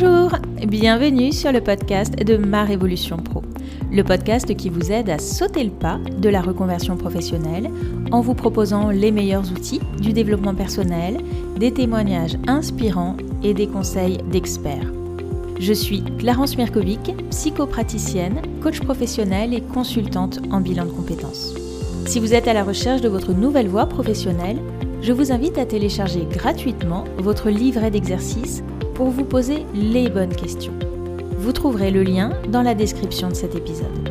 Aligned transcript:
Bonjour, 0.00 0.30
bienvenue 0.64 1.32
sur 1.32 1.50
le 1.50 1.60
podcast 1.60 2.14
de 2.14 2.36
Ma 2.36 2.62
Révolution 2.62 3.16
Pro, 3.16 3.42
le 3.90 4.04
podcast 4.04 4.54
qui 4.54 4.68
vous 4.68 4.92
aide 4.92 5.10
à 5.10 5.18
sauter 5.18 5.64
le 5.64 5.72
pas 5.72 5.98
de 6.18 6.28
la 6.28 6.40
reconversion 6.40 6.96
professionnelle 6.96 7.68
en 8.12 8.20
vous 8.20 8.34
proposant 8.34 8.90
les 8.90 9.10
meilleurs 9.10 9.50
outils 9.50 9.80
du 10.00 10.12
développement 10.12 10.54
personnel, 10.54 11.18
des 11.56 11.72
témoignages 11.72 12.38
inspirants 12.46 13.16
et 13.42 13.54
des 13.54 13.66
conseils 13.66 14.18
d'experts. 14.30 14.92
Je 15.58 15.72
suis 15.72 16.04
Clarence 16.18 16.56
Mirkovic, 16.56 17.16
psychopraticienne, 17.30 18.42
coach 18.62 18.78
professionnelle 18.78 19.52
et 19.52 19.62
consultante 19.62 20.38
en 20.52 20.60
bilan 20.60 20.84
de 20.84 20.92
compétences. 20.92 21.56
Si 22.06 22.20
vous 22.20 22.34
êtes 22.34 22.46
à 22.46 22.52
la 22.52 22.62
recherche 22.62 23.00
de 23.00 23.08
votre 23.08 23.32
nouvelle 23.32 23.68
voie 23.68 23.86
professionnelle, 23.86 24.60
je 25.02 25.12
vous 25.12 25.32
invite 25.32 25.58
à 25.58 25.66
télécharger 25.66 26.24
gratuitement 26.30 27.02
votre 27.18 27.50
livret 27.50 27.90
d'exercices 27.90 28.62
pour 28.98 29.10
vous 29.10 29.24
poser 29.24 29.64
les 29.74 30.10
bonnes 30.10 30.34
questions. 30.34 30.76
Vous 31.38 31.52
trouverez 31.52 31.92
le 31.92 32.02
lien 32.02 32.32
dans 32.48 32.62
la 32.62 32.74
description 32.74 33.28
de 33.28 33.34
cet 33.34 33.54
épisode. 33.54 34.10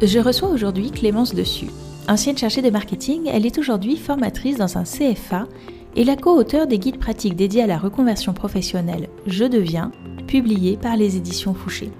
Je 0.00 0.20
reçois 0.20 0.48
aujourd'hui 0.48 0.92
Clémence 0.92 1.34
Dessus. 1.34 1.66
Ancienne 2.06 2.38
cherchée 2.38 2.62
de 2.62 2.70
marketing, 2.70 3.26
elle 3.26 3.46
est 3.46 3.58
aujourd'hui 3.58 3.96
formatrice 3.96 4.58
dans 4.58 4.78
un 4.78 4.84
CFA 4.84 5.48
et 5.96 6.04
la 6.04 6.14
co-auteure 6.14 6.68
des 6.68 6.78
guides 6.78 7.00
pratiques 7.00 7.34
dédiés 7.34 7.64
à 7.64 7.66
la 7.66 7.78
reconversion 7.78 8.32
professionnelle 8.32 9.08
Je 9.26 9.44
deviens, 9.44 9.90
publié 10.28 10.76
par 10.76 10.96
les 10.96 11.16
éditions 11.16 11.52
Fouché. 11.52 11.90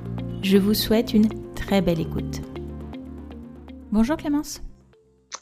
Je 0.43 0.59
vous 0.59 0.75
souhaite 0.75 1.13
une 1.13 1.29
très 1.57 1.83
belle 1.83 1.99
écoute. 1.99 2.41
Bonjour 3.91 4.17
Clémence. 4.17 4.63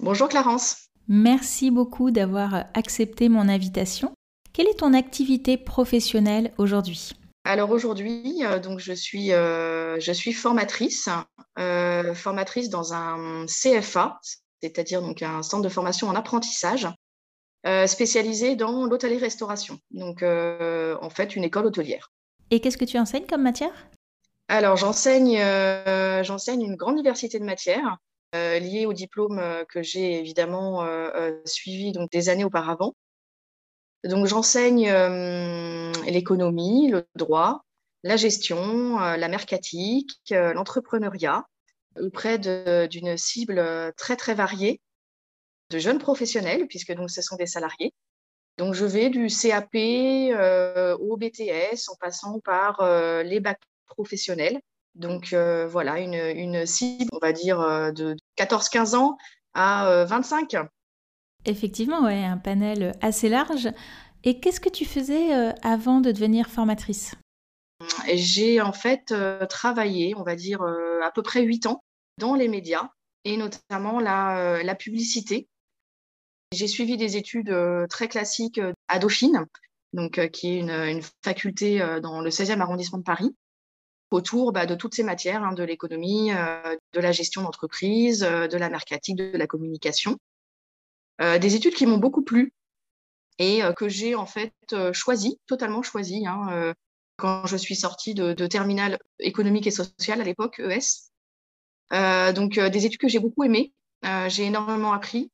Bonjour 0.00 0.30
Clarence. 0.30 0.88
Merci 1.08 1.70
beaucoup 1.70 2.10
d'avoir 2.10 2.64
accepté 2.72 3.28
mon 3.28 3.50
invitation. 3.50 4.14
Quelle 4.58 4.66
est 4.66 4.80
ton 4.80 4.92
activité 4.92 5.56
professionnelle 5.56 6.52
aujourd'hui? 6.58 7.12
Alors 7.44 7.70
aujourd'hui, 7.70 8.44
euh, 8.44 8.58
donc 8.58 8.80
je 8.80 8.92
suis, 8.92 9.32
euh, 9.32 10.00
je 10.00 10.10
suis 10.10 10.32
formatrice, 10.32 11.08
euh, 11.60 12.12
formatrice 12.12 12.68
dans 12.68 12.92
un 12.92 13.46
CFA, 13.46 14.18
c'est-à-dire 14.60 15.00
donc 15.00 15.22
un 15.22 15.44
centre 15.44 15.62
de 15.62 15.68
formation 15.68 16.08
en 16.08 16.16
apprentissage, 16.16 16.88
spécialisé 17.86 18.56
dans 18.56 18.86
l'hôtellerie-restauration. 18.86 19.78
Donc 19.92 20.24
en 20.24 21.10
fait 21.10 21.36
une 21.36 21.44
école 21.44 21.66
hôtelière. 21.66 22.10
Et 22.50 22.58
qu'est-ce 22.58 22.78
que 22.78 22.84
tu 22.84 22.98
enseignes 22.98 23.26
comme 23.26 23.42
matière? 23.42 23.88
Alors 24.48 24.76
j'enseigne, 24.76 25.38
j'enseigne 26.24 26.62
une 26.62 26.74
grande 26.74 26.96
diversité 26.96 27.38
de 27.38 27.44
matières 27.44 27.98
liées 28.32 28.86
au 28.86 28.92
diplôme 28.92 29.40
que 29.68 29.84
j'ai 29.84 30.18
évidemment 30.18 30.84
suivi 31.44 31.92
donc 31.92 32.10
des 32.10 32.28
années 32.28 32.44
auparavant. 32.44 32.94
Donc 34.04 34.26
j'enseigne 34.26 34.88
euh, 34.88 35.92
l'économie, 36.06 36.88
le 36.88 37.06
droit, 37.16 37.64
la 38.04 38.16
gestion, 38.16 39.00
euh, 39.00 39.16
la 39.16 39.28
mercatique, 39.28 40.20
euh, 40.30 40.52
l'entrepreneuriat 40.52 41.44
auprès 42.00 42.38
d'une 42.38 43.16
cible 43.16 43.92
très 43.96 44.14
très 44.14 44.34
variée 44.34 44.80
de 45.70 45.80
jeunes 45.80 45.98
professionnels 45.98 46.68
puisque 46.68 46.92
donc 46.92 47.10
ce 47.10 47.22
sont 47.22 47.34
des 47.34 47.46
salariés. 47.46 47.92
Donc 48.56 48.74
je 48.74 48.84
vais 48.84 49.10
du 49.10 49.26
CAP 49.26 49.74
au 51.00 51.16
BTS 51.16 51.88
en 51.88 51.96
passant 51.98 52.38
par 52.38 52.82
les 53.24 53.40
bacs 53.40 53.62
professionnels. 53.86 54.60
Donc 54.94 55.34
voilà, 55.34 55.98
une, 55.98 56.14
une, 56.14 56.66
cible, 56.66 57.10
on 57.12 57.18
va 57.18 57.32
dire, 57.32 57.58
de 57.92 58.14
14-15 58.36 58.94
ans 58.94 59.16
à 59.54 60.04
25. 60.04 60.56
Effectivement, 61.44 62.04
ouais, 62.04 62.24
un 62.24 62.36
panel 62.36 62.94
assez 63.00 63.28
large. 63.28 63.68
Et 64.24 64.40
qu'est-ce 64.40 64.60
que 64.60 64.68
tu 64.68 64.84
faisais 64.84 65.34
euh, 65.34 65.52
avant 65.62 66.00
de 66.00 66.10
devenir 66.10 66.48
formatrice? 66.48 67.14
J'ai 68.12 68.60
en 68.60 68.72
fait 68.72 69.12
euh, 69.12 69.46
travaillé, 69.46 70.14
on 70.16 70.24
va 70.24 70.34
dire, 70.34 70.62
euh, 70.62 71.00
à 71.02 71.10
peu 71.12 71.22
près 71.22 71.42
huit 71.42 71.66
ans 71.66 71.82
dans 72.18 72.34
les 72.34 72.48
médias 72.48 72.90
et 73.24 73.36
notamment 73.36 74.00
la, 74.00 74.62
la 74.62 74.74
publicité. 74.74 75.48
J'ai 76.52 76.66
suivi 76.66 76.96
des 76.96 77.16
études 77.16 77.54
très 77.90 78.08
classiques 78.08 78.60
à 78.88 78.98
Dauphine, 78.98 79.44
donc, 79.92 80.30
qui 80.30 80.56
est 80.56 80.60
une, 80.60 81.02
faculté 81.22 81.78
dans 82.00 82.22
le 82.22 82.30
16e 82.30 82.60
arrondissement 82.60 82.98
de 82.98 83.04
Paris, 83.04 83.36
autour 84.10 84.52
bah, 84.52 84.64
de 84.64 84.74
toutes 84.74 84.94
ces 84.94 85.02
matières, 85.02 85.42
hein, 85.42 85.52
de 85.52 85.62
l'économie, 85.62 86.30
de 86.30 87.00
la 87.00 87.12
gestion 87.12 87.42
d'entreprise, 87.42 88.20
de 88.20 88.56
la 88.56 88.70
mercatique, 88.70 89.16
de 89.16 89.36
la 89.36 89.46
communication. 89.46 90.16
Euh, 91.20 91.38
des 91.38 91.56
études 91.56 91.74
qui 91.74 91.86
m'ont 91.86 91.98
beaucoup 91.98 92.22
plu 92.22 92.52
et 93.38 93.62
euh, 93.62 93.72
que 93.72 93.88
j'ai 93.88 94.14
en 94.14 94.26
fait 94.26 94.52
euh, 94.72 94.92
choisi, 94.92 95.40
totalement 95.46 95.82
choisi, 95.82 96.26
hein, 96.26 96.74
quand 97.16 97.46
je 97.46 97.56
suis 97.56 97.74
sortie 97.74 98.14
de, 98.14 98.32
de 98.32 98.46
terminale 98.46 98.98
économique 99.18 99.66
et 99.66 99.72
sociale 99.72 100.20
à 100.20 100.24
l'époque, 100.24 100.60
ES. 100.60 101.10
donc 102.32 102.60
des 102.60 102.86
études 102.86 103.00
que 103.00 103.08
j'ai 103.08 103.18
beaucoup 103.18 103.42
aimées, 103.42 103.72
j'ai 104.28 104.44
énormément 104.44 104.92
appris 104.92 105.32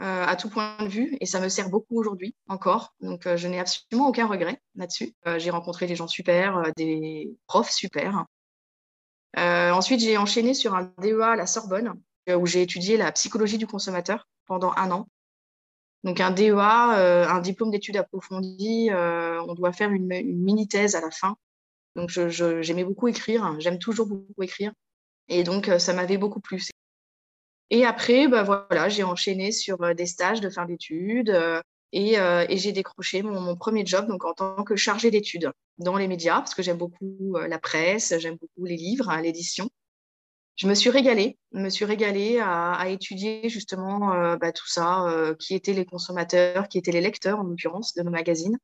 à 0.00 0.36
tout 0.36 0.50
point 0.50 0.76
de 0.80 0.88
vue 0.88 1.16
et 1.20 1.26
ça 1.26 1.40
me 1.40 1.48
sert 1.48 1.70
beaucoup 1.70 1.98
aujourd'hui 1.98 2.36
encore. 2.46 2.94
Donc 3.00 3.26
je 3.36 3.48
n'ai 3.48 3.58
absolument 3.58 4.08
aucun 4.08 4.26
regret 4.26 4.60
là-dessus. 4.74 5.14
j'ai 5.38 5.48
rencontré 5.48 5.86
des 5.86 5.96
gens 5.96 6.08
super, 6.08 6.72
des 6.76 7.30
profs 7.46 7.70
super. 7.70 8.26
ensuite 9.34 10.00
j'ai 10.00 10.18
enchaîné 10.18 10.52
sur 10.52 10.74
un 10.74 10.92
DEA 10.98 11.22
à 11.22 11.36
la 11.36 11.46
Sorbonne 11.46 11.94
où 12.36 12.46
j'ai 12.46 12.62
étudié 12.62 12.96
la 12.96 13.12
psychologie 13.12 13.58
du 13.58 13.66
consommateur 13.66 14.26
pendant 14.46 14.72
un 14.76 14.90
an. 14.90 15.08
Donc 16.04 16.20
un 16.20 16.30
DEA, 16.30 16.98
euh, 16.98 17.26
un 17.28 17.40
diplôme 17.40 17.70
d'études 17.70 17.96
approfondies, 17.96 18.90
euh, 18.90 19.42
on 19.42 19.54
doit 19.54 19.72
faire 19.72 19.90
une, 19.90 20.06
mini-thèse 20.06 20.94
à 20.94 21.00
la 21.00 21.10
fin. 21.10 21.36
Donc 21.96 22.10
j'aimais 22.10 22.84
beaucoup 22.84 23.08
écrire, 23.08 23.56
j'aime 23.58 23.78
toujours 23.78 24.06
beaucoup 24.06 24.42
écrire. 24.42 24.72
Et 25.28 25.42
donc 25.42 25.68
euh, 25.68 25.78
ça 25.78 25.92
m'avait 25.92 26.18
beaucoup 26.18 26.40
plu. 26.40 26.62
Et 27.70 27.84
après, 27.84 28.28
bah, 28.28 28.44
voilà, 28.44 28.88
j'ai 28.88 29.02
enchaîné 29.02 29.52
sur 29.52 29.94
des 29.94 30.06
stages 30.06 30.40
de 30.40 30.48
fin 30.48 30.64
d'études 30.64 31.36
et, 31.92 32.16
j'ai 32.50 32.72
décroché 32.72 33.22
mon, 33.22 33.56
premier 33.56 33.84
job 33.84 34.06
donc 34.06 34.24
en 34.24 34.32
tant 34.32 34.62
que 34.62 34.76
chargée 34.76 35.10
d'études 35.10 35.50
dans 35.78 35.96
les 35.96 36.08
médias 36.08 36.38
parce 36.38 36.54
que 36.54 36.62
j'aime 36.62 36.78
beaucoup 36.78 37.36
la 37.36 37.58
presse, 37.58 38.14
j'aime 38.18 38.36
beaucoup 38.36 38.64
les 38.64 38.76
livres, 38.76 39.14
l'édition 39.20 39.68
je 40.58 40.66
me 40.66 40.74
suis 40.74 40.90
régalée, 40.90 41.38
me 41.52 41.70
suis 41.70 41.86
à, 42.40 42.88
étudier 42.88 43.48
justement 43.48 44.12
euh, 44.12 44.36
bah, 44.36 44.50
tout 44.50 44.66
ça, 44.66 45.04
euh, 45.08 45.34
qui 45.36 45.54
étaient 45.54 45.72
les 45.72 45.84
consommateurs, 45.84 46.68
qui 46.68 46.78
étaient 46.78 46.90
les 46.90 47.00
lecteurs 47.00 47.38
en 47.38 47.44
l'occurrence 47.44 47.94
de 47.94 48.02
nos 48.02 48.10
magazines. 48.10 48.58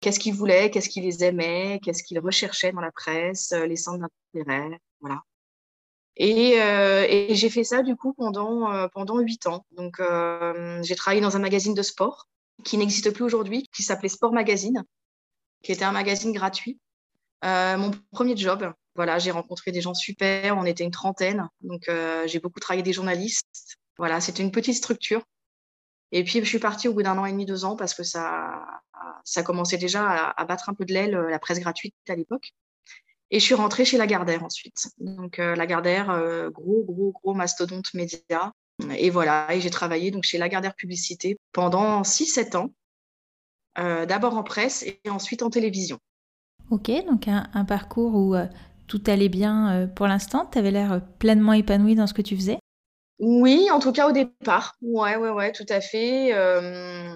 Qu'est-ce 0.00 0.18
qu'ils 0.18 0.32
voulaient, 0.32 0.70
qu'est-ce 0.70 0.88
qu'ils 0.88 1.04
les 1.04 1.24
aimaient, 1.24 1.80
qu'est-ce 1.84 2.02
qu'ils 2.02 2.18
recherchaient 2.18 2.72
dans 2.72 2.80
la 2.80 2.92
presse, 2.92 3.52
euh, 3.52 3.66
les 3.66 3.76
centres 3.76 4.08
d'intérêt, 4.34 4.80
voilà. 5.02 5.22
Et, 6.16 6.54
et 6.54 7.34
j'ai 7.36 7.48
fait 7.48 7.62
ça 7.62 7.84
du 7.84 7.94
coup 7.94 8.12
pendant 8.12 8.88
pendant 8.88 9.20
huit 9.20 9.46
ans. 9.46 9.64
Donc 9.70 10.02
j'ai 10.82 10.96
travaillé 10.96 11.20
dans 11.20 11.36
un 11.36 11.38
magazine 11.38 11.74
de 11.74 11.82
sport 11.82 12.26
qui 12.64 12.76
n'existe 12.76 13.12
plus 13.12 13.22
aujourd'hui, 13.22 13.68
qui 13.72 13.84
s'appelait 13.84 14.08
Sport 14.08 14.32
Magazine, 14.32 14.82
qui 15.62 15.70
était 15.70 15.84
un 15.84 15.92
magazine 15.92 16.32
gratuit. 16.32 16.80
mon 17.44 17.92
premier 18.10 18.36
job, 18.36 18.68
voilà, 18.98 19.20
j'ai 19.20 19.30
rencontré 19.30 19.70
des 19.70 19.80
gens 19.80 19.94
super, 19.94 20.58
on 20.58 20.64
était 20.64 20.82
une 20.82 20.90
trentaine, 20.90 21.48
donc 21.60 21.88
euh, 21.88 22.26
j'ai 22.26 22.40
beaucoup 22.40 22.58
travaillé 22.58 22.82
des 22.82 22.92
journalistes. 22.92 23.76
Voilà, 23.96 24.20
c'était 24.20 24.42
une 24.42 24.50
petite 24.50 24.74
structure. 24.74 25.22
Et 26.10 26.24
puis 26.24 26.40
je 26.40 26.44
suis 26.44 26.58
partie 26.58 26.88
au 26.88 26.94
bout 26.94 27.04
d'un 27.04 27.16
an 27.16 27.24
et 27.24 27.30
demi, 27.30 27.46
deux 27.46 27.64
ans, 27.64 27.76
parce 27.76 27.94
que 27.94 28.02
ça, 28.02 28.60
ça 29.22 29.44
commençait 29.44 29.76
déjà 29.76 30.32
à, 30.36 30.44
battre 30.46 30.68
un 30.68 30.74
peu 30.74 30.84
de 30.84 30.92
l'aile, 30.92 31.14
euh, 31.14 31.30
la 31.30 31.38
presse 31.38 31.60
gratuite 31.60 31.94
à 32.08 32.16
l'époque. 32.16 32.50
Et 33.30 33.38
je 33.38 33.44
suis 33.44 33.54
rentrée 33.54 33.84
chez 33.84 33.98
Lagardère 33.98 34.42
ensuite. 34.42 34.88
Donc 34.98 35.38
euh, 35.38 35.54
Lagardère, 35.54 36.06
gros, 36.50 36.82
gros, 36.82 37.12
gros 37.12 37.34
mastodonte 37.34 37.94
média. 37.94 38.52
Et 38.96 39.10
voilà, 39.10 39.54
et 39.54 39.60
j'ai 39.60 39.70
travaillé 39.70 40.10
donc 40.10 40.24
chez 40.24 40.38
Lagardère 40.38 40.74
Publicité 40.74 41.38
pendant 41.52 42.02
6-7 42.02 42.56
ans, 42.56 42.72
d'abord 43.76 44.36
en 44.36 44.42
presse 44.42 44.82
et 44.82 45.00
ensuite 45.08 45.44
en 45.44 45.50
télévision. 45.50 46.00
Ok, 46.70 46.90
donc 47.06 47.28
un, 47.28 47.48
un 47.54 47.64
parcours 47.64 48.14
où 48.14 48.34
tout 48.88 49.02
allait 49.06 49.28
bien 49.28 49.72
euh, 49.72 49.86
pour 49.86 50.06
l'instant? 50.06 50.48
Tu 50.50 50.58
avais 50.58 50.72
l'air 50.72 50.92
euh, 50.92 50.98
pleinement 51.18 51.52
épanoui 51.52 51.94
dans 51.94 52.08
ce 52.08 52.14
que 52.14 52.22
tu 52.22 52.34
faisais? 52.34 52.58
Oui, 53.20 53.68
en 53.70 53.78
tout 53.78 53.92
cas 53.92 54.08
au 54.08 54.12
départ. 54.12 54.76
Ouais, 54.82 55.16
ouais, 55.16 55.30
ouais, 55.30 55.52
tout 55.52 55.66
à 55.68 55.80
fait. 55.80 56.34
Euh, 56.34 57.14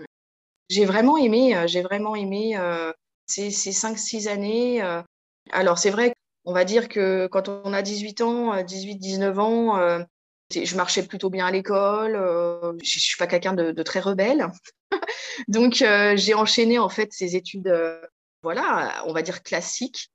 j'ai 0.69 0.85
vraiment 0.85 1.17
aimé, 1.17 1.57
j'ai 1.67 1.83
vraiment 1.83 2.17
aimé 2.17 2.59
ces, 3.27 3.51
ces 3.51 3.71
5-6 3.71 4.29
années. 4.29 4.83
alors, 5.53 5.79
c'est 5.79 5.91
vrai 5.91 6.13
qu'on 6.45 6.53
va 6.53 6.65
dire 6.65 6.89
que 6.89 7.29
quand 7.29 7.49
on 7.49 7.73
a 7.73 7.83
18 7.83 8.21
ans, 8.23 8.57
18-19 8.57 9.39
ans, 9.39 10.05
je 10.51 10.77
marchais 10.77 11.05
plutôt 11.07 11.31
bien 11.31 11.47
à 11.47 11.51
l'école. 11.53 12.15
je 12.15 12.97
ne 12.97 13.01
suis 13.01 13.17
pas 13.17 13.29
quelqu'un 13.29 13.53
de, 13.53 13.71
de, 13.71 13.83
très 13.85 14.01
rebelle. 14.01 14.49
Donc, 15.49 15.85
j'ai 16.17 16.35
enchaîné 16.35 16.81
en 16.81 16.89
fait 16.89 17.13
ces 17.13 17.37
études, 17.37 17.73
voilà, 18.43 19.05
on 19.07 19.13
va 19.13 19.23
dire 19.23 19.45
classiques. 19.45 20.11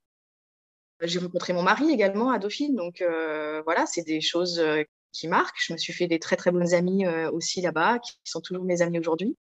J'ai 1.00 1.20
rencontré 1.20 1.52
mon 1.52 1.62
mari 1.62 1.90
également 1.90 2.30
à 2.30 2.38
Dauphine, 2.38 2.74
donc 2.74 3.02
euh, 3.02 3.62
voilà, 3.64 3.86
c'est 3.86 4.02
des 4.02 4.20
choses 4.20 4.58
euh, 4.58 4.82
qui 5.12 5.28
marquent. 5.28 5.58
Je 5.64 5.72
me 5.72 5.78
suis 5.78 5.92
fait 5.92 6.08
des 6.08 6.18
très 6.18 6.36
très 6.36 6.50
bonnes 6.50 6.74
amies 6.74 7.06
euh, 7.06 7.30
aussi 7.30 7.60
là-bas, 7.60 8.00
qui 8.00 8.18
sont 8.24 8.40
toujours 8.40 8.64
mes 8.64 8.82
amies 8.82 8.98
aujourd'hui. 8.98 9.36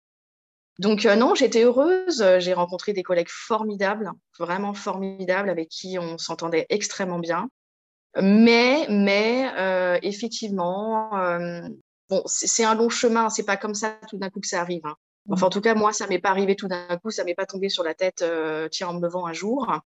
Donc 0.77 1.05
non, 1.05 1.33
j'étais 1.33 1.63
heureuse. 1.63 2.23
J'ai 2.37 2.53
rencontré 2.53 2.93
des 2.93 3.01
collègues 3.01 3.31
formidables, 3.31 4.11
vraiment 4.37 4.75
formidables, 4.75 5.49
avec 5.49 5.69
qui 5.69 5.97
on 5.97 6.19
s'entendait 6.19 6.67
extrêmement 6.69 7.17
bien. 7.17 7.49
Mais, 8.21 8.85
mais 8.87 9.51
effectivement, 10.03 11.09
bon, 12.09 12.21
c'est 12.27 12.63
un 12.63 12.75
long 12.75 12.89
chemin. 12.89 13.31
C'est 13.31 13.43
pas 13.43 13.57
comme 13.57 13.73
ça 13.73 13.97
tout 14.07 14.19
d'un 14.19 14.29
coup 14.29 14.39
que 14.39 14.45
ça 14.45 14.61
arrive. 14.61 14.85
Hein. 14.85 14.93
Enfin, 15.31 15.47
en 15.47 15.49
tout 15.49 15.61
cas, 15.61 15.73
moi, 15.73 15.93
ça 15.93 16.05
m'est 16.05 16.19
pas 16.19 16.29
arrivé 16.29 16.55
tout 16.55 16.67
d'un 16.67 16.95
coup. 17.01 17.09
Ça 17.09 17.23
m'est 17.23 17.33
pas 17.33 17.47
tombé 17.47 17.69
sur 17.69 17.83
la 17.83 17.95
tête, 17.95 18.23
tiens, 18.69 18.89
en 18.89 18.93
me 18.93 19.01
levant 19.01 19.25
un 19.25 19.33
jour. 19.33 19.81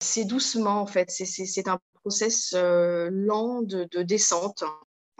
C'est 0.00 0.24
doucement, 0.24 0.80
en 0.80 0.86
fait. 0.86 1.10
C'est 1.10 1.68
un 1.68 1.78
process 2.02 2.54
lent 2.54 3.62
de, 3.62 3.86
de 3.90 4.02
descente 4.02 4.64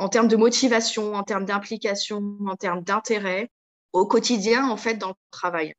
en 0.01 0.09
termes 0.09 0.29
de 0.29 0.37
motivation, 0.37 1.15
en 1.15 1.23
termes 1.23 1.45
d'implication, 1.45 2.39
en 2.47 2.57
termes 2.57 2.83
d'intérêt 2.83 3.51
au 3.93 4.07
quotidien, 4.07 4.69
en 4.69 4.77
fait, 4.77 4.95
dans 4.95 5.09
le 5.09 5.15
travail. 5.31 5.75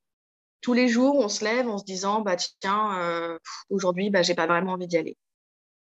Tous 0.62 0.74
les 0.74 0.88
jours, 0.88 1.16
on 1.18 1.28
se 1.28 1.44
lève 1.44 1.68
en 1.68 1.80
se 1.80 1.84
disant, 1.84 2.22
bah, 2.22 2.36
tiens, 2.60 3.00
euh, 3.00 3.40
aujourd'hui, 3.72 4.12
bah, 4.12 4.22
j'ai 4.22 4.36
pas 4.36 4.46
vraiment 4.46 4.74
envie 4.74 4.88
d'y 4.88 4.98
aller. 4.98 5.18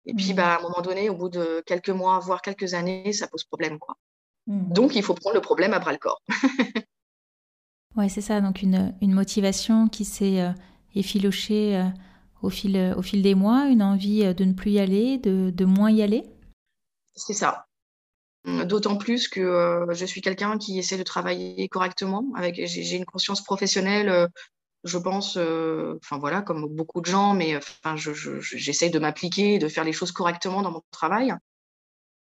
Et 0.06 0.14
puis, 0.14 0.32
mmh. 0.32 0.36
bah, 0.36 0.54
à 0.54 0.58
un 0.58 0.62
moment 0.62 0.80
donné, 0.80 1.10
au 1.10 1.16
bout 1.16 1.28
de 1.28 1.62
quelques 1.66 1.90
mois, 1.90 2.18
voire 2.18 2.40
quelques 2.40 2.72
années, 2.72 3.12
ça 3.12 3.28
pose 3.28 3.44
problème, 3.44 3.78
quoi. 3.78 3.96
Mmh. 4.46 4.72
Donc, 4.72 4.96
il 4.96 5.02
faut 5.02 5.12
prendre 5.14 5.34
le 5.34 5.42
problème 5.42 5.74
à 5.74 5.78
bras 5.78 5.92
le 5.92 5.98
corps. 5.98 6.22
ouais, 7.96 8.08
c'est 8.08 8.22
ça. 8.22 8.40
Donc, 8.40 8.62
une, 8.62 8.94
une 9.02 9.12
motivation 9.12 9.88
qui 9.88 10.06
s'est 10.06 10.40
euh, 10.40 10.52
effilochée 10.94 11.76
euh, 11.76 11.84
au, 12.42 12.50
fil, 12.50 12.94
au 12.96 13.02
fil 13.02 13.22
des 13.22 13.34
mois, 13.34 13.66
une 13.68 13.82
envie 13.82 14.34
de 14.34 14.44
ne 14.44 14.52
plus 14.52 14.72
y 14.72 14.78
aller, 14.78 15.18
de, 15.18 15.50
de 15.50 15.64
moins 15.64 15.90
y 15.90 16.02
aller? 16.02 16.24
C'est 17.14 17.34
ça. 17.34 17.66
Mmh, 18.44 18.64
d'autant 18.64 18.96
plus 18.96 19.28
que 19.28 19.40
euh, 19.40 19.92
je 19.92 20.06
suis 20.06 20.22
quelqu'un 20.22 20.56
qui 20.56 20.78
essaie 20.78 20.96
de 20.96 21.02
travailler 21.02 21.68
correctement. 21.68 22.24
Avec, 22.36 22.60
j'ai, 22.66 22.96
une 22.96 23.04
conscience 23.04 23.44
professionnelle, 23.44 24.08
euh, 24.08 24.26
je 24.84 24.96
pense, 24.96 25.36
euh, 25.36 25.98
enfin 26.02 26.18
voilà, 26.18 26.40
comme 26.40 26.66
beaucoup 26.74 27.02
de 27.02 27.06
gens, 27.06 27.34
mais 27.34 27.56
enfin, 27.56 27.96
je, 27.96 28.12
j'essaie 28.40 28.88
de 28.88 28.98
m'appliquer, 28.98 29.58
de 29.58 29.68
faire 29.68 29.84
les 29.84 29.92
choses 29.92 30.12
correctement 30.12 30.62
dans 30.62 30.70
mon 30.70 30.82
travail. 30.90 31.34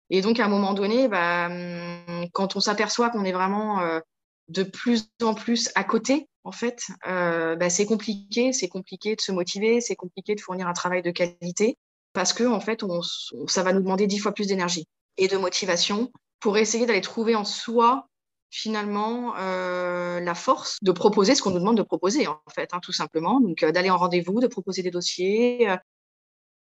Et 0.08 0.22
donc, 0.22 0.40
à 0.40 0.46
un 0.46 0.48
moment 0.48 0.72
donné, 0.72 1.08
bah, 1.08 1.48
mmh, 1.50 2.28
quand 2.32 2.56
on 2.56 2.60
s'aperçoit 2.60 3.10
qu'on 3.10 3.24
est 3.24 3.32
vraiment 3.32 4.00
de 4.48 4.62
plus 4.62 5.08
en 5.22 5.34
plus 5.34 5.70
à 5.75 5.84
côté, 5.84 6.28
en 6.44 6.52
fait, 6.52 6.82
bah, 7.04 7.70
c'est 7.70 7.87
compliqué. 7.87 8.52
C'est 8.52 8.69
compliqué 8.69 9.16
de 9.16 9.20
se 9.20 9.32
motiver, 9.32 9.81
c'est 9.81 9.96
compliqué 9.96 10.34
de 10.34 10.40
fournir 10.40 10.69
un 10.69 10.72
travail 10.72 11.02
de 11.02 11.10
qualité 11.10 11.76
parce 12.12 12.32
que, 12.32 12.44
en 12.44 12.60
fait, 12.60 12.82
on, 12.82 13.02
ça 13.46 13.62
va 13.62 13.72
nous 13.72 13.81
demander 13.81 14.06
dix 14.06 14.19
fois 14.19 14.32
plus 14.32 14.46
d'énergie 14.46 14.87
et 15.19 15.28
de 15.28 15.37
motivation 15.37 16.12
pour 16.40 16.56
essayer 16.58 16.87
d'aller 16.87 17.00
trouver 17.00 17.34
en 17.34 17.44
soi 17.44 18.08
finalement 18.50 19.34
euh, 19.37 20.20
la 20.20 20.34
force 20.34 20.78
de 20.82 20.92
proposer 20.92 21.34
ce 21.34 21.42
qu'on 21.42 21.50
nous 21.50 21.58
demande 21.58 21.76
de 21.76 21.82
proposer 21.82 22.26
en 22.26 22.40
fait, 22.54 22.72
hein, 22.72 22.81
tout 22.82 22.92
simplement. 22.92 23.40
Donc 23.40 23.62
euh, 23.62 23.72
d'aller 23.72 23.90
en 23.90 23.96
rendez-vous, 23.96 24.40
de 24.40 24.46
proposer 24.46 24.82
des 24.82 24.90
dossiers. 24.90 25.69
Euh. 25.69 25.76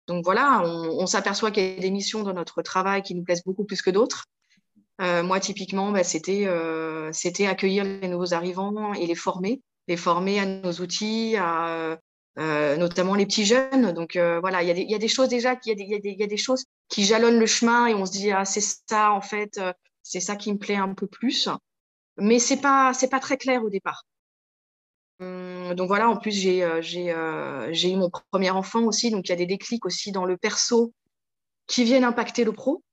donc 0.07 0.23
voilà, 0.23 0.61
on, 0.63 1.05
s'aperçoit 1.07 1.51
qu'il 1.51 1.63
y 1.63 1.77
a 1.77 1.79
des 1.79 1.91
missions 1.91 2.23
dans 2.23 2.33
notre 2.33 2.61
travail 2.61 3.01
qui 3.01 3.15
nous 3.15 3.23
plaisent 3.23 3.43
beaucoup 3.43 3.65
plus 3.65 3.81
que 3.81 3.89
d'autres. 3.89 4.25
Moi 4.99 5.39
typiquement, 5.39 5.91
bah, 5.91 6.03
c'était 6.03 6.47
c'était 7.11 7.47
accueillir 7.47 7.83
les 7.83 8.07
nouveaux 8.07 8.33
arrivants 8.33 8.93
et 8.93 9.05
les 9.07 9.15
former, 9.15 9.61
les 9.87 9.97
former 9.97 10.39
à 10.39 10.45
nos 10.45 10.73
outils, 10.73 11.37
euh, 12.39 12.77
notamment 12.77 13.13
les 13.13 13.25
petits 13.25 13.45
jeunes. 13.45 13.91
Donc 13.91 14.15
euh, 14.15 14.39
voilà, 14.39 14.63
il 14.63 14.89
y, 14.89 14.95
a 14.95 14.97
des 14.97 15.07
choses 15.07 15.29
déjà, 15.29 15.55
il 15.65 15.79
y, 15.79 16.23
a 16.23 16.27
des 16.27 16.37
choses 16.37 16.65
qui 16.89 17.03
jalonnent 17.05 17.39
le 17.39 17.45
chemin 17.45 17.85
et 17.87 17.93
on 17.93 18.05
se 18.05 18.11
dit 18.11 18.31
ah 18.31 18.43
c'est 18.43 18.63
ça 18.89 19.11
en 19.11 19.21
fait, 19.21 19.57
euh, 19.59 19.71
c'est 20.01 20.19
ça 20.19 20.35
qui 20.35 20.51
me 20.51 20.57
plaît 20.57 20.75
un 20.75 20.93
peu 20.95 21.05
plus. 21.05 21.47
Mais 22.17 22.39
c'est 22.39 22.57
pas 22.57 22.93
c'est 22.93 23.09
pas 23.09 23.19
très 23.19 23.37
clair 23.37 23.63
au 23.63 23.69
départ. 23.69 24.03
Hum, 25.19 25.75
donc 25.75 25.87
voilà, 25.87 26.09
en 26.09 26.17
plus 26.17 26.31
j'ai 26.31 26.67
j'ai 26.81 27.91
eu 27.91 27.95
mon 27.95 28.09
premier 28.31 28.49
enfant 28.49 28.83
aussi, 28.83 29.11
donc 29.11 29.27
il 29.27 29.29
y 29.29 29.33
a 29.33 29.37
des 29.37 29.45
déclics 29.45 29.85
aussi 29.85 30.11
dans 30.11 30.25
le 30.25 30.35
perso 30.37 30.91
qui 31.67 31.83
viennent 31.83 32.03
impacter 32.03 32.43
le 32.45 32.51
pro 32.51 32.83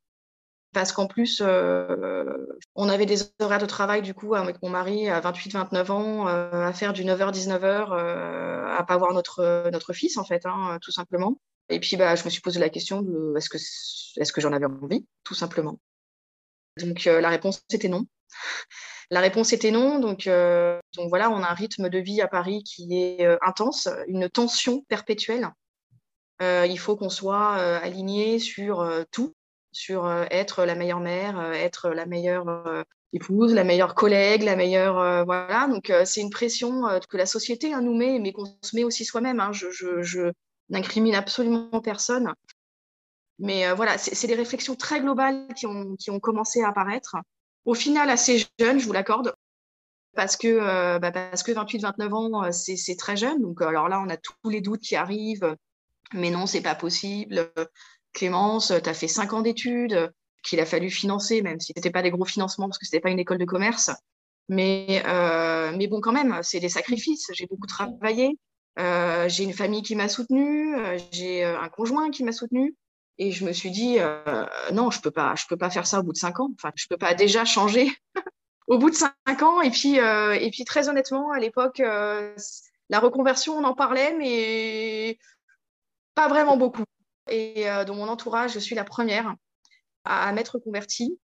parce 0.72 0.92
qu'en 0.92 1.06
plus, 1.06 1.42
euh, 1.44 2.46
on 2.74 2.88
avait 2.88 3.06
des 3.06 3.18
horaires 3.40 3.58
de 3.58 3.66
travail, 3.66 4.02
du 4.02 4.14
coup, 4.14 4.34
avec 4.34 4.62
mon 4.62 4.68
mari 4.68 5.08
à 5.08 5.20
28-29 5.20 5.90
ans, 5.90 6.28
euh, 6.28 6.64
à 6.64 6.72
faire 6.72 6.92
du 6.92 7.04
9h-19h, 7.04 7.92
euh, 7.92 8.66
à 8.68 8.84
pas 8.84 8.96
voir 8.96 9.12
notre, 9.12 9.68
notre 9.70 9.92
fils, 9.92 10.16
en 10.16 10.24
fait, 10.24 10.46
hein, 10.46 10.78
tout 10.80 10.92
simplement. 10.92 11.40
Et 11.70 11.80
puis, 11.80 11.96
bah, 11.96 12.14
je 12.14 12.24
me 12.24 12.30
suis 12.30 12.40
posé 12.40 12.60
la 12.60 12.68
question 12.68 13.04
est-ce 13.36 13.48
que, 13.48 13.56
est-ce 13.56 14.32
que 14.32 14.40
j'en 14.40 14.52
avais 14.52 14.66
envie, 14.66 15.06
tout 15.24 15.34
simplement. 15.34 15.80
Donc, 16.78 17.04
la 17.04 17.28
réponse 17.28 17.62
était 17.72 17.88
non. 17.88 18.06
La 19.12 19.18
réponse 19.18 19.52
était 19.52 19.72
non. 19.72 19.98
Donc, 19.98 20.28
donc, 20.28 21.08
voilà, 21.08 21.30
on 21.30 21.42
a 21.42 21.50
un 21.50 21.54
rythme 21.54 21.88
de 21.88 21.98
vie 21.98 22.20
à 22.20 22.28
Paris 22.28 22.62
qui 22.62 22.96
est 22.96 23.26
intense, 23.42 23.88
une 24.06 24.28
tension 24.28 24.82
perpétuelle. 24.82 25.50
il 26.40 26.78
faut 26.78 26.96
qu'on 26.96 27.10
soit 27.10 27.56
aligné 27.56 28.38
sur 28.38 28.88
tout 29.10 29.34
sur 29.72 30.06
euh, 30.06 30.24
être 30.30 30.64
la 30.64 30.74
meilleure 30.74 31.00
mère, 31.00 31.38
euh, 31.38 31.52
être 31.52 31.90
la 31.90 32.06
meilleure 32.06 32.48
euh, 32.48 32.82
épouse, 33.12 33.54
la 33.54 33.64
meilleure 33.64 33.94
collègue, 33.94 34.42
la 34.42 34.56
meilleure 34.56 35.24
voilà. 35.24 35.66
Donc 35.68 35.92
c'est 36.04 36.20
une 36.20 36.30
pression 36.30 36.82
que 37.08 37.16
la 37.16 37.26
société 37.26 37.72
hein, 37.72 37.80
nous 37.80 37.94
met, 37.94 38.18
mais 38.20 38.32
qu'on 38.32 38.46
se 38.62 38.76
met 38.76 38.84
aussi 38.84 39.04
soi-même. 39.04 39.40
Hein. 39.40 39.52
Je, 39.52 39.70
je, 39.70 40.02
je 40.02 40.32
n'incrimine 40.68 41.16
absolument 41.16 41.80
personne. 41.80 42.32
Mais 43.40 43.72
voilà, 43.72 43.98
c'est 43.98 44.26
des 44.28 44.34
réflexions 44.34 44.76
très 44.76 45.00
globales 45.00 45.48
qui 45.56 45.66
ont, 45.66 45.96
qui 45.96 46.10
ont 46.10 46.20
commencé 46.20 46.62
à 46.62 46.68
apparaître. 46.68 47.16
Au 47.64 47.74
final, 47.74 48.10
assez 48.10 48.46
jeune, 48.60 48.78
je 48.78 48.86
vous 48.86 48.92
l'accorde, 48.92 49.34
parce 50.14 50.36
que, 50.36 50.98
bah 50.98 51.10
que 51.10 51.52
28-29 51.52 52.12
ans, 52.12 52.52
c'est 52.52 52.96
très 52.96 53.16
jeune. 53.16 53.42
Donc 53.42 53.60
alors 53.60 53.88
là, 53.88 54.00
on 54.00 54.08
a 54.08 54.16
tous 54.16 54.50
les 54.50 54.60
doutes 54.60 54.82
qui 54.82 54.94
arrivent. 54.94 55.56
Mais 56.12 56.30
non, 56.30 56.46
c'est 56.46 56.60
pas 56.60 56.76
possible. 56.76 57.50
Clémence, 58.12 58.72
tu 58.82 58.88
as 58.88 58.94
fait 58.94 59.08
cinq 59.08 59.32
ans 59.32 59.42
d'études 59.42 60.12
qu'il 60.42 60.60
a 60.60 60.66
fallu 60.66 60.90
financer, 60.90 61.42
même 61.42 61.60
si 61.60 61.72
ce 61.72 61.78
n'était 61.78 61.90
pas 61.90 62.02
des 62.02 62.10
gros 62.10 62.24
financements 62.24 62.68
parce 62.68 62.78
que 62.78 62.86
ce 62.86 62.90
n'était 62.90 63.02
pas 63.02 63.10
une 63.10 63.18
école 63.18 63.38
de 63.38 63.44
commerce. 63.44 63.90
Mais, 64.48 65.02
euh, 65.06 65.72
mais 65.76 65.86
bon, 65.86 66.00
quand 66.00 66.12
même, 66.12 66.40
c'est 66.42 66.60
des 66.60 66.68
sacrifices. 66.68 67.30
J'ai 67.32 67.46
beaucoup 67.46 67.66
travaillé. 67.66 68.38
Euh, 68.78 69.28
j'ai 69.28 69.44
une 69.44 69.52
famille 69.52 69.82
qui 69.82 69.94
m'a 69.94 70.08
soutenue. 70.08 70.76
Euh, 70.76 70.98
j'ai 71.12 71.44
un 71.44 71.68
conjoint 71.68 72.10
qui 72.10 72.24
m'a 72.24 72.32
soutenue. 72.32 72.74
Et 73.18 73.32
je 73.32 73.44
me 73.44 73.52
suis 73.52 73.70
dit, 73.70 73.98
non, 74.72 74.90
je 74.90 74.98
ne 74.98 75.02
peux, 75.02 75.10
pas, 75.10 75.34
peux 75.48 75.56
pas 75.56 75.68
faire 75.68 75.86
ça 75.86 76.00
au 76.00 76.02
bout 76.02 76.12
de 76.12 76.16
cinq 76.16 76.40
ans. 76.40 76.50
Enfin, 76.56 76.72
je 76.74 76.86
ne 76.86 76.94
peux 76.94 76.98
pas 76.98 77.14
déjà 77.14 77.44
changer 77.44 77.92
au 78.66 78.78
bout 78.78 78.88
de 78.88 78.94
cinq 78.94 79.42
ans. 79.42 79.60
Et 79.60 79.70
puis, 79.70 79.96
et 79.96 80.50
puis 80.50 80.64
très 80.64 80.88
honnêtement, 80.88 81.30
à 81.30 81.38
l'époque, 81.38 81.80
la 81.80 82.98
reconversion, 82.98 83.58
on 83.58 83.64
en 83.64 83.74
parlait, 83.74 84.16
mais 84.16 85.18
pas 86.14 86.28
vraiment 86.28 86.56
beaucoup 86.56 86.84
et 87.30 87.68
euh, 87.68 87.84
dans 87.84 87.94
mon 87.94 88.08
entourage, 88.08 88.52
je 88.52 88.58
suis 88.58 88.74
la 88.74 88.84
première 88.84 89.34
à, 90.04 90.32
m'être 90.32 90.58
convertie. 90.58 91.18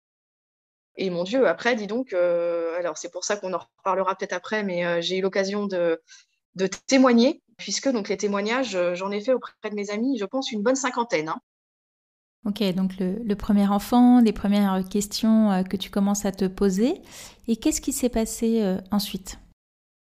Et 0.97 1.09
mon 1.09 1.23
Dieu, 1.23 1.47
après, 1.47 1.75
dis 1.75 1.87
donc, 1.87 2.13
euh, 2.13 2.77
alors 2.77 2.97
c'est 2.97 3.11
pour 3.11 3.25
ça 3.25 3.35
qu'on 3.35 3.53
en 3.53 3.59
reparlera 3.77 4.15
peut-être 4.15 4.33
après, 4.33 4.63
mais 4.63 4.85
euh, 4.85 5.01
j'ai 5.01 5.17
eu 5.17 5.21
l'occasion 5.21 5.65
de, 5.65 5.99
témoigner, 6.87 7.41
puisque 7.57 7.89
donc 7.89 8.07
les 8.07 8.17
témoignages, 8.17 8.77
j'en 8.93 9.11
ai 9.11 9.19
fait 9.19 9.33
auprès 9.33 9.69
de 9.69 9.75
mes 9.75 9.89
amis, 9.89 10.17
je 10.17 10.25
pense, 10.25 10.51
une 10.51 10.63
bonne 10.63 10.75
cinquantaine. 10.75 11.29
Hein. 11.29 11.41
Ok, 12.45 12.63
donc 12.75 12.91
le, 12.99 13.33
premier 13.33 13.67
enfant, 13.67 14.21
les 14.21 14.31
premières 14.31 14.87
questions 14.87 15.63
que 15.69 15.75
tu 15.75 15.89
commences 15.89 16.25
à 16.25 16.31
te 16.31 16.45
poser. 16.45 17.01
Et 17.47 17.57
qu'est-ce 17.57 17.81
qui 17.81 17.91
s'est 17.91 18.09
passé 18.09 18.77
ensuite? 18.91 19.39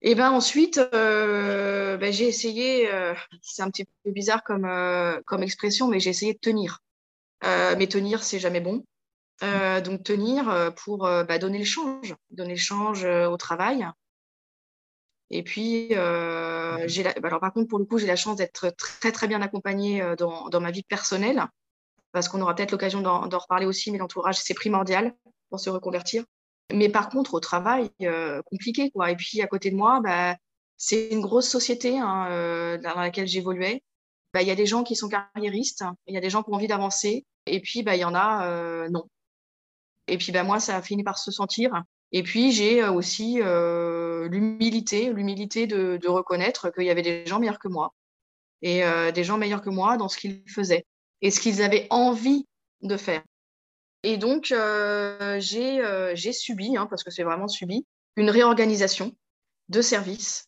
Et 0.01 0.15
ben 0.15 0.31
ensuite, 0.31 0.79
euh, 0.95 1.97
ben, 1.97 2.13
j'ai 2.13 2.29
essayé, 2.29 2.93
euh, 2.93 3.15
c'est 3.43 3.63
un 3.63 3.71
petit 3.71 3.85
peu 4.05 4.13
bizarre 4.13 4.45
comme, 4.45 4.65
euh, 4.65 5.21
comme 5.27 5.43
expression, 5.43 5.89
mais 5.89 5.99
j'ai 5.99 6.11
essayé 6.11 6.35
de 6.35 6.39
tenir. 6.39 6.81
mais 7.43 7.87
tenir, 7.89 8.23
c'est 8.23 8.39
jamais 8.39 8.61
bon. 8.61 8.85
donc 9.41 10.03
tenir 10.05 10.73
pour 10.77 10.99
bah, 11.01 11.39
donner 11.39 11.59
le 11.59 11.65
change, 11.65 12.15
donner 12.31 12.55
le 12.55 12.61
change 12.61 13.05
au 13.05 13.37
travail. 13.37 13.87
Et 15.31 15.43
puis, 15.43 15.95
alors 15.95 17.41
par 17.41 17.53
contre, 17.53 17.69
pour 17.69 17.79
le 17.79 17.85
coup, 17.85 17.99
j'ai 17.99 18.07
la 18.07 18.17
chance 18.17 18.37
d'être 18.37 18.71
très 18.77 19.13
très 19.13 19.29
bien 19.29 19.43
accompagnée 19.43 20.03
dans, 20.17 20.49
dans 20.49 20.61
ma 20.61 20.71
vie 20.71 20.83
personnelle, 20.85 21.45
parce 22.13 22.29
qu'on 22.29 22.41
aura 22.41 22.55
peut-être 22.55 22.73
l'occasion 22.73 23.01
d'en 23.01 23.39
reparler 23.39 23.67
aussi, 23.67 23.91
mais 23.91 23.99
l'entourage, 23.99 24.39
c'est 24.39 24.55
primordial 24.55 25.15
pour 25.51 25.61
se 25.61 25.71
reconvertir. 25.71 26.25
Mais 26.73 26.89
par 26.89 27.09
contre, 27.09 27.35
au 27.35 27.41
travail, 27.41 27.91
euh, 28.03 28.43
compliqué, 28.43 28.91
quoi. 28.91 29.11
Et 29.11 29.17
puis, 29.17 29.41
à 29.41 29.47
côté 29.47 29.71
de 29.71 29.77
moi, 29.77 30.01
bah, 30.01 30.37
c'est 30.77 31.09
une 31.09 31.21
grosse 31.21 31.49
société 31.49 31.99
hein, 31.99 32.29
euh, 32.31 32.79
dans 32.79 32.95
laquelle 32.95 33.27
j'évoluais. 33.27 33.83
Bah, 34.35 34.43
il 34.43 34.49
y 34.49 34.51
a 34.51 34.55
des 34.55 34.67
gens 34.67 34.85
qui 34.85 34.95
sont 34.95 35.09
carriéristes, 35.09 35.85
il 36.07 36.15
y 36.15 36.19
a 36.19 36.21
des 36.21 36.31
gens 36.31 36.43
qui 36.43 36.51
ont 36.51 36.55
envie 36.55 36.67
d'avancer, 36.69 37.25
et 37.47 37.61
puis, 37.61 37.83
bah, 37.83 37.97
il 37.97 38.01
y 38.01 38.05
en 38.05 38.15
a, 38.15 38.47
euh, 38.47 38.89
non. 38.91 39.09
Et 40.09 40.19
puis, 40.19 40.33
moi, 40.45 40.61
ça 40.61 40.77
a 40.77 40.83
fini 40.83 41.03
par 41.05 41.19
se 41.19 41.31
sentir. 41.31 41.83
Et 42.13 42.23
puis, 42.23 42.53
j'ai 42.53 42.85
aussi 42.87 43.41
l'humilité, 43.43 45.13
l'humilité 45.13 45.67
de, 45.67 45.99
de 46.01 46.09
reconnaître 46.09 46.71
qu'il 46.71 46.85
y 46.85 46.91
avait 46.91 47.03
des 47.03 47.27
gens 47.27 47.39
meilleurs 47.39 47.59
que 47.59 47.69
moi, 47.69 47.95
et 48.63 48.83
des 49.15 49.25
gens 49.25 49.37
meilleurs 49.37 49.61
que 49.61 49.69
moi 49.69 49.99
dans 49.99 50.09
ce 50.09 50.17
qu'ils 50.17 50.43
faisaient, 50.49 50.87
et 51.21 51.31
ce 51.31 51.41
qu'ils 51.41 51.63
avaient 51.63 51.87
envie 51.91 52.47
de 52.81 52.97
faire. 52.97 53.23
Et 54.09 54.17
donc, 54.17 54.53
euh, 54.53 55.39
euh, 55.39 56.13
j'ai 56.15 56.33
subi, 56.33 56.79
hein, 56.79 56.87
parce 56.87 57.05
que 57.05 57.11
c'est 57.11 57.25
vraiment 57.25 57.47
subi, 57.47 57.87
une 58.17 58.31
réorganisation 58.31 59.15
de 59.69 59.83
service. 59.83 60.47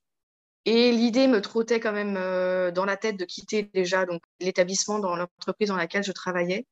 Et 0.64 0.92
l'idée 0.92 1.26
me 1.26 1.42
trottait 1.42 1.78
quand 1.78 1.92
même 1.92 2.16
euh, 2.16 2.70
dans 2.70 2.86
la 2.86 2.96
tête 2.96 3.18
de 3.18 3.26
quitter 3.26 3.64
déjà 3.74 4.06
donc 4.06 4.22
l'établissement 4.40 4.98
dans 4.98 5.14
l'entreprise 5.14 5.68
dans 5.68 5.76
laquelle 5.76 6.02
je 6.02 6.12
travaillais. 6.12 6.66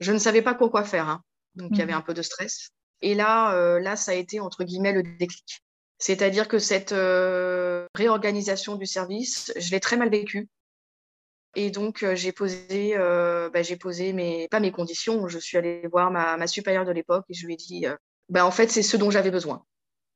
Je 0.00 0.10
ne 0.10 0.18
savais 0.18 0.42
pas 0.42 0.54
quoi 0.54 0.82
faire, 0.82 1.08
hein. 1.08 1.22
donc 1.54 1.70
il 1.70 1.78
y 1.78 1.82
avait 1.82 1.92
mmh. 1.92 1.98
un 1.98 2.02
peu 2.02 2.14
de 2.14 2.22
stress. 2.22 2.70
Et 3.00 3.14
là, 3.14 3.78
là, 3.78 3.94
ça 3.94 4.10
a 4.10 4.14
été 4.14 4.40
entre 4.40 4.64
guillemets 4.64 4.92
le 4.92 5.04
déclic. 5.04 5.62
C'est-à-dire 5.98 6.48
que 6.48 6.58
cette 6.58 6.94
réorganisation 7.94 8.74
du 8.74 8.86
service, 8.86 9.52
je 9.56 9.70
l'ai 9.70 9.80
très 9.80 9.96
mal 9.96 10.10
vécue. 10.10 10.48
Et 11.56 11.70
donc, 11.70 12.04
j'ai 12.14 12.32
posé, 12.32 12.94
bah, 12.96 13.62
j'ai 13.62 13.76
posé 13.76 14.12
mes, 14.12 14.46
pas 14.48 14.60
mes 14.60 14.70
conditions. 14.70 15.26
Je 15.26 15.38
suis 15.38 15.56
allée 15.58 15.86
voir 15.90 16.10
ma, 16.10 16.36
ma 16.36 16.46
supérieure 16.46 16.84
de 16.84 16.92
l'époque 16.92 17.24
et 17.28 17.34
je 17.34 17.46
lui 17.46 17.54
ai 17.54 17.56
dit, 17.56 17.86
bah, 18.28 18.46
en 18.46 18.50
fait, 18.50 18.70
c'est 18.70 18.82
ce 18.82 18.96
dont 18.96 19.10
j'avais 19.10 19.30
besoin. 19.30 19.64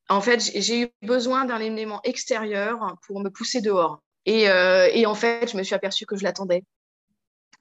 En 0.09 0.21
fait, 0.21 0.41
j'ai 0.55 0.83
eu 0.83 0.89
besoin 1.03 1.45
d'un 1.45 1.61
élément 1.61 2.01
extérieur 2.03 2.97
pour 3.07 3.21
me 3.21 3.31
pousser 3.31 3.61
dehors. 3.61 4.03
Euh, 4.29 4.89
et, 4.93 5.07
en 5.07 5.15
fait, 5.15 5.51
je 5.51 5.57
me 5.57 5.63
suis 5.63 5.75
aperçue 5.75 6.07
que 6.07 6.17
je 6.17 6.25
l'attendais. 6.25 6.65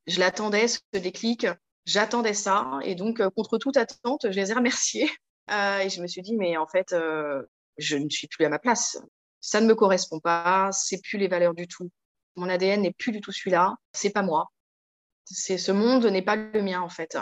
Je 0.08 0.20
l'attendais, 0.20 0.68
ce 0.68 0.80
déclic. 0.94 1.48
J'attendais 1.86 2.34
ça. 2.34 2.80
Et 2.84 2.96
donc, 2.96 3.20
euh, 3.20 3.30
contre 3.30 3.58
toute 3.58 3.78
attente, 3.78 4.22
je 4.24 4.36
les 4.36 4.52
ai 4.52 4.54
remerciés. 4.54 5.10
Euh, 5.52 5.80
et 5.80 5.90
je 5.90 6.00
me 6.00 6.06
suis 6.06 6.22
dit, 6.22 6.36
mais 6.36 6.58
en 6.58 6.68
fait, 6.68 6.94
je 7.80 7.98
ne 7.98 8.08
suis 8.08 8.28
plus 8.28 8.46
à 8.46 8.50
ma 8.50 8.60
place. 8.60 9.00
Ça 9.42 9.60
ne 9.60 9.66
me 9.66 9.74
correspond 9.74 10.20
pas. 10.20 10.70
C'est 10.72 11.02
plus 11.02 11.18
les 11.18 11.28
valeurs 11.28 11.56
du 11.56 11.68
tout. 11.68 11.90
Mon 12.40 12.50
ADN 12.50 12.82
n'est 12.82 12.94
plus 12.94 13.12
du 13.12 13.22
tout 13.22 13.32
celui-là. 13.32 13.76
C'est 13.94 14.10
pas 14.12 14.24
moi. 14.24 14.48
C'est 15.26 15.58
ce 15.58 15.72
monde 15.72 16.06
n'est 16.06 16.22
pas 16.24 16.36
le 16.36 16.62
mien 16.62 16.82
en 16.82 16.90
fait. 16.90 17.18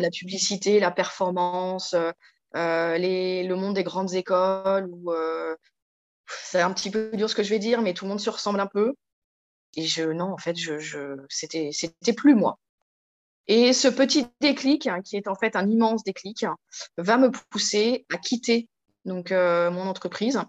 La 0.00 0.10
publicité, 0.10 0.80
la 0.80 0.90
performance, 0.90 1.94
euh, 2.56 2.98
les, 2.98 3.44
le 3.44 3.54
monde 3.56 3.74
des 3.74 3.84
grandes 3.84 4.14
écoles 4.14 4.90
euh, 5.06 5.54
c'est 6.28 6.60
un 6.60 6.72
petit 6.72 6.90
peu 6.90 7.10
dur 7.14 7.28
ce 7.28 7.34
que 7.34 7.42
je 7.42 7.50
vais 7.50 7.58
dire, 7.58 7.82
mais 7.82 7.94
tout 7.94 8.04
le 8.04 8.10
monde 8.10 8.20
se 8.20 8.30
ressemble 8.30 8.60
un 8.60 8.66
peu. 8.66 8.94
Et 9.76 9.84
je, 9.84 10.04
non, 10.04 10.32
en 10.32 10.38
fait, 10.38 10.56
je, 10.56 10.78
je 10.78 11.16
c'était, 11.28 11.70
c'était 11.72 12.12
plus 12.12 12.34
moi. 12.34 12.58
Et 13.46 13.72
ce 13.72 13.88
petit 13.88 14.26
déclic, 14.40 14.86
hein, 14.86 15.00
qui 15.02 15.16
est 15.16 15.28
en 15.28 15.34
fait 15.34 15.56
un 15.56 15.66
immense 15.66 16.04
déclic, 16.04 16.44
va 16.98 17.16
me 17.16 17.30
pousser 17.50 18.04
à 18.12 18.18
quitter 18.18 18.68
donc 19.04 19.32
euh, 19.32 19.70
mon 19.70 19.86
entreprise. 19.86 20.40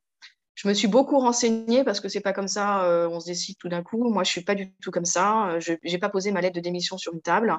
Je 0.60 0.68
me 0.68 0.74
suis 0.74 0.90
beaucoup 0.90 1.18
renseignée 1.20 1.86
parce 1.86 2.02
que 2.02 2.10
c'est 2.10 2.20
pas 2.20 2.34
comme 2.34 2.50
ça, 2.50 2.84
on 3.10 3.22
se 3.22 3.28
décide 3.28 3.56
tout 3.58 3.70
d'un 3.70 3.82
coup. 3.82 4.10
Moi, 4.10 4.26
je 4.26 4.30
suis 4.30 4.44
pas 4.44 4.56
du 4.56 4.74
tout 4.82 4.92
comme 4.92 5.06
ça. 5.06 5.58
Je 5.60 5.76
n'ai 5.86 5.98
pas 5.98 6.10
posé 6.10 6.34
ma 6.34 6.42
lettre 6.42 6.56
de 6.56 6.60
démission 6.60 6.98
sur 6.98 7.14
une 7.14 7.22
table, 7.22 7.58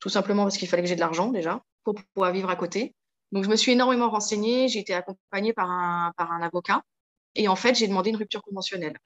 tout 0.00 0.10
simplement 0.10 0.42
parce 0.42 0.58
qu'il 0.58 0.68
fallait 0.68 0.82
que 0.82 0.88
j'ai 0.90 0.96
de 0.96 1.00
l'argent 1.00 1.30
déjà 1.30 1.62
pour 1.82 1.94
pouvoir 2.12 2.32
vivre 2.32 2.50
à 2.50 2.56
côté. 2.56 2.94
Donc, 3.32 3.44
je 3.44 3.48
me 3.48 3.56
suis 3.56 3.72
énormément 3.72 4.10
renseignée. 4.10 4.68
J'ai 4.68 4.80
été 4.80 4.92
accompagnée 4.92 5.54
par 5.54 5.70
un, 5.70 6.12
par 6.18 6.30
un 6.30 6.42
avocat. 6.42 6.82
Et 7.36 7.48
en 7.48 7.56
fait, 7.56 7.74
j'ai 7.74 7.88
demandé 7.88 8.10
une 8.10 8.16
rupture 8.16 8.42
conventionnelle. 8.42 8.98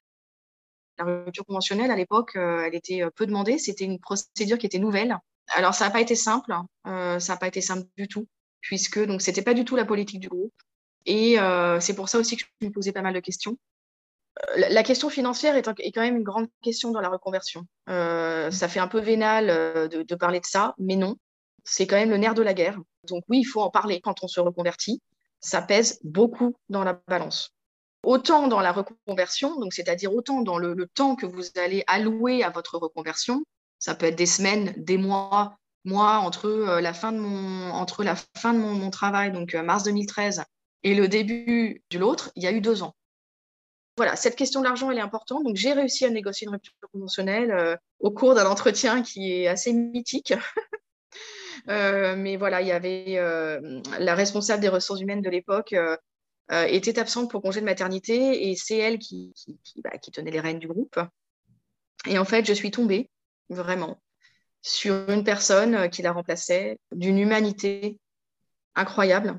La 0.99 1.05
rupture 1.05 1.47
conventionnelle, 1.47 1.93
à 1.93 1.97
l'époque, 1.97 2.35
euh, 2.35 2.65
elle 2.67 2.75
était 2.75 3.05
euh, 3.05 3.11
peu 3.15 3.27
demandée. 3.27 3.59
C'était 3.59 3.85
une 3.85 4.01
procédure 4.01 4.59
qui 4.59 4.67
était 4.67 4.81
nouvelle. 4.81 5.17
Alors, 5.55 5.75
ça 5.75 5.85
n'a 5.85 5.91
pas 5.91 6.01
été 6.01 6.17
simple. 6.17 6.53
Euh, 6.89 7.21
ça 7.21 7.35
n'a 7.35 7.39
pas 7.39 7.47
été 7.47 7.61
simple 7.61 7.87
du 7.97 8.09
tout, 8.09 8.27
puisque 8.61 9.05
donc 9.05 9.23
c'était 9.23 9.43
pas 9.43 9.55
du 9.55 9.65
tout 9.65 9.77
la 9.77 9.85
politique 9.85 10.21
du 10.21 10.29
groupe. 10.29 10.53
Et 11.07 11.37
c'est 11.81 11.95
pour 11.95 12.09
ça 12.09 12.19
aussi 12.19 12.37
que 12.37 12.45
je 12.61 12.67
me 12.67 12.73
posais 12.73 12.93
pas 12.93 13.03
mal 13.03 13.15
de 13.15 13.21
questions. 13.21 13.57
La 14.57 14.83
question 14.83 15.11
financière 15.11 15.57
est, 15.57 15.63
quand 15.63 16.01
même 16.01 16.17
une 16.17 16.23
grande 16.23 16.49
question 16.63 16.93
dans 16.93 17.01
la 17.01 17.09
reconversion. 17.09 17.67
ça 17.87 18.69
fait 18.69 18.81
un 18.81 18.89
peu 18.89 19.01
vénal 19.01 19.47
de, 19.89 20.15
parler 20.15 20.41
de 20.41 20.47
ça, 20.47 20.75
mais 20.79 20.97
non 20.97 21.17
c'est 21.65 21.87
quand 21.87 21.97
même 21.97 22.11
le 22.11 22.17
nerf 22.17 22.35
de 22.35 22.43
la 22.43 22.55
guerre. 22.55 22.79
Donc 23.09 23.25
oui, 23.29 23.41
il 23.41 23.45
faut 23.45 23.61
en 23.61 23.71
parler 23.71 24.01
quand 24.01 24.23
on 24.23 24.29
se 24.29 24.41
reconvertit. 24.41 25.01
Ça 25.41 25.63
pèse 25.63 26.01
beaucoup 26.05 26.57
dans 26.69 26.85
la 26.85 27.01
balance. 27.09 27.55
Autant 28.03 28.49
dans 28.49 28.61
la 28.61 28.73
reconversion, 28.73 29.59
donc 29.59 29.73
c'est-à-dire 29.73 30.15
autant 30.15 30.43
dans 30.43 30.59
le, 30.59 30.75
temps 30.95 31.17
que 31.17 31.27
vous 31.27 31.45
allez 31.57 31.85
allouer 31.87 32.43
à 32.43 32.51
votre 32.51 32.79
reconversion, 32.79 33.45
ça 33.79 33.95
peut 33.95 34.07
être 34.07 34.17
des 34.17 34.27
semaines, 34.27 34.75
des 34.77 34.99
mois. 34.99 35.57
Moi, 35.85 36.19
entre 36.19 36.47
euh, 36.47 36.81
la 36.83 36.93
fin 36.93 37.11
de 37.11 37.19
mon, 37.19 37.71
entre 37.71 38.05
la 38.05 38.15
fin 38.15 38.53
de 38.53 38.59
mon, 38.59 38.91
travail, 38.91 39.33
donc 39.33 39.55
euh, 39.55 39.63
mars 39.63 39.83
2013, 39.85 40.43
et 40.83 40.95
le 40.95 41.09
début 41.09 41.83
de 41.91 41.99
l'autre, 41.99 42.33
il 42.37 42.43
y 42.43 42.47
a 42.47 42.53
eu 42.53 42.61
deux 42.61 42.83
ans. 42.83 42.95
Voilà, 43.97 44.17
cette 44.17 44.37
question 44.37 44.61
de 44.61 44.65
l'argent, 44.65 44.91
elle 44.91 44.97
est 44.99 45.03
importante. 45.03 45.45
Donc, 45.45 45.57
j'ai 45.57 45.73
réussi 45.73 46.07
à 46.07 46.11
négocier 46.11 46.47
une 46.47 46.55
rupture 46.55 46.73
conventionnelle 46.93 47.51
euh, 47.51 47.77
au 47.99 48.11
cours 48.11 48.35
d'un 48.35 48.47
entretien 48.47 49.03
qui 49.03 49.33
est 49.33 49.47
assez 49.47 49.73
mythique. 49.73 50.33
Euh, 51.69 52.17
mais 52.17 52.37
voilà, 52.37 52.63
il 52.63 52.69
y 52.69 52.73
avait 52.73 53.19
euh, 53.19 53.83
la 53.99 54.15
responsable 54.15 54.63
des 54.63 54.71
ressources 54.71 55.01
humaines 55.01 55.21
de 55.21 55.29
l'époque 55.29 55.75
était 56.49 56.99
absente 56.99 57.31
pour 57.31 57.43
congé 57.43 57.61
de 57.61 57.67
maternité 57.67 58.49
et 58.49 58.57
c'est 58.57 58.79
elle 58.79 58.99
qui, 58.99 59.35
bah, 59.85 59.99
qui, 59.99 60.11
tenait 60.11 60.31
les 60.31 60.41
rênes 60.41 60.59
du 60.59 60.69
groupe. 60.69 60.99
Et 62.07 62.19
en 62.19 62.25
fait, 62.25 62.47
je 62.47 62.55
suis 62.55 62.71
tombée 62.71 63.11
vraiment 63.51 64.01
sur 64.63 65.11
une 65.11 65.23
personne 65.23 65.91
qui 65.91 66.01
la 66.01 66.13
remplaçait, 66.13 66.79
d'une 66.93 67.19
humanité 67.19 67.99
incroyable. 68.75 69.39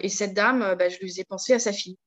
Et 0.00 0.08
cette 0.08 0.34
dame, 0.34 0.74
bah, 0.78 0.88
je 0.88 0.98
lui 0.98 1.18
ai 1.18 1.24
pensé 1.24 1.52
à 1.52 1.58
sa 1.58 1.72
fille, 1.72 1.98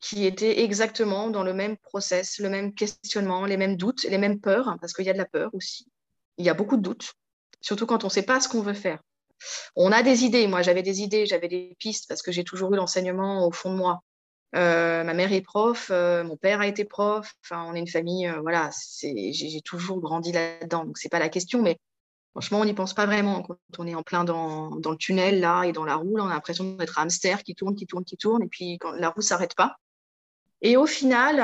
qui 0.00 0.26
était 0.26 0.62
exactement 0.62 1.30
dans 1.30 1.42
le 1.42 1.54
même 1.54 1.76
process, 1.76 2.38
le 2.38 2.50
même 2.50 2.74
questionnement, 2.74 3.46
les 3.46 3.56
mêmes 3.56 3.76
doutes, 3.76 4.04
les 4.04 4.18
mêmes 4.18 4.40
peurs, 4.40 4.76
parce 4.80 4.92
qu'il 4.92 5.06
y 5.06 5.10
a 5.10 5.14
de 5.14 5.18
la 5.18 5.26
peur 5.26 5.50
aussi. 5.54 5.86
Il 6.38 6.44
y 6.44 6.50
a 6.50 6.54
beaucoup 6.54 6.76
de 6.76 6.82
doutes 6.82 7.14
surtout 7.62 7.86
quand 7.86 8.04
on 8.04 8.08
ne 8.08 8.12
sait 8.12 8.22
pas 8.22 8.40
ce 8.40 8.48
qu'on 8.48 8.60
veut 8.60 8.74
faire. 8.74 9.00
On 9.74 9.90
a 9.90 10.02
des 10.02 10.24
idées, 10.24 10.46
moi 10.46 10.62
j'avais 10.62 10.82
des 10.82 11.00
idées, 11.00 11.26
j'avais 11.26 11.48
des 11.48 11.74
pistes 11.78 12.06
parce 12.08 12.22
que 12.22 12.30
j'ai 12.30 12.44
toujours 12.44 12.72
eu 12.74 12.76
l'enseignement 12.76 13.46
au 13.46 13.50
fond 13.50 13.72
de 13.72 13.78
moi. 13.78 14.02
Euh, 14.54 15.02
ma 15.02 15.14
mère 15.14 15.32
est 15.32 15.40
prof, 15.40 15.88
euh, 15.90 16.22
mon 16.24 16.36
père 16.36 16.60
a 16.60 16.66
été 16.66 16.84
prof, 16.84 17.32
enfin 17.42 17.64
on 17.66 17.74
est 17.74 17.78
une 17.78 17.88
famille, 17.88 18.28
euh, 18.28 18.40
voilà, 18.42 18.68
j'ai 19.00 19.62
toujours 19.64 19.98
grandi 19.98 20.30
là-dedans, 20.30 20.84
donc 20.84 20.98
c'est 20.98 21.08
pas 21.08 21.18
la 21.18 21.30
question, 21.30 21.62
mais 21.62 21.78
franchement 22.32 22.60
on 22.60 22.64
n'y 22.64 22.74
pense 22.74 22.94
pas 22.94 23.06
vraiment 23.06 23.42
quand 23.42 23.56
on 23.78 23.86
est 23.86 23.94
en 23.94 24.02
plein 24.02 24.24
dans, 24.24 24.70
le 24.70 24.96
tunnel 24.96 25.40
là 25.40 25.64
et 25.64 25.72
dans 25.72 25.84
la 25.84 25.96
roue, 25.96 26.16
on 26.18 26.26
a 26.26 26.34
l'impression 26.34 26.72
d'être 26.74 26.98
un 26.98 27.02
hamster 27.02 27.42
qui 27.42 27.54
tourne, 27.54 27.74
qui 27.76 27.86
tourne, 27.86 28.04
qui 28.04 28.16
tourne, 28.16 28.42
et 28.42 28.48
puis 28.48 28.78
quand 28.78 28.92
la 28.92 29.10
roue 29.10 29.22
s'arrête 29.22 29.54
pas. 29.54 29.76
Et 30.64 30.76
au 30.76 30.86
final, 30.86 31.36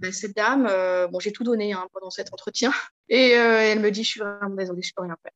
ben, 0.00 0.12
cette 0.12 0.34
dame, 0.36 0.64
bon 1.10 1.20
j'ai 1.20 1.32
tout 1.32 1.44
donné 1.44 1.72
hein, 1.72 1.86
pendant 1.92 2.10
cet 2.10 2.32
entretien, 2.32 2.72
et 3.08 3.36
euh, 3.36 3.60
elle 3.60 3.80
me 3.80 3.90
dit, 3.90 4.04
je 4.04 4.08
suis 4.08 4.20
vraiment 4.20 4.54
désolée, 4.54 4.82
je 4.82 4.88
ne 4.88 4.92
peux 4.96 5.02
rien 5.02 5.16
faire. 5.22 5.32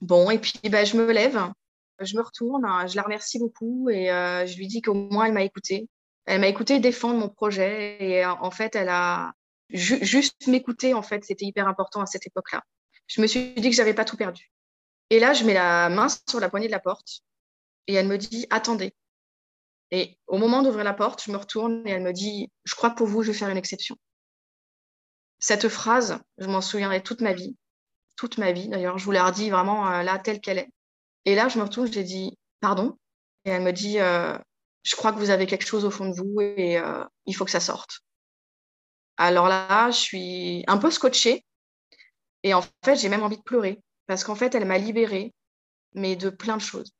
Bon, 0.00 0.30
et 0.30 0.38
puis 0.38 0.60
bah, 0.70 0.84
je 0.84 0.96
me 0.96 1.10
lève, 1.12 1.40
je 2.00 2.16
me 2.16 2.22
retourne, 2.22 2.66
je 2.88 2.96
la 2.96 3.02
remercie 3.02 3.38
beaucoup 3.38 3.90
et 3.90 4.10
euh, 4.10 4.46
je 4.46 4.56
lui 4.56 4.66
dis 4.66 4.80
qu'au 4.80 4.94
moins 4.94 5.26
elle 5.26 5.32
m'a 5.32 5.42
écouté. 5.42 5.88
Elle 6.24 6.40
m'a 6.40 6.48
écouté 6.48 6.78
défendre 6.78 7.18
mon 7.18 7.28
projet 7.28 7.96
et 8.00 8.24
euh, 8.24 8.30
en 8.32 8.50
fait, 8.50 8.76
elle 8.76 8.90
a 8.90 9.32
juste 9.70 10.46
m'écouter, 10.46 10.94
en 10.94 11.02
fait, 11.02 11.24
c'était 11.24 11.46
hyper 11.46 11.68
important 11.68 12.00
à 12.00 12.06
cette 12.06 12.26
époque-là. 12.26 12.62
Je 13.08 13.20
me 13.20 13.26
suis 13.26 13.54
dit 13.54 13.68
que 13.68 13.76
j'avais 13.76 13.94
pas 13.94 14.04
tout 14.04 14.16
perdu. 14.16 14.52
Et 15.10 15.18
là, 15.18 15.32
je 15.32 15.44
mets 15.44 15.54
la 15.54 15.88
main 15.88 16.06
sur 16.08 16.38
la 16.38 16.48
poignée 16.48 16.66
de 16.66 16.72
la 16.72 16.80
porte 16.80 17.22
et 17.86 17.94
elle 17.94 18.06
me 18.06 18.18
dit, 18.18 18.46
attendez. 18.50 18.94
Et 19.90 20.18
au 20.26 20.36
moment 20.36 20.62
d'ouvrir 20.62 20.84
la 20.84 20.92
porte, 20.92 21.24
je 21.24 21.32
me 21.32 21.36
retourne 21.36 21.82
et 21.86 21.90
elle 21.90 22.02
me 22.02 22.12
dit, 22.12 22.52
je 22.64 22.74
crois 22.74 22.90
que 22.90 22.96
pour 22.96 23.06
vous, 23.06 23.22
je 23.22 23.32
vais 23.32 23.38
faire 23.38 23.48
une 23.48 23.56
exception. 23.56 23.96
Cette 25.38 25.68
phrase, 25.68 26.18
je 26.36 26.46
m'en 26.46 26.60
souviendrai 26.60 27.02
toute 27.02 27.22
ma 27.22 27.32
vie, 27.32 27.56
toute 28.16 28.38
ma 28.38 28.52
vie. 28.52 28.68
D'ailleurs, 28.68 28.98
je 28.98 29.04
vous 29.04 29.12
l'ai 29.12 29.20
redit 29.20 29.50
vraiment 29.50 29.90
euh, 29.90 30.02
là, 30.02 30.18
telle 30.18 30.40
qu'elle 30.40 30.58
est. 30.58 30.68
Et 31.24 31.34
là, 31.34 31.48
je 31.48 31.58
me 31.58 31.64
retrouve, 31.64 31.90
j'ai 31.90 32.04
dit 32.04 32.36
pardon. 32.60 32.98
Et 33.44 33.50
elle 33.50 33.62
me 33.62 33.72
dit 33.72 33.98
euh, 34.00 34.36
je 34.82 34.96
crois 34.96 35.12
que 35.12 35.18
vous 35.18 35.30
avez 35.30 35.46
quelque 35.46 35.66
chose 35.66 35.84
au 35.84 35.90
fond 35.90 36.08
de 36.08 36.14
vous 36.14 36.40
et 36.40 36.78
euh, 36.78 37.04
il 37.26 37.34
faut 37.34 37.44
que 37.44 37.50
ça 37.50 37.60
sorte. 37.60 38.00
Alors 39.16 39.48
là, 39.48 39.90
je 39.90 39.96
suis 39.96 40.64
un 40.66 40.78
peu 40.78 40.90
scotchée. 40.90 41.44
Et 42.42 42.54
en 42.54 42.62
fait, 42.84 42.96
j'ai 42.96 43.08
même 43.08 43.22
envie 43.22 43.38
de 43.38 43.42
pleurer 43.42 43.80
parce 44.06 44.24
qu'en 44.24 44.34
fait, 44.34 44.54
elle 44.54 44.64
m'a 44.64 44.78
libérée, 44.78 45.34
mais 45.94 46.16
de 46.16 46.30
plein 46.30 46.56
de 46.56 46.62
choses. 46.62 46.92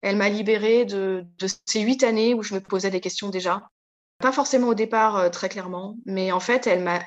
Elle 0.00 0.16
m'a 0.16 0.28
libérée 0.28 0.84
de, 0.84 1.24
de, 1.38 1.46
ces 1.66 1.80
huit 1.80 2.02
années 2.02 2.34
où 2.34 2.42
je 2.42 2.54
me 2.54 2.60
posais 2.60 2.90
des 2.90 3.00
questions 3.00 3.30
déjà. 3.30 3.68
Pas 4.18 4.32
forcément 4.32 4.68
au 4.68 4.74
départ, 4.74 5.30
très 5.30 5.48
clairement, 5.48 5.96
mais 6.06 6.32
en 6.32 6.40
fait, 6.40 6.66
elle 6.66 6.82
m'a 6.82 7.02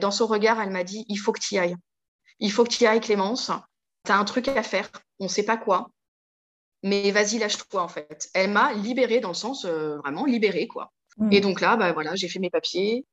dans 0.00 0.10
son 0.10 0.26
regard, 0.26 0.60
elle 0.60 0.70
m'a 0.70 0.84
dit 0.84 1.04
il 1.08 1.16
faut 1.16 1.32
que 1.32 1.40
tu 1.40 1.54
y 1.54 1.58
ailles. 1.58 1.76
Il 2.40 2.52
faut 2.52 2.64
que 2.64 2.70
tu 2.70 2.84
y 2.84 2.86
ailles, 2.86 3.00
Clémence. 3.00 3.50
Tu 4.04 4.12
as 4.12 4.18
un 4.18 4.24
truc 4.24 4.48
à 4.48 4.62
faire. 4.62 4.90
On 5.18 5.24
ne 5.24 5.28
sait 5.28 5.44
pas 5.44 5.56
quoi. 5.56 5.90
Mais 6.82 7.10
vas-y, 7.10 7.38
lâche-toi, 7.38 7.82
en 7.82 7.88
fait. 7.88 8.30
Elle 8.34 8.50
m'a 8.50 8.72
libérée 8.72 9.20
dans 9.20 9.28
le 9.28 9.34
sens 9.34 9.64
euh, 9.64 9.98
vraiment 9.98 10.24
libérée, 10.24 10.68
quoi. 10.68 10.92
Mm. 11.16 11.32
Et 11.32 11.40
donc 11.40 11.60
là, 11.60 11.76
bah, 11.76 11.92
voilà, 11.92 12.14
j'ai 12.14 12.28
fait 12.28 12.38
mes 12.38 12.50
papiers. 12.50 13.04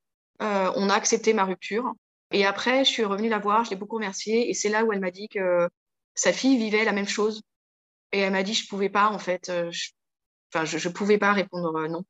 Euh, 0.41 0.71
on 0.75 0.89
a 0.89 0.93
accepté 0.93 1.33
ma 1.33 1.45
rupture. 1.45 1.91
Et 2.35 2.45
après, 2.45 2.83
je 2.85 2.91
suis 2.91 3.03
revenue 3.05 3.29
la 3.29 3.39
voir, 3.39 3.63
je 3.65 3.71
l'ai 3.71 3.75
beaucoup 3.75 3.95
remerciée. 3.95 4.49
Et 4.49 4.53
c'est 4.53 4.69
là 4.69 4.83
où 4.83 4.93
elle 4.93 4.99
m'a 4.99 5.11
dit 5.11 5.29
que 5.29 5.69
sa 6.15 6.33
fille 6.33 6.57
vivait 6.57 6.85
la 6.85 6.91
même 6.91 7.07
chose. 7.07 7.41
Et 8.11 8.19
elle 8.19 8.31
m'a 8.31 8.43
dit, 8.43 8.53
je 8.53 8.65
ne 8.65 8.69
pouvais 8.69 8.89
pas, 8.89 9.09
en 9.09 9.19
fait. 9.19 9.49
Euh, 9.49 9.71
enfin, 10.53 10.65
je 10.65 10.89
pouvais 10.89 11.17
pas 11.17 11.33
répondre 11.33 11.87
non 11.87 12.03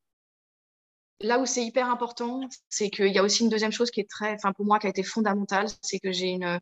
là 1.21 1.39
où 1.39 1.45
c'est 1.45 1.63
hyper 1.63 1.89
important, 1.89 2.41
c'est 2.69 2.89
qu'il 2.89 3.07
y 3.07 3.17
a 3.17 3.23
aussi 3.23 3.43
une 3.43 3.49
deuxième 3.49 3.71
chose 3.71 3.91
qui 3.91 4.01
est 4.01 4.09
très, 4.09 4.33
enfin 4.33 4.51
pour 4.53 4.65
moi, 4.65 4.79
qui 4.79 4.87
a 4.87 4.89
été 4.89 5.03
fondamentale, 5.03 5.67
c'est 5.81 5.99
que 5.99 6.11
j'ai 6.11 6.27
une, 6.27 6.59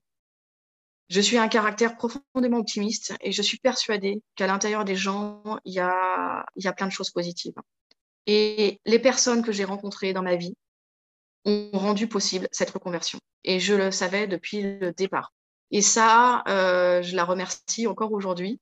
je 1.09 1.21
suis 1.21 1.37
un 1.37 1.47
caractère 1.47 1.97
profondément 1.97 2.59
optimiste 2.59 3.15
et 3.21 3.31
je 3.31 3.41
suis 3.41 3.57
persuadée 3.57 4.21
qu'à 4.35 4.47
l'intérieur 4.47 4.85
des 4.85 4.95
gens, 4.95 5.41
il 5.65 5.73
y 5.73 5.79
a, 5.79 6.45
il 6.55 6.63
y 6.63 6.67
a 6.67 6.73
plein 6.73 6.87
de 6.87 6.91
choses 6.91 7.11
positives. 7.11 7.55
Et 8.25 8.79
les 8.85 8.99
personnes 8.99 9.43
que 9.43 9.51
j'ai 9.51 9.65
rencontrées 9.65 10.13
dans 10.13 10.23
ma 10.23 10.35
vie 10.35 10.55
ont 11.45 11.69
rendu 11.73 12.07
possible 12.07 12.47
cette 12.51 12.71
reconversion. 12.71 13.19
Et 13.43 13.59
je 13.59 13.73
le 13.73 13.91
savais 13.91 14.27
depuis 14.27 14.61
le 14.61 14.91
départ. 14.91 15.33
Et 15.71 15.81
ça, 15.81 16.43
euh, 16.47 17.01
je 17.01 17.15
la 17.15 17.25
remercie 17.25 17.87
encore 17.87 18.11
aujourd'hui. 18.11 18.59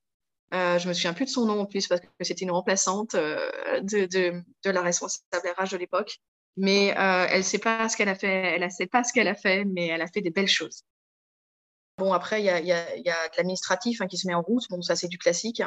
Euh, 0.54 0.78
je 0.78 0.88
me 0.88 0.92
souviens 0.92 1.14
plus 1.14 1.26
de 1.26 1.30
son 1.30 1.46
nom 1.46 1.60
en 1.60 1.66
plus 1.66 1.86
parce 1.86 2.00
que 2.00 2.06
c'était 2.22 2.44
une 2.44 2.50
remplaçante 2.50 3.14
euh, 3.14 3.38
de, 3.82 4.06
de, 4.06 4.70
la 4.70 4.82
responsable 4.82 5.48
RH 5.58 5.70
de 5.72 5.76
l'époque. 5.76 6.18
Mais 6.56 6.88
elle 6.96 7.44
sait 7.44 7.58
pas 7.58 7.88
ce 7.88 7.96
qu'elle 7.96 8.08
a 8.08 8.14
fait. 8.14 8.54
Elle 8.54 8.62
ne 8.62 8.68
sait 8.68 8.86
pas 8.86 9.04
ce 9.04 9.12
qu'elle 9.12 9.28
a 9.28 9.34
fait, 9.34 9.64
mais 9.64 9.88
elle 9.88 10.02
a 10.02 10.06
fait 10.06 10.20
des 10.20 10.30
belles 10.30 10.48
choses. 10.48 10.82
Bon, 11.98 12.12
après, 12.12 12.40
il 12.40 12.44
y 12.44 12.50
a, 12.50 12.60
y, 12.60 12.72
a, 12.72 12.96
y 12.96 13.10
a, 13.10 13.28
de 13.28 13.36
l'administratif 13.36 14.00
hein, 14.00 14.06
qui 14.06 14.18
se 14.18 14.26
met 14.26 14.34
en 14.34 14.42
route. 14.42 14.64
Bon, 14.70 14.82
ça, 14.82 14.96
c'est 14.96 15.08
du 15.08 15.18
classique. 15.18 15.62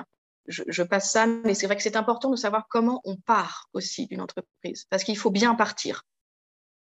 Je, 0.47 0.63
je, 0.67 0.83
passe 0.83 1.11
ça, 1.11 1.25
mais 1.25 1.55
c'est 1.55 1.65
vrai 1.65 1.75
que 1.75 1.81
c'est 1.81 1.95
important 1.95 2.29
de 2.29 2.35
savoir 2.35 2.67
comment 2.69 3.01
on 3.03 3.15
part 3.15 3.67
aussi 3.73 4.05
d'une 4.05 4.21
entreprise, 4.21 4.85
parce 4.91 5.03
qu'il 5.03 5.17
faut 5.17 5.31
bien 5.31 5.55
partir 5.55 6.03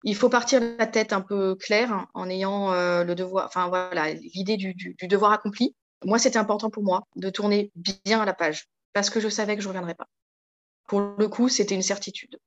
il 0.05 0.15
faut 0.15 0.29
partir 0.29 0.61
la 0.79 0.87
tête 0.87 1.13
un 1.13 1.21
peu 1.21 1.55
claire 1.57 2.07
en 2.15 2.29
ayant 2.29 2.73
euh, 2.73 3.05
le 3.05 3.15
devoir, 3.15 3.47
enfin 3.47 3.69
voilà, 3.69 4.13
l'idée 4.13 4.57
du, 4.57 4.75
devoir 5.03 5.33
accompli. 5.33 5.75
Moi, 6.05 6.19
c'était 6.19 6.39
important 6.39 6.71
pour 6.71 6.85
moi 6.85 7.03
de 7.17 7.31
tourner 7.31 7.73
bien 7.75 8.25
la 8.25 8.35
page 8.35 8.69
parce 8.93 9.11
que 9.11 9.21
je 9.21 9.29
savais 9.29 9.57
que 9.57 9.63
je 9.63 9.67
ne 9.67 9.73
reviendrais 9.73 9.97
pas. 9.97 10.07
Pour 10.87 11.01
le 11.01 11.29
coup, 11.29 11.49
c'était 11.49 11.75
une 11.75 11.83
certitude. 11.83 12.39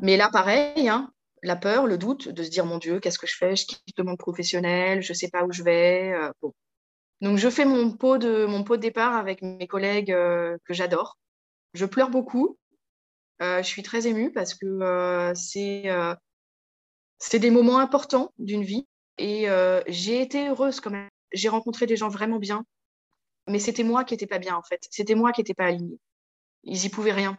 Mais 0.00 0.16
là, 0.16 0.28
pareil, 0.32 0.88
hein, 0.88 1.12
la 1.42 1.56
peur, 1.56 1.86
le 1.86 1.98
doute 1.98 2.28
de 2.28 2.42
se 2.42 2.50
dire 2.50 2.64
mon 2.64 2.78
Dieu, 2.78 3.00
qu'est-ce 3.00 3.18
que 3.18 3.26
je 3.26 3.36
fais? 3.36 3.56
Je 3.56 3.66
quitte 3.66 3.98
le 3.98 4.04
monde 4.04 4.18
professionnel, 4.18 5.02
je 5.02 5.12
ne 5.12 5.16
sais 5.16 5.28
pas 5.28 5.44
où 5.44 5.52
je 5.52 5.62
vais. 5.64 6.12
Euh. 6.12 6.30
Donc, 7.20 7.38
je 7.38 7.50
fais 7.50 7.64
mon 7.64 7.92
pot 7.92 8.18
de 8.18 8.46
mon 8.46 8.62
pot 8.62 8.76
de 8.76 8.82
départ 8.82 9.14
avec 9.14 9.42
mes 9.42 9.66
collègues 9.66 10.12
euh, 10.12 10.56
que 10.64 10.74
j'adore. 10.74 11.18
Je 11.74 11.86
pleure 11.86 12.10
beaucoup. 12.10 12.56
Je 13.40 13.62
suis 13.62 13.82
très 13.82 14.06
émue 14.06 14.32
parce 14.32 14.54
que 14.54 15.32
c'est 15.34 15.90
c'est 17.18 17.38
des 17.38 17.50
moments 17.50 17.78
importants 17.78 18.32
d'une 18.38 18.64
vie 18.64 18.86
et 19.18 19.48
euh, 19.48 19.80
j'ai 19.86 20.20
été 20.20 20.48
heureuse 20.48 20.80
quand 20.80 20.90
même. 20.90 21.08
J'ai 21.32 21.48
rencontré 21.48 21.86
des 21.86 21.96
gens 21.96 22.08
vraiment 22.08 22.38
bien, 22.38 22.64
mais 23.48 23.58
c'était 23.58 23.84
moi 23.84 24.04
qui 24.04 24.14
n'étais 24.14 24.26
pas 24.26 24.38
bien 24.38 24.56
en 24.56 24.62
fait. 24.62 24.86
C'était 24.90 25.14
moi 25.14 25.32
qui 25.32 25.40
n'étais 25.40 25.54
pas 25.54 25.66
alignée. 25.66 25.98
Ils 26.64 26.84
y 26.84 26.88
pouvaient 26.88 27.12
rien. 27.12 27.36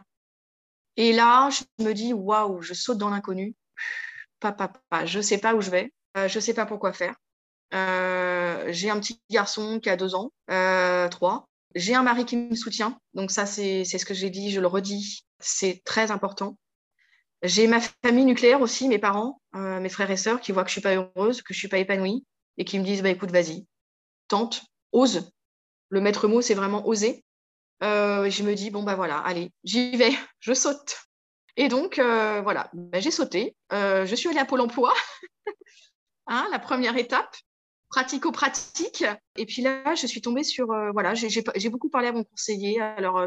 Et 0.96 1.12
là, 1.12 1.50
je 1.50 1.84
me 1.84 1.92
dis 1.92 2.12
waouh, 2.12 2.62
je 2.62 2.74
saute 2.74 2.98
dans 2.98 3.10
l'inconnu. 3.10 3.54
Papa, 4.40 4.68
papa, 4.68 5.06
je 5.06 5.20
sais 5.20 5.38
pas 5.38 5.54
où 5.54 5.60
je 5.60 5.70
vais, 5.70 5.92
euh, 6.16 6.28
je 6.28 6.40
sais 6.40 6.54
pas 6.54 6.66
pourquoi 6.66 6.92
faire. 6.92 7.14
Euh, 7.74 8.66
j'ai 8.72 8.90
un 8.90 9.00
petit 9.00 9.20
garçon 9.30 9.80
qui 9.80 9.90
a 9.90 9.96
deux 9.96 10.14
ans, 10.14 10.32
euh, 10.50 11.08
trois. 11.08 11.48
J'ai 11.74 11.94
un 11.94 12.02
mari 12.02 12.24
qui 12.24 12.36
me 12.36 12.54
soutient, 12.54 12.98
donc 13.14 13.30
ça 13.30 13.44
c'est 13.44 13.84
ce 13.84 14.04
que 14.06 14.14
j'ai 14.14 14.30
dit, 14.30 14.50
je 14.50 14.60
le 14.60 14.66
redis, 14.66 15.26
c'est 15.40 15.82
très 15.84 16.10
important. 16.10 16.56
J'ai 17.46 17.68
ma 17.68 17.80
famille 17.80 18.24
nucléaire 18.24 18.60
aussi, 18.60 18.88
mes 18.88 18.98
parents, 18.98 19.40
euh, 19.54 19.78
mes 19.78 19.88
frères 19.88 20.10
et 20.10 20.16
sœurs, 20.16 20.40
qui 20.40 20.50
voient 20.50 20.64
que 20.64 20.68
je 20.68 20.72
suis 20.72 20.80
pas 20.80 20.96
heureuse, 20.96 21.42
que 21.42 21.54
je 21.54 21.58
suis 21.58 21.68
pas 21.68 21.78
épanouie, 21.78 22.24
et 22.58 22.64
qui 22.64 22.78
me 22.78 22.84
disent 22.84 23.02
bah 23.02 23.10
écoute, 23.10 23.30
vas-y, 23.30 23.66
tente, 24.26 24.64
ose. 24.90 25.30
Le 25.88 26.00
maître 26.00 26.26
mot, 26.26 26.40
c'est 26.40 26.54
vraiment 26.54 26.86
oser. 26.88 27.24
Euh, 27.84 28.28
je 28.30 28.42
me 28.42 28.54
dis 28.54 28.70
bon 28.70 28.82
bah 28.82 28.96
voilà, 28.96 29.18
allez, 29.18 29.52
j'y 29.62 29.96
vais, 29.96 30.10
je 30.40 30.54
saute. 30.54 30.96
Et 31.56 31.68
donc 31.68 32.00
euh, 32.00 32.40
voilà, 32.42 32.68
bah, 32.72 32.98
j'ai 32.98 33.12
sauté. 33.12 33.54
Je 33.70 34.14
suis 34.16 34.28
allée 34.28 34.40
à 34.40 34.44
Pôle 34.44 34.60
Emploi, 34.60 34.92
hein, 36.26 36.48
la 36.50 36.58
première 36.58 36.96
étape, 36.96 37.36
pratico-pratique. 37.90 39.04
Et 39.36 39.46
puis 39.46 39.62
là, 39.62 39.94
je 39.94 40.08
suis 40.08 40.20
tombée 40.20 40.42
sur 40.42 40.66
voilà, 40.92 41.14
j'ai 41.14 41.70
beaucoup 41.70 41.90
parlé 41.90 42.08
à 42.08 42.12
mon 42.12 42.24
conseiller. 42.24 42.80
Alors 42.80 43.24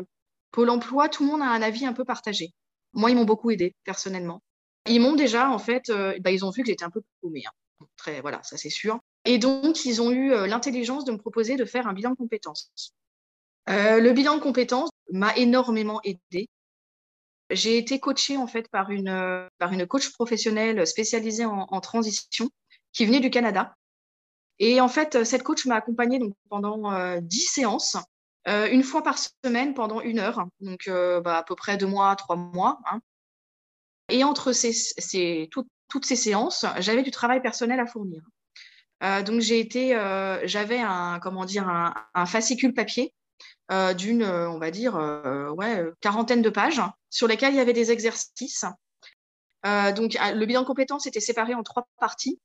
Pôle 0.51 0.69
Emploi, 0.71 1.07
tout 1.07 1.23
le 1.23 1.29
monde 1.29 1.41
a 1.41 1.45
un 1.45 1.61
avis 1.61 1.85
un 1.85 1.93
peu 1.93 2.03
partagé. 2.03 2.53
Moi, 2.93 3.11
ils 3.11 3.15
m'ont 3.15 3.25
beaucoup 3.25 3.51
aidé 3.51 3.75
personnellement. 3.83 4.41
Ils 4.87 5.01
m'ont 5.01 5.15
déjà, 5.15 5.49
en 5.49 5.59
fait, 5.59 5.89
euh, 5.89 6.17
bah, 6.21 6.31
ils 6.31 6.45
ont 6.45 6.49
vu 6.49 6.63
que 6.63 6.67
j'étais 6.67 6.85
un 6.85 6.89
peu 6.89 7.01
paumée. 7.21 7.43
Hein. 7.45 7.85
Très, 7.97 8.21
voilà, 8.21 8.41
ça 8.43 8.57
c'est 8.57 8.69
sûr. 8.69 8.99
Et 9.25 9.37
donc, 9.37 9.85
ils 9.85 10.01
ont 10.01 10.11
eu 10.11 10.33
euh, 10.33 10.47
l'intelligence 10.47 11.05
de 11.05 11.11
me 11.11 11.17
proposer 11.17 11.55
de 11.55 11.65
faire 11.65 11.87
un 11.87 11.93
bilan 11.93 12.11
de 12.11 12.15
compétences. 12.15 12.71
Euh, 13.69 13.99
le 13.99 14.11
bilan 14.13 14.35
de 14.35 14.41
compétences 14.41 14.89
m'a 15.11 15.35
énormément 15.35 16.01
aidé. 16.03 16.47
J'ai 17.51 17.77
été 17.77 17.99
coachée 17.99 18.37
en 18.37 18.47
fait 18.47 18.67
par 18.69 18.89
une, 18.91 19.09
euh, 19.09 19.47
par 19.57 19.73
une 19.73 19.85
coach 19.87 20.11
professionnelle 20.11 20.85
spécialisée 20.85 21.45
en, 21.45 21.81
transition 21.81 22.49
qui 22.93 23.05
venait 23.05 23.19
du 23.19 23.29
Canada. 23.29 23.73
Et 24.59 24.81
en 24.81 24.87
fait, 24.87 25.23
cette 25.23 25.43
coach 25.43 25.65
m'a 25.65 25.75
accompagnée 25.75 26.19
donc, 26.19 26.33
pendant 26.49 26.91
euh, 26.91 27.19
dix 27.21 27.45
séances 27.45 27.97
euh, 28.49 28.67
une 28.71 28.83
fois 28.83 29.03
par 29.03 29.17
semaine 29.17 29.75
pendant 29.75 30.01
une 30.01 30.17
heure, 30.17 30.47
donc 30.59 30.87
euh, 30.87 31.21
bah, 31.21 31.37
à 31.37 31.43
peu 31.43 31.55
près 31.55 31.77
deux 31.77 31.85
mois, 31.85 32.15
trois 32.15 32.35
mois. 32.35 32.79
Hein. 32.91 32.99
Et 34.09 34.23
entre 34.23 34.53
ces, 34.53 34.73
ces, 34.73 35.47
tout, 35.51 35.67
toutes 35.87 36.05
ces 36.05 36.15
séances, 36.15 36.65
j'avais 36.79 37.03
du 37.03 37.11
travail 37.11 37.41
personnel 37.41 37.79
à 37.79 37.85
fournir. 37.85 38.21
Euh, 39.03 39.21
donc 39.21 39.41
j'ai 39.41 39.59
été, 39.59 39.91
j'avais 40.45 40.79
un 40.79 41.19
comment 41.19 41.45
dire 41.45 41.69
un, 41.69 41.93
un 42.13 42.25
fascicule 42.25 42.73
papier 42.73 43.13
d'une, 43.97 44.23
on 44.23 44.57
va 44.57 44.71
dire, 44.71 44.95
ouais, 45.55 45.85
quarantaine 46.01 46.41
de 46.41 46.49
pages 46.49 46.81
sur 47.11 47.27
lesquelles 47.27 47.53
il 47.53 47.57
y 47.57 47.61
avait 47.61 47.71
des 47.71 47.91
exercices. 47.91 48.65
donc 49.63 50.17
le 50.19 50.45
bilan 50.45 50.61
de 50.61 50.67
compétences 50.67 51.05
était 51.05 51.19
séparé 51.19 51.53
en 51.53 51.61
trois 51.61 51.87
parties. 51.99 52.39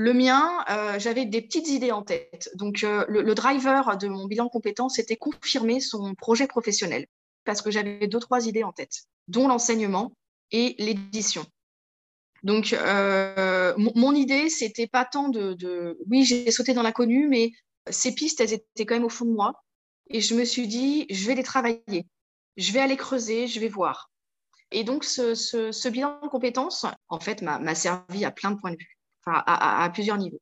Le 0.00 0.14
mien, 0.14 0.64
euh, 0.70 0.98
j'avais 0.98 1.26
des 1.26 1.42
petites 1.42 1.68
idées 1.68 1.92
en 1.92 2.00
tête. 2.00 2.48
Donc, 2.54 2.84
euh, 2.84 3.04
le, 3.06 3.34
driver 3.34 3.98
de 3.98 4.08
mon 4.08 4.26
bilan 4.26 4.48
compétences, 4.48 4.94
c'était 4.94 5.18
confirmer 5.18 5.78
son 5.78 6.14
projet 6.14 6.46
professionnel 6.46 7.06
parce 7.44 7.60
que 7.60 7.70
j'avais 7.70 8.06
deux, 8.06 8.18
trois 8.18 8.46
idées 8.46 8.64
en 8.64 8.72
tête, 8.72 9.02
dont 9.28 9.46
l'enseignement 9.46 10.16
et 10.52 10.74
l'édition. 10.78 11.44
Donc, 12.44 12.72
euh, 12.72 13.74
mon 13.76 14.14
idée, 14.14 14.48
c'était 14.48 14.86
pas 14.86 15.04
tant 15.04 15.28
de. 15.28 15.98
Oui, 16.08 16.24
j'ai 16.24 16.50
sauté 16.50 16.72
dans 16.72 16.82
l'inconnu, 16.82 17.28
mais 17.28 17.52
ces 17.90 18.14
pistes, 18.14 18.40
elles 18.40 18.54
étaient 18.54 18.86
quand 18.86 18.94
même 18.94 19.04
au 19.04 19.10
fond 19.10 19.26
de 19.26 19.34
moi. 19.34 19.52
Et 20.08 20.22
je 20.22 20.34
me 20.34 20.46
suis 20.46 20.66
dit, 20.66 21.04
je 21.10 21.26
vais 21.26 21.34
les 21.34 21.42
travailler. 21.42 22.06
Je 22.56 22.72
vais 22.72 22.80
aller 22.80 22.96
creuser, 22.96 23.48
je 23.48 23.60
vais 23.60 23.68
voir. 23.68 24.10
Et 24.70 24.82
donc, 24.82 25.04
ce, 25.04 25.34
ce, 25.34 25.72
ce 25.72 25.88
bilan 25.90 26.20
de 26.22 26.28
compétences, 26.28 26.86
en 27.10 27.20
fait, 27.20 27.42
m'a 27.42 27.74
servi 27.74 28.24
à 28.24 28.30
plein 28.30 28.52
de 28.52 28.56
points 28.56 28.72
de 28.72 28.78
vue 28.78 28.99
à, 29.26 29.88
plusieurs 29.92 30.18
niveaux. 30.18 30.40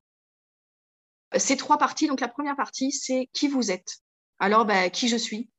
Ces 1.37 1.57
trois 1.57 1.79
parties, 1.79 2.07
donc 2.07 2.21
la 2.21 2.29
première 2.29 2.57
partie, 2.57 2.91
c'est 2.93 3.29
qui 3.33 3.49
vous 3.49 3.71
êtes. 3.71 3.99
Alors, 4.39 4.65
bah, 4.65 4.89
qui 4.89 5.09
je 5.09 5.17
suis, 5.17 5.51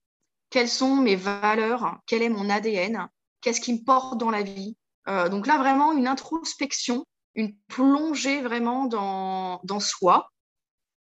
quelles 0.49 0.69
sont 0.69 0.95
mes 0.95 1.15
valeurs, 1.15 1.99
quel 2.05 2.23
est 2.23 2.29
mon 2.29 2.49
ADN, 2.49 3.07
qu'est-ce 3.41 3.61
qui 3.61 3.73
me 3.73 3.83
porte 3.83 4.17
dans 4.17 4.31
la 4.31 4.41
vie. 4.41 4.75
Euh, 5.07 5.29
donc 5.29 5.47
là, 5.47 5.57
vraiment, 5.57 5.91
une 5.91 6.07
introspection, 6.07 7.05
une 7.35 7.55
plongée 7.67 8.41
vraiment 8.41 8.85
dans, 8.85 9.59
dans 9.63 9.79
soi, 9.79 10.31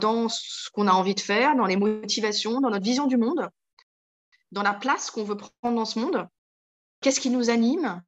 dans 0.01 0.29
ce 0.29 0.71
qu'on 0.71 0.89
a 0.89 0.93
envie 0.93 1.15
de 1.15 1.21
faire, 1.21 1.57
dans 1.57 1.67
les 1.67 1.77
motivations, 1.77 2.61
dans 2.61 2.71
notre 2.71 2.85
vision 2.85 3.07
du 3.07 3.17
monde, 3.17 3.51
dans 4.53 4.63
la 4.63 4.75
place 4.75 5.11
qu'on 5.11 5.25
veut 5.25 5.37
prendre 5.37 5.77
dans 5.77 5.85
ce 5.85 5.99
monde, 5.99 6.29
qu'est-ce 7.01 7.21
qui 7.21 7.31
nous 7.31 7.51
anime. 7.51 8.03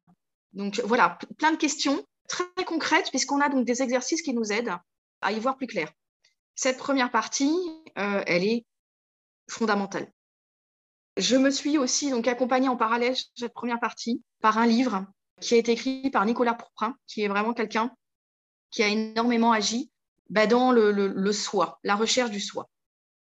Donc 0.53 0.81
voilà, 0.83 1.17
plein 1.37 1.51
de 1.51 1.57
questions 1.57 2.03
très 2.29 2.65
concrète 2.65 3.09
puisqu'on 3.09 3.41
a 3.41 3.49
donc 3.49 3.65
des 3.65 3.81
exercices 3.81 4.21
qui 4.21 4.33
nous 4.33 4.53
aident 4.53 4.75
à 5.21 5.31
y 5.33 5.39
voir 5.39 5.57
plus 5.57 5.67
clair. 5.67 5.91
Cette 6.55 6.77
première 6.77 7.11
partie, 7.11 7.53
euh, 7.97 8.23
elle 8.25 8.45
est 8.45 8.65
fondamentale. 9.49 10.11
Je 11.17 11.35
me 11.35 11.49
suis 11.49 11.77
aussi 11.77 12.11
donc 12.11 12.27
accompagnée 12.27 12.69
en 12.69 12.77
parallèle 12.77 13.15
cette 13.35 13.53
première 13.53 13.79
partie 13.79 14.23
par 14.41 14.57
un 14.57 14.67
livre 14.67 15.05
qui 15.41 15.55
a 15.55 15.57
été 15.57 15.73
écrit 15.73 16.09
par 16.11 16.25
Nicolas 16.25 16.53
Pourprin, 16.53 16.95
qui 17.07 17.23
est 17.23 17.27
vraiment 17.27 17.53
quelqu'un 17.53 17.91
qui 18.71 18.83
a 18.83 18.87
énormément 18.87 19.51
agi 19.51 19.91
bah, 20.29 20.47
dans 20.47 20.71
le, 20.71 21.31
soi, 21.31 21.79
la 21.83 21.95
recherche 21.95 22.29
du 22.29 22.39
soi. 22.39 22.69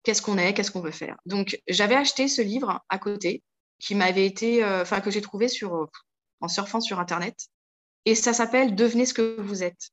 Qu'est-ce 0.03 0.21
qu'on 0.21 0.37
est, 0.37 0.53
qu'est-ce 0.53 0.71
qu'on 0.71 0.81
veut 0.81 0.91
faire? 0.91 1.17
Donc 1.25 1.61
j'avais 1.67 1.95
acheté 1.95 2.27
ce 2.27 2.41
livre 2.41 2.81
à 2.89 2.97
côté, 2.97 3.43
qui 3.79 3.93
m'avait 3.93 4.25
été, 4.25 4.63
euh, 4.63 4.81
enfin 4.81 5.01
que 5.01 5.11
j'ai 5.11 5.21
trouvé 5.21 5.47
sur 5.47 5.89
en 6.39 6.47
surfant 6.47 6.81
sur 6.81 6.99
internet, 6.99 7.35
et 8.05 8.15
ça 8.15 8.33
s'appelle 8.33 8.75
Devenez 8.75 9.05
ce 9.05 9.13
que 9.13 9.39
vous 9.41 9.63
êtes. 9.63 9.91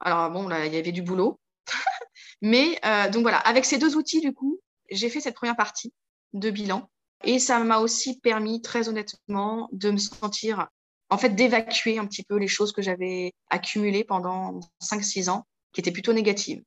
Alors 0.00 0.30
bon, 0.30 0.48
là, 0.48 0.66
il 0.66 0.74
y 0.74 0.76
avait 0.76 0.92
du 0.92 1.02
boulot. 1.02 1.38
Mais 2.42 2.78
euh, 2.84 3.08
donc 3.10 3.22
voilà, 3.22 3.38
avec 3.38 3.64
ces 3.64 3.78
deux 3.78 3.96
outils, 3.96 4.20
du 4.20 4.32
coup, 4.32 4.60
j'ai 4.90 5.08
fait 5.08 5.20
cette 5.20 5.36
première 5.36 5.56
partie 5.56 5.92
de 6.32 6.50
bilan. 6.50 6.90
Et 7.24 7.38
ça 7.38 7.60
m'a 7.60 7.78
aussi 7.78 8.18
permis, 8.18 8.62
très 8.62 8.88
honnêtement, 8.88 9.68
de 9.72 9.90
me 9.90 9.98
sentir, 9.98 10.68
en 11.08 11.18
fait, 11.18 11.30
d'évacuer 11.30 11.98
un 11.98 12.06
petit 12.06 12.24
peu 12.24 12.36
les 12.36 12.48
choses 12.48 12.72
que 12.72 12.82
j'avais 12.82 13.32
accumulées 13.48 14.02
pendant 14.02 14.58
5-6 14.82 15.30
ans, 15.30 15.46
qui 15.72 15.80
étaient 15.80 15.92
plutôt 15.92 16.12
négatives. 16.12 16.62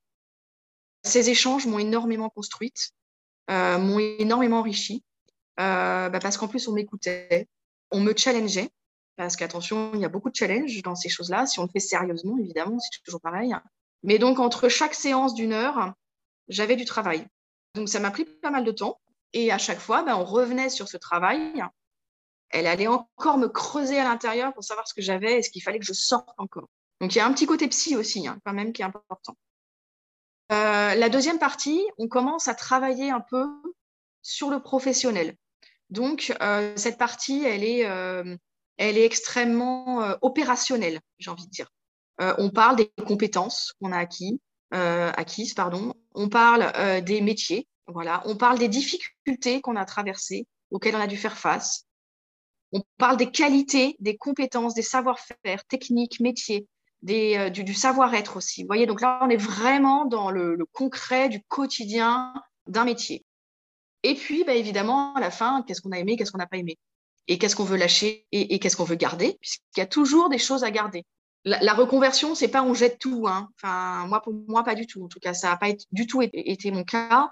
Ces 1.04 1.30
échanges 1.30 1.68
m'ont 1.68 1.80
énormément 1.80 2.30
construite, 2.30 2.92
euh, 3.52 3.78
m'ont 3.78 4.00
énormément 4.00 4.60
enrichi, 4.60 5.04
euh, 5.60 6.10
bah 6.10 6.20
parce 6.20 6.38
qu'en 6.38 6.48
plus, 6.48 6.68
on 6.68 6.74
m'écoutait, 6.74 7.48
on 7.92 8.00
me 8.00 8.16
challengeait, 8.16 8.70
parce 9.16 9.36
qu'attention, 9.36 9.92
il 9.94 10.02
y 10.02 10.06
a 10.06 10.10
beaucoup 10.10 10.30
de 10.30 10.36
challenges 10.36 10.82
dans 10.82 10.96
ces 10.96 11.10
choses-là. 11.10 11.46
Si 11.46 11.60
on 11.60 11.64
le 11.64 11.70
fait 11.70 11.80
sérieusement, 11.80 12.38
évidemment, 12.38 12.80
c'est 12.80 13.02
toujours 13.04 13.22
pareil. 13.22 13.56
Mais 14.04 14.20
donc, 14.20 14.40
entre 14.40 14.70
chaque 14.70 14.94
séance 14.94 15.34
d'une 15.34 15.54
heure, 15.54 15.94
j'avais 16.48 16.76
du 16.76 16.86
travail. 16.86 17.26
Donc, 17.76 17.90
ça 17.90 18.00
m'a 18.00 18.12
pris 18.12 18.26
pas 18.26 18.52
mal 18.52 18.64
de 18.64 18.72
temps. 18.72 19.00
Et 19.34 19.52
à 19.52 19.58
chaque 19.58 19.80
fois, 19.80 20.04
ben, 20.04 20.16
on 20.16 20.26
revenait 20.26 20.70
sur 20.70 20.88
ce 20.88 20.98
travail 20.98 21.64
Elle 22.50 22.68
allait 22.68 22.88
encore 22.88 23.38
me 23.38 23.48
creuser 23.48 24.00
à 24.00 24.04
l'intérieur 24.04 24.54
pour 24.54 24.64
savoir 24.64 24.88
ce 24.88 24.94
que 24.94 25.02
j'avais 25.02 25.40
et 25.40 25.42
ce 25.44 25.50
qu'il 25.50 25.64
fallait 25.64 25.80
que 25.80 25.86
je 25.86 25.94
sorte 25.94 26.30
encore. 26.38 26.70
Donc 27.02 27.14
il 27.14 27.18
y 27.18 27.22
a 27.22 27.26
un 27.26 27.34
petit 27.34 27.46
côté 27.46 27.68
psy 27.68 27.96
aussi, 27.96 28.28
hein, 28.28 28.40
quand 28.46 28.54
même, 28.54 28.72
qui 28.72 28.82
est 28.82 28.86
important. 28.86 29.36
Euh, 30.52 30.96
la 30.96 31.10
deuxième 31.10 31.40
partie, 31.40 31.84
on 31.98 32.08
commence 32.08 32.48
à 32.48 32.56
travailler 32.56 33.10
un 33.10 33.20
peu 33.20 33.48
sur 34.22 34.50
le 34.50 34.62
professionnel. 34.62 35.36
Donc 35.90 36.36
euh, 36.42 36.74
cette 36.78 36.98
partie, 36.98 37.44
elle 37.44 37.64
est, 37.64 37.86
euh, 37.86 38.36
elle 38.78 38.98
est 38.98 39.06
extrêmement 39.06 40.16
opérationnelle, 40.22 41.00
j'ai 41.18 41.32
envie 41.32 41.46
de 41.46 41.52
dire. 41.52 41.72
on 42.20 42.50
parle 42.50 42.76
des 42.76 42.92
compétences 43.06 43.74
qu'on 43.80 43.92
a 43.92 43.98
acquis, 43.98 44.42
acquises. 44.72 45.56
On 46.14 46.30
parle 46.30 47.02
des 47.04 47.22
métiers, 47.22 47.68
voilà. 47.88 48.22
On 48.26 48.36
parle 48.36 48.60
des 48.60 48.68
difficultés 48.68 49.62
qu'on 49.62 49.76
a 49.76 49.86
traversées, 49.86 50.48
auxquelles 50.72 50.96
on 50.96 51.02
a 51.02 51.08
dû 51.08 51.18
faire 51.18 51.38
face. 51.38 51.86
On 52.72 52.82
parle 52.98 53.18
des 53.18 53.32
qualités, 53.32 53.96
des 54.00 54.18
compétences, 54.18 54.74
des 54.74 54.82
savoir-faire, 54.82 55.64
techniques, 55.66 56.20
métiers, 56.20 56.68
euh, 57.10 57.50
du, 57.50 57.74
savoir-être 57.74 58.38
aussi. 58.38 58.64
Vous 58.64 58.68
voyez, 58.68 58.86
donc 58.86 59.02
là, 59.02 59.20
on 59.22 59.30
est 59.30 59.38
vraiment 59.38 60.06
dans 60.06 60.32
le, 60.32 60.58
concret 60.74 61.30
du 61.30 61.42
quotidien 61.44 62.34
d'un 62.68 62.84
métier. 62.84 63.24
Et 64.04 64.16
puis, 64.16 64.44
bah, 64.44 64.54
évidemment, 64.54 65.14
à 65.16 65.20
la 65.20 65.32
fin, 65.32 65.64
qu'est-ce 65.64 65.82
qu'on 65.82 65.92
a 65.92 66.00
aimé, 66.00 66.18
qu'est-ce 66.18 66.32
qu'on 66.32 66.38
n'a 66.40 66.48
pas 66.48 66.58
aimé? 66.58 66.78
Et 67.28 67.38
qu'est-ce 67.38 67.56
qu'on 67.56 67.64
veut 67.64 67.78
lâcher 67.78 68.28
et, 68.32 68.60
qu'est-ce 68.60 68.78
qu'on 68.78 68.84
veut 68.84 68.96
garder 68.96 69.38
Puisqu'il 69.42 69.80
y 69.80 69.82
a 69.82 69.88
toujours 69.88 70.30
des 70.30 70.38
choses 70.38 70.64
à 70.64 70.72
garder. 70.72 71.04
La, 71.44 71.60
la 71.62 71.74
reconversion, 71.74 72.36
c'est 72.36 72.48
pas 72.48 72.64
on 72.64 72.74
jette 72.74 73.00
tout. 73.00 73.26
Hein. 73.28 73.50
Enfin, 73.56 74.08
moi, 74.08 74.22
pour 74.22 74.34
moi, 74.48 74.64
pas 74.64 74.76
du 74.76 74.88
tout. 74.88 75.04
En 75.04 75.08
tout 75.08 75.20
cas, 75.20 75.34
ça 75.34 75.50
n'a 75.50 75.58
pas 75.58 75.68
du 75.92 76.08
tout 76.08 76.22
été 76.22 76.72
mon 76.72 76.84
cas. 76.84 77.32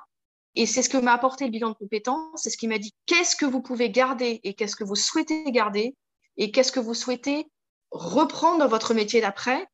Et 0.56 0.66
c'est 0.66 0.82
ce 0.82 0.90
que 0.90 0.98
m'a 0.98 1.14
apporté 1.14 1.46
le 1.46 1.52
bilan 1.52 1.70
de 1.70 1.76
compétences. 1.76 2.42
C'est 2.44 2.50
ce 2.50 2.58
qui 2.58 2.68
m'a 2.68 2.78
dit 2.78 2.94
qu'est-ce 3.06 3.36
que 3.36 3.46
vous 3.46 3.62
pouvez 3.62 3.90
garder 3.90 4.40
et 4.44 4.54
qu'est-ce 4.54 4.76
que 4.76 4.84
vous 4.84 4.96
souhaitez 4.96 5.44
garder 5.52 5.96
et 6.38 6.52
qu'est-ce 6.52 6.72
que 6.72 6.80
vous 6.80 6.94
souhaitez 6.94 7.48
reprendre 7.92 8.60
dans 8.60 8.68
votre 8.68 8.94
métier 8.94 9.22
d'après? 9.22 9.68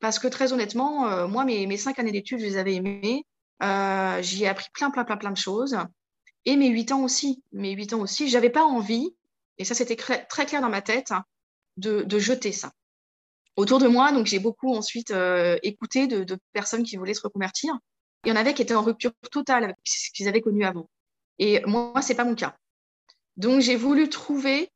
Parce 0.00 0.18
que 0.18 0.28
très 0.28 0.52
honnêtement, 0.52 1.06
euh, 1.06 1.26
moi, 1.26 1.44
mes, 1.44 1.66
mes, 1.66 1.76
cinq 1.76 1.98
années 1.98 2.12
d'études, 2.12 2.40
je 2.40 2.44
les 2.44 2.56
avais 2.56 2.74
aimées. 2.74 3.24
Euh, 3.62 4.20
j'y 4.22 4.44
ai 4.44 4.48
appris 4.48 4.66
plein, 4.74 4.90
plein, 4.90 5.04
plein, 5.04 5.16
plein 5.16 5.30
de 5.30 5.36
choses. 5.36 5.76
Et 6.44 6.56
mes 6.56 6.68
huit 6.68 6.92
ans 6.92 7.02
aussi. 7.02 7.42
Mes 7.52 7.72
huit 7.72 7.92
ans 7.92 8.00
aussi, 8.00 8.28
j'avais 8.28 8.50
pas 8.50 8.64
envie, 8.64 9.14
et 9.58 9.64
ça 9.64 9.74
c'était 9.74 9.96
très 9.96 10.46
clair 10.46 10.60
dans 10.60 10.68
ma 10.68 10.82
tête, 10.82 11.12
de, 11.76 12.02
de, 12.02 12.18
jeter 12.18 12.52
ça. 12.52 12.72
Autour 13.56 13.78
de 13.78 13.88
moi, 13.88 14.12
donc 14.12 14.26
j'ai 14.26 14.38
beaucoup 14.38 14.74
ensuite 14.74 15.10
euh, 15.10 15.58
écouté 15.62 16.06
de, 16.06 16.38
personnes 16.52 16.82
qui 16.82 16.96
voulaient 16.96 17.14
se 17.14 17.22
reconvertir. 17.22 17.76
Il 18.24 18.30
y 18.30 18.32
en 18.32 18.36
avait 18.36 18.54
qui 18.54 18.62
étaient 18.62 18.74
en 18.74 18.82
rupture 18.82 19.12
totale 19.30 19.64
avec 19.64 19.76
ce 19.84 20.10
qu'ils 20.12 20.28
avaient 20.28 20.40
connu 20.40 20.64
avant. 20.64 20.88
Et 21.38 21.62
moi, 21.66 22.00
c'est 22.00 22.14
pas 22.14 22.24
mon 22.24 22.34
cas. 22.34 22.56
Donc 23.36 23.60
j'ai 23.60 23.76
voulu 23.76 24.08
trouver 24.08 24.70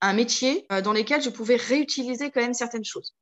un 0.00 0.12
métier 0.12 0.66
dans 0.84 0.92
lequel 0.92 1.22
je 1.22 1.30
pouvais 1.30 1.56
réutiliser 1.56 2.30
quand 2.30 2.40
même 2.40 2.54
certaines 2.54 2.84
choses. 2.84 3.14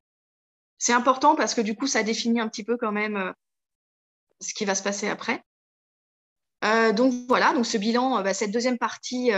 C'est 0.77 0.93
important 0.93 1.35
parce 1.35 1.53
que 1.53 1.61
du 1.61 1.75
coup, 1.75 1.87
ça 1.87 2.03
définit 2.03 2.39
un 2.39 2.49
petit 2.49 2.63
peu 2.63 2.77
quand 2.77 2.91
même 2.91 3.15
euh, 3.15 3.31
ce 4.41 4.53
qui 4.53 4.65
va 4.65 4.75
se 4.75 4.83
passer 4.83 5.07
après. 5.07 5.43
Euh, 6.63 6.93
donc 6.93 7.13
voilà, 7.27 7.53
donc 7.53 7.65
ce 7.65 7.77
bilan, 7.77 8.17
euh, 8.17 8.21
bah, 8.23 8.33
cette 8.33 8.51
deuxième 8.51 8.77
partie 8.77 9.31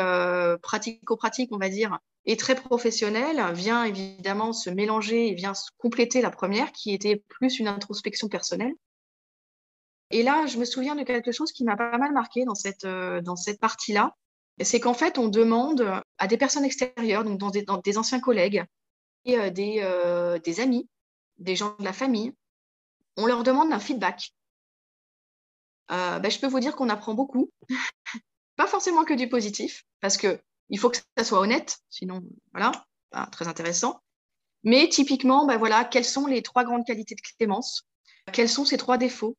pratico-pratique, 0.61 1.49
on 1.51 1.57
va 1.57 1.69
dire, 1.69 1.99
est 2.25 2.39
très 2.39 2.55
professionnelle, 2.55 3.41
vient 3.53 3.83
évidemment 3.83 4.53
se 4.53 4.69
mélanger 4.69 5.29
et 5.29 5.33
vient 5.33 5.53
compléter 5.77 6.21
la 6.21 6.29
première 6.29 6.71
qui 6.71 6.93
était 6.93 7.23
plus 7.27 7.59
une 7.59 7.67
introspection 7.67 8.27
personnelle. 8.27 8.73
Et 10.09 10.23
là, 10.23 10.45
je 10.45 10.57
me 10.57 10.65
souviens 10.65 10.95
de 10.95 11.03
quelque 11.03 11.31
chose 11.31 11.51
qui 11.51 11.63
m'a 11.65 11.75
pas 11.75 11.97
mal 11.97 12.13
marqué 12.13 12.45
dans 12.45 12.55
cette, 12.55 12.85
dans 12.85 13.35
cette 13.35 13.59
partie-là. 13.59 14.15
C'est 14.61 14.79
qu'en 14.79 14.93
fait, 14.93 15.17
on 15.17 15.27
demande 15.27 16.01
à 16.17 16.27
des 16.27 16.37
personnes 16.37 16.63
extérieures, 16.63 17.23
donc 17.23 17.37
dans 17.37 17.51
des, 17.51 17.97
anciens 17.97 18.19
collègues 18.21 18.63
et 19.25 19.51
des, 19.51 20.39
des 20.43 20.59
amis, 20.59 20.87
des 21.37 21.55
gens 21.55 21.75
de 21.79 21.83
la 21.83 21.93
famille, 21.93 22.33
on 23.17 23.25
leur 23.25 23.43
demande 23.43 23.73
un 23.73 23.79
feedback. 23.79 24.31
Euh, 25.91 26.19
ben, 26.19 26.29
je 26.29 26.39
peux 26.39 26.47
vous 26.47 26.59
dire 26.59 26.75
qu'on 26.75 26.89
apprend 26.89 27.13
beaucoup, 27.13 27.51
pas 28.55 28.67
forcément 28.67 29.05
que 29.05 29.13
du 29.13 29.29
positif, 29.29 29.83
parce 30.01 30.17
que 30.17 30.39
il 30.69 30.79
faut 30.79 30.89
que 30.89 30.97
ça 31.17 31.23
soit 31.23 31.39
honnête, 31.39 31.79
sinon 31.89 32.21
voilà, 32.51 32.71
pas 33.09 33.27
très 33.27 33.47
intéressant. 33.47 34.01
Mais 34.63 34.89
typiquement, 34.89 35.45
ben 35.45 35.57
voilà, 35.57 35.85
quelles 35.85 36.05
sont 36.05 36.27
les 36.27 36.41
trois 36.41 36.63
grandes 36.65 36.85
qualités 36.85 37.15
de 37.15 37.21
Clémence? 37.37 37.83
Quels 38.33 38.49
sont 38.49 38.65
ses 38.65 38.77
trois 38.77 38.97
défauts? 38.97 39.37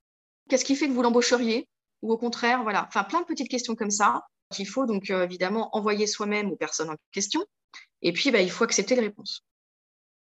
Qu'est-ce 0.48 0.64
qui 0.64 0.74
fait 0.74 0.88
que 0.88 0.92
vous 0.92 1.02
l'embaucheriez? 1.02 1.68
Ou 2.00 2.12
au 2.12 2.16
contraire, 2.16 2.62
voilà, 2.62 2.86
enfin 2.88 3.04
plein 3.04 3.20
de 3.20 3.26
petites 3.26 3.48
questions 3.48 3.74
comme 3.74 3.90
ça 3.90 4.24
qu'il 4.50 4.66
faut 4.66 4.86
donc 4.86 5.10
euh, 5.10 5.24
évidemment 5.24 5.76
envoyer 5.76 6.06
soi-même 6.06 6.50
aux 6.50 6.56
personnes 6.56 6.90
en 6.90 6.96
question. 7.12 7.44
Et 8.02 8.12
puis, 8.12 8.30
ben, 8.30 8.40
il 8.40 8.50
faut 8.50 8.64
accepter 8.64 8.94
les 8.94 9.02
réponses. 9.02 9.42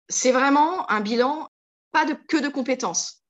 C'est 0.08 0.32
vraiment 0.32 0.90
un 0.90 1.00
bilan 1.00 1.48
pas 1.92 2.06
que 2.06 2.36
de 2.38 2.48
compétences. 2.48 3.22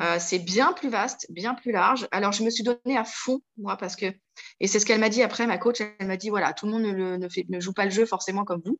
Euh, 0.00 0.18
c'est 0.20 0.38
bien 0.38 0.72
plus 0.72 0.88
vaste, 0.88 1.26
bien 1.30 1.54
plus 1.54 1.72
large. 1.72 2.06
Alors, 2.12 2.32
je 2.32 2.44
me 2.44 2.50
suis 2.50 2.62
donnée 2.62 2.96
à 2.96 3.04
fond, 3.04 3.40
moi, 3.56 3.76
parce 3.76 3.96
que, 3.96 4.06
et 4.60 4.68
c'est 4.68 4.78
ce 4.78 4.86
qu'elle 4.86 5.00
m'a 5.00 5.08
dit 5.08 5.22
après, 5.22 5.46
ma 5.46 5.58
coach, 5.58 5.80
elle 5.80 6.06
m'a 6.06 6.16
dit, 6.16 6.30
voilà, 6.30 6.52
tout 6.52 6.66
le 6.66 6.72
monde 6.72 6.82
ne, 6.82 7.60
joue 7.60 7.72
pas 7.72 7.84
le 7.84 7.90
jeu 7.90 8.06
forcément 8.06 8.44
comme 8.44 8.62
vous. 8.64 8.78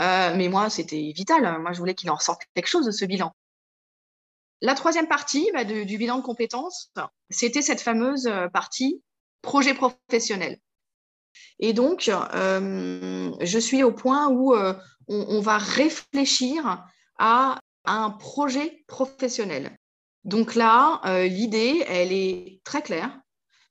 Euh, 0.00 0.34
mais 0.36 0.48
moi, 0.48 0.68
c'était 0.68 1.12
vital. 1.14 1.60
Moi, 1.60 1.72
je 1.72 1.78
voulais 1.78 1.94
qu'il 1.94 2.10
en 2.10 2.18
sorte 2.18 2.42
quelque 2.54 2.66
chose 2.66 2.86
de 2.86 2.90
ce 2.90 3.04
bilan. 3.04 3.32
La 4.60 4.74
troisième 4.74 5.08
partie 5.08 5.48
bah, 5.52 5.64
du 5.64 5.98
bilan 5.98 6.18
de 6.18 6.22
compétences, 6.22 6.92
c'était 7.30 7.62
cette 7.62 7.80
fameuse 7.80 8.26
euh, 8.26 8.48
partie 8.48 9.02
projet 9.42 9.74
professionnel. 9.74 10.58
Et 11.58 11.72
donc, 11.72 12.02
je 12.02 13.58
suis 13.60 13.82
au 13.82 13.92
point 13.92 14.28
où 14.28 14.54
on, 15.08 15.40
va 15.40 15.58
réfléchir 15.58 16.84
à 17.18 17.58
un 17.84 18.10
projet 18.10 18.84
professionnel. 18.86 19.76
Donc 20.24 20.54
là, 20.54 21.00
euh, 21.04 21.26
l'idée, 21.26 21.84
elle 21.88 22.12
est 22.12 22.60
très 22.64 22.82
claire. 22.82 23.18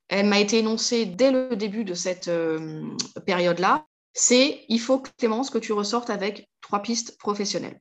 Elle 0.09 0.25
m'a 0.25 0.39
été 0.39 0.59
énoncée 0.59 1.05
dès 1.05 1.31
le 1.31 1.55
début 1.55 1.85
de 1.85 1.93
cette 1.93 2.27
euh, 2.27 2.83
période-là. 3.25 3.85
C'est 4.13 4.65
il 4.67 4.79
faut 4.81 5.01
Clémence 5.17 5.49
que 5.49 5.57
tu 5.57 5.71
ressortes 5.71 6.09
avec 6.09 6.49
trois 6.59 6.81
pistes 6.81 7.17
professionnelles. 7.17 7.79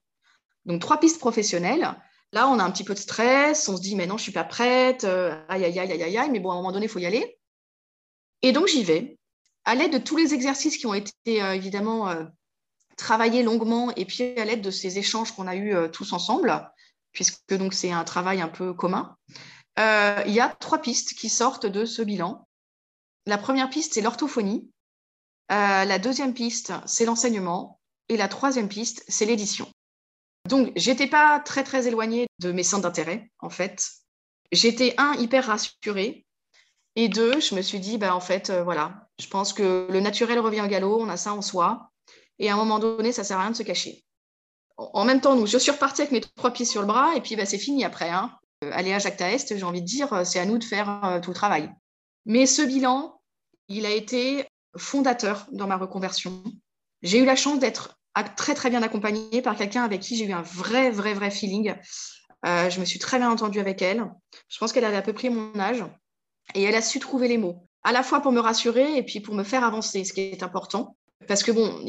Donc 0.65 0.81
trois 0.81 1.01
pistes 1.01 1.19
professionnelles. 1.19 1.97
Là, 2.33 2.49
on 2.49 2.61
a 2.61 2.65
un 2.65 2.71
petit 2.71 2.85
peu 2.85 2.95
de 2.95 3.01
stress. 3.01 3.69
On 3.69 3.77
se 3.77 3.83
dit 3.83 3.97
mais 3.97 4.07
non, 4.07 4.17
je 4.17 4.23
suis 4.23 4.33
pas 4.33 4.45
prête. 4.45 5.03
Euh, 5.03 5.35
aïe 5.49 5.65
aïe 5.65 5.81
aïe 5.81 5.91
aïe 5.91 6.17
aïe. 6.17 6.31
Mais 6.31 6.39
bon, 6.39 6.51
à 6.51 6.55
un 6.55 6.57
moment 6.59 6.71
donné, 6.71 6.87
il 6.87 6.89
faut 6.89 7.01
y 7.01 7.07
aller. 7.07 7.39
Et 8.43 8.53
donc 8.53 8.69
j'y 8.69 8.85
vais. 8.85 9.19
À 9.65 9.75
l'aide 9.75 9.93
de 9.93 9.99
tous 9.99 10.17
les 10.17 10.33
exercices 10.33 10.79
qui 10.79 10.87
ont 10.87 10.95
été 10.95 11.37
évidemment 11.37 12.09
travailler 12.97 13.43
longuement 13.43 13.93
et 13.95 14.07
puis 14.07 14.23
à 14.39 14.45
l'aide 14.47 14.63
de 14.63 14.71
ces 14.71 14.99
échanges 14.99 15.33
qu'on 15.33 15.47
a 15.47 15.55
eus 15.55 15.75
tous 15.93 16.15
ensemble, 16.15 16.51
puisque 17.13 17.41
donc 17.51 17.75
c'est 17.75 17.93
un 17.93 18.05
travail 18.05 18.41
un 18.41 18.49
peu 18.49 18.73
commun, 18.73 19.17
euh, 19.79 20.23
il 20.27 20.33
y 20.33 20.41
a 20.41 20.49
trois 20.49 20.79
pistes 20.79 21.15
qui 21.15 21.29
sortent 21.29 21.67
de 21.67 21.85
ce 21.85 22.03
bilan. 22.03 22.47
La 23.27 23.39
première 23.39 23.71
piste, 23.71 23.95
c'est 23.95 24.01
l'orthophonie. 24.01 24.71
Euh, 25.53 25.85
la 25.85 25.99
deuxième 25.99 26.35
piste, 26.35 26.73
c'est 26.87 27.05
l'enseignement. 27.05 27.81
Et 28.09 28.17
la 28.17 28.29
troisième 28.29 28.69
piste, 28.69 29.05
c'est 29.09 29.27
l'édition. 29.27 29.69
Donc, 30.49 30.73
j'étais 30.75 31.07
pas 31.07 31.39
très, 31.41 31.65
très 31.65 31.87
éloignée 31.87 32.27
de 32.41 32.51
mes 32.51 32.63
centres 32.63 32.83
d'intérêt, 32.83 33.31
en 33.39 33.51
fait. 33.51 33.89
J'étais, 34.53 34.95
un, 34.99 35.15
hyper 35.15 35.47
rassurée. 35.47 36.27
Et 36.97 37.09
deux, 37.09 37.41
je 37.41 37.55
me 37.55 37.63
suis 37.63 37.79
dit, 37.79 37.99
bah, 37.99 38.17
en 38.17 38.21
fait, 38.21 38.51
voilà, 38.51 39.09
je 39.21 39.29
pense 39.29 39.53
que 39.53 39.87
le 39.91 40.01
naturel 40.01 40.41
revient 40.41 40.63
au 40.63 40.67
galop, 40.67 41.01
on 41.01 41.09
a 41.09 41.17
ça 41.17 41.33
en 41.33 41.43
soi. 41.43 41.91
Et 42.41 42.51
à 42.51 42.55
un 42.55 42.57
moment 42.57 42.81
donné, 42.81 43.13
ça 43.13 43.23
sert 43.23 43.39
à 43.39 43.43
rien 43.43 43.53
de 43.53 43.57
se 43.57 43.63
cacher. 43.63 44.03
En 44.95 45.05
même 45.05 45.21
temps, 45.21 45.37
nous, 45.37 45.47
je 45.47 45.59
suis 45.59 45.71
repartie 45.71 46.01
avec 46.01 46.13
mes 46.13 46.23
trois 46.23 46.53
pieds 46.53 46.65
sur 46.65 46.81
le 46.81 46.87
bras 46.87 47.15
et 47.15 47.21
puis 47.21 47.37
bah, 47.37 47.45
c'est 47.45 47.59
fini 47.59 47.85
après. 47.85 48.09
Hein. 48.09 48.33
Euh, 48.65 48.71
allez 48.73 48.93
à 48.93 48.99
Jacques 48.99 49.21
Est, 49.21 49.57
j'ai 49.57 49.65
envie 49.65 49.83
de 49.83 49.87
dire, 49.87 50.13
euh, 50.13 50.25
c'est 50.25 50.39
à 50.39 50.47
nous 50.47 50.59
de 50.59 50.65
faire 50.65 51.05
euh, 51.05 51.21
tout 51.21 51.31
le 51.31 51.35
travail. 51.35 51.71
Mais 52.25 52.47
ce 52.47 52.63
bilan, 52.63 53.21
il 53.69 53.85
a 53.85 53.91
été 53.91 54.47
fondateur 54.77 55.47
dans 55.53 55.67
ma 55.67 55.77
reconversion. 55.77 56.43
J'ai 57.03 57.19
eu 57.19 57.25
la 57.25 57.37
chance 57.37 57.59
d'être 57.59 57.99
très 58.37 58.55
très 58.55 58.71
bien 58.71 58.83
accompagnée 58.83 59.43
par 59.43 59.57
quelqu'un 59.57 59.85
avec 59.85 60.01
qui 60.01 60.17
j'ai 60.17 60.27
eu 60.27 60.33
un 60.33 60.43
vrai 60.43 60.91
vrai 60.91 61.15
vrai 61.15 61.31
feeling. 61.31 61.75
je 62.45 62.81
me 62.81 62.85
suis 62.85 62.99
très 62.99 63.19
bien 63.19 63.31
entendue 63.31 63.61
avec 63.61 63.81
elle. 63.81 64.05
Je 64.49 64.59
pense 64.59 64.73
qu'elle 64.73 64.85
avait 64.85 64.97
à 64.97 65.03
peu 65.03 65.15
près 65.15 65.31
mon 65.31 65.59
âge 65.59 65.85
et 66.55 66.63
elle 66.63 66.75
a 66.75 66.83
su 66.83 66.99
trouver 66.99 67.29
les 67.29 67.39
mots, 67.39 67.67
à 67.85 67.93
la 67.93 68.03
fois 68.03 68.21
pour 68.21 68.33
me 68.33 68.41
rassurer 68.41 68.97
et 68.97 69.03
puis 69.03 69.21
pour 69.21 69.35
me 69.35 69.45
faire 69.45 69.65
avancer, 69.65 70.05
ce 70.05 70.13
qui 70.13 70.21
est 70.21 70.43
important 70.43 70.97
parce 71.29 71.43
que 71.43 71.53
bon, 71.53 71.85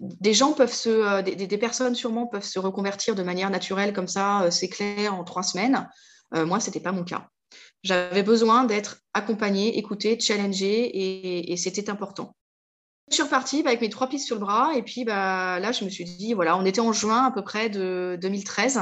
des 0.00 0.34
gens 0.34 0.52
peuvent 0.52 0.72
se, 0.72 0.88
euh, 0.88 1.22
des, 1.22 1.58
personnes 1.58 1.94
sûrement 1.94 2.26
peuvent 2.26 2.44
se 2.44 2.58
reconvertir 2.58 3.14
de 3.14 3.22
manière 3.22 3.50
naturelle 3.50 3.92
comme 3.92 4.08
ça, 4.08 4.42
euh, 4.42 4.50
c'est 4.50 4.68
clair, 4.68 5.14
en 5.14 5.24
trois 5.24 5.42
semaines. 5.42 5.88
Euh, 6.34 6.44
moi, 6.44 6.60
ce 6.60 6.66
n'était 6.66 6.80
pas 6.80 6.92
mon 6.92 7.04
cas. 7.04 7.28
J'avais 7.82 8.22
besoin 8.22 8.64
d'être 8.64 8.98
accompagnée, 9.12 9.78
écoutée, 9.78 10.18
challengée, 10.18 11.50
et, 11.52 11.56
c'était 11.56 11.88
important. 11.90 12.34
Je 13.10 13.14
suis 13.14 13.22
repartie 13.22 13.62
bah, 13.62 13.68
avec 13.68 13.82
mes 13.82 13.90
trois 13.90 14.08
pistes 14.08 14.26
sur 14.26 14.36
le 14.36 14.40
bras, 14.40 14.74
et 14.74 14.82
puis 14.82 15.04
bah, 15.04 15.60
là, 15.60 15.70
je 15.70 15.84
me 15.84 15.90
suis 15.90 16.04
dit, 16.04 16.32
voilà, 16.32 16.56
on 16.56 16.64
était 16.64 16.80
en 16.80 16.92
juin 16.92 17.26
à 17.26 17.30
peu 17.30 17.44
près 17.44 17.68
de 17.68 18.18
2013. 18.20 18.80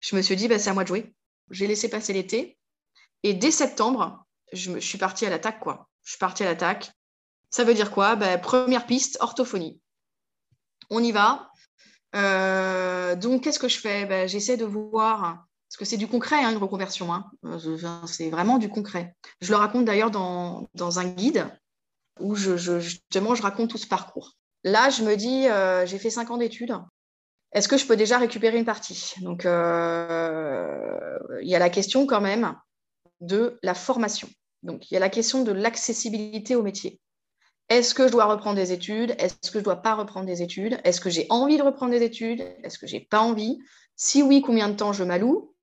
Je 0.00 0.16
me 0.16 0.22
suis 0.22 0.34
dit, 0.34 0.48
bah, 0.48 0.58
c'est 0.58 0.70
à 0.70 0.74
moi 0.74 0.82
de 0.82 0.88
jouer. 0.88 1.14
J'ai 1.50 1.66
laissé 1.66 1.88
passer 1.88 2.12
l'été, 2.12 2.58
et 3.22 3.34
dès 3.34 3.50
septembre, 3.50 4.26
je, 4.52 4.72
je 4.72 4.80
suis 4.80 4.98
partie 4.98 5.26
à 5.26 5.30
l'attaque, 5.30 5.60
quoi. 5.60 5.88
Je 6.02 6.12
suis 6.12 6.18
partie 6.18 6.42
à 6.42 6.46
l'attaque. 6.46 6.90
Ça 7.50 7.64
veut 7.64 7.74
dire 7.74 7.90
quoi? 7.90 8.16
Ben, 8.16 8.40
Première 8.40 8.86
piste, 8.86 9.18
orthophonie. 9.20 9.80
On 10.88 11.02
y 11.02 11.12
va. 11.12 11.50
donc, 13.16 13.42
qu'est-ce 13.42 13.58
que 13.58 13.68
je 13.68 13.78
fais? 13.78 14.06
Ben, 14.06 14.28
J'essaie 14.28 14.56
de 14.56 14.64
voir 14.64 15.46
parce 15.70 15.78
que 15.78 15.84
c'est 15.84 15.96
du 15.96 16.08
concret, 16.08 16.42
hein, 16.42 16.50
une 16.50 16.56
reconversion. 16.56 17.14
Hein. 17.14 17.30
C'est 18.06 18.28
vraiment 18.28 18.58
du 18.58 18.68
concret. 18.68 19.14
Je 19.40 19.52
le 19.52 19.56
raconte 19.56 19.84
d'ailleurs 19.84 20.10
dans, 20.10 20.98
un 20.98 21.04
guide 21.04 21.46
où 22.18 22.34
je, 22.34 22.56
justement 22.80 23.30
raconte 23.34 23.70
tout 23.70 23.78
ce 23.78 23.86
parcours. 23.86 24.36
Là, 24.64 24.90
je 24.90 25.04
me 25.04 25.14
dis, 25.14 25.46
euh, 25.46 25.86
j'ai 25.86 26.00
fait 26.00 26.10
cinq 26.10 26.32
ans 26.32 26.38
d'études. 26.38 26.74
Est-ce 27.52 27.68
que 27.68 27.78
je 27.78 27.86
peux 27.86 27.96
déjà 27.96 28.18
récupérer 28.18 28.58
une 28.58 28.64
partie? 28.64 29.14
Donc, 29.20 29.46
euh, 29.46 31.18
il 31.40 31.48
y 31.48 31.54
a 31.54 31.60
la 31.60 31.70
question 31.70 32.04
quand 32.04 32.20
même 32.20 32.56
de 33.20 33.56
la 33.62 33.74
formation. 33.74 34.28
Donc, 34.64 34.90
il 34.90 34.94
y 34.94 34.96
a 34.96 35.00
la 35.00 35.08
question 35.08 35.44
de 35.44 35.52
l'accessibilité 35.52 36.56
au 36.56 36.64
métier. 36.64 37.00
Est-ce 37.70 37.94
que 37.94 38.08
je 38.08 38.12
dois 38.12 38.26
reprendre 38.26 38.56
des 38.56 38.72
études? 38.72 39.14
Est-ce 39.18 39.34
que 39.50 39.54
je 39.54 39.58
ne 39.58 39.64
dois 39.64 39.76
pas 39.76 39.94
reprendre 39.94 40.26
des 40.26 40.42
études? 40.42 40.80
Est-ce 40.82 41.00
que 41.00 41.08
j'ai 41.08 41.26
envie 41.30 41.56
de 41.56 41.62
reprendre 41.62 41.92
des 41.92 42.02
études? 42.02 42.40
Est-ce 42.64 42.78
que 42.78 42.88
je 42.88 42.96
n'ai 42.96 43.06
pas 43.08 43.20
envie? 43.20 43.60
Si 43.94 44.22
oui, 44.22 44.42
combien 44.42 44.68
de 44.68 44.74
temps 44.74 44.92
je 44.92 45.04
m'alloue? 45.04 45.54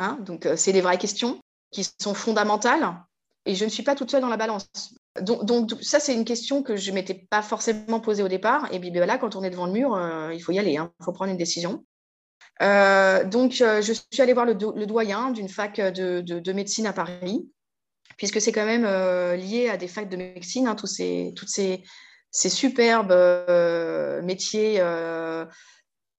Hein, 0.00 0.18
donc, 0.20 0.46
euh, 0.46 0.56
c'est 0.56 0.72
des 0.72 0.80
vraies 0.80 0.98
questions 0.98 1.40
qui 1.70 1.88
sont 2.00 2.14
fondamentales 2.14 2.96
et 3.46 3.54
je 3.54 3.64
ne 3.64 3.70
suis 3.70 3.84
pas 3.84 3.94
toute 3.94 4.10
seule 4.10 4.20
dans 4.20 4.28
la 4.28 4.36
balance. 4.36 4.66
Donc, 5.20 5.70
ça, 5.80 6.00
c'est 6.00 6.14
une 6.14 6.24
question 6.24 6.62
que 6.62 6.76
je 6.76 6.90
ne 6.90 6.96
m'étais 6.96 7.14
pas 7.14 7.42
forcément 7.42 8.00
posée 8.00 8.24
au 8.24 8.28
départ. 8.28 8.72
Et 8.72 8.80
puis 8.80 8.90
ben 8.90 9.06
là, 9.06 9.18
quand 9.18 9.36
on 9.36 9.44
est 9.44 9.50
devant 9.50 9.66
le 9.66 9.72
mur, 9.72 9.94
euh, 9.94 10.34
il 10.34 10.40
faut 10.40 10.52
y 10.52 10.58
aller, 10.58 10.76
hein. 10.76 10.92
il 11.00 11.04
faut 11.04 11.12
prendre 11.12 11.30
une 11.30 11.36
décision. 11.36 11.84
Euh, 12.62 13.24
donc, 13.24 13.52
je 13.52 13.92
suis 13.92 14.22
allée 14.22 14.32
voir 14.32 14.46
le, 14.46 14.54
doyen 14.54 15.30
d'une 15.30 15.48
fac 15.48 15.80
de, 15.80 16.52
médecine 16.52 16.86
à 16.86 16.92
Paris, 16.92 17.48
puisque 18.16 18.40
c'est 18.40 18.52
quand 18.52 18.66
même 18.66 18.84
lié 19.36 19.68
à 19.68 19.76
des 19.76 19.88
facs 19.88 20.08
de 20.08 20.16
médecine, 20.16 20.68
hein, 20.68 20.74
tous 20.74 20.86
ces, 20.86 21.32
toutes 21.36 21.48
ces, 21.48 21.82
superbes 22.32 23.14
métiers 24.22 24.82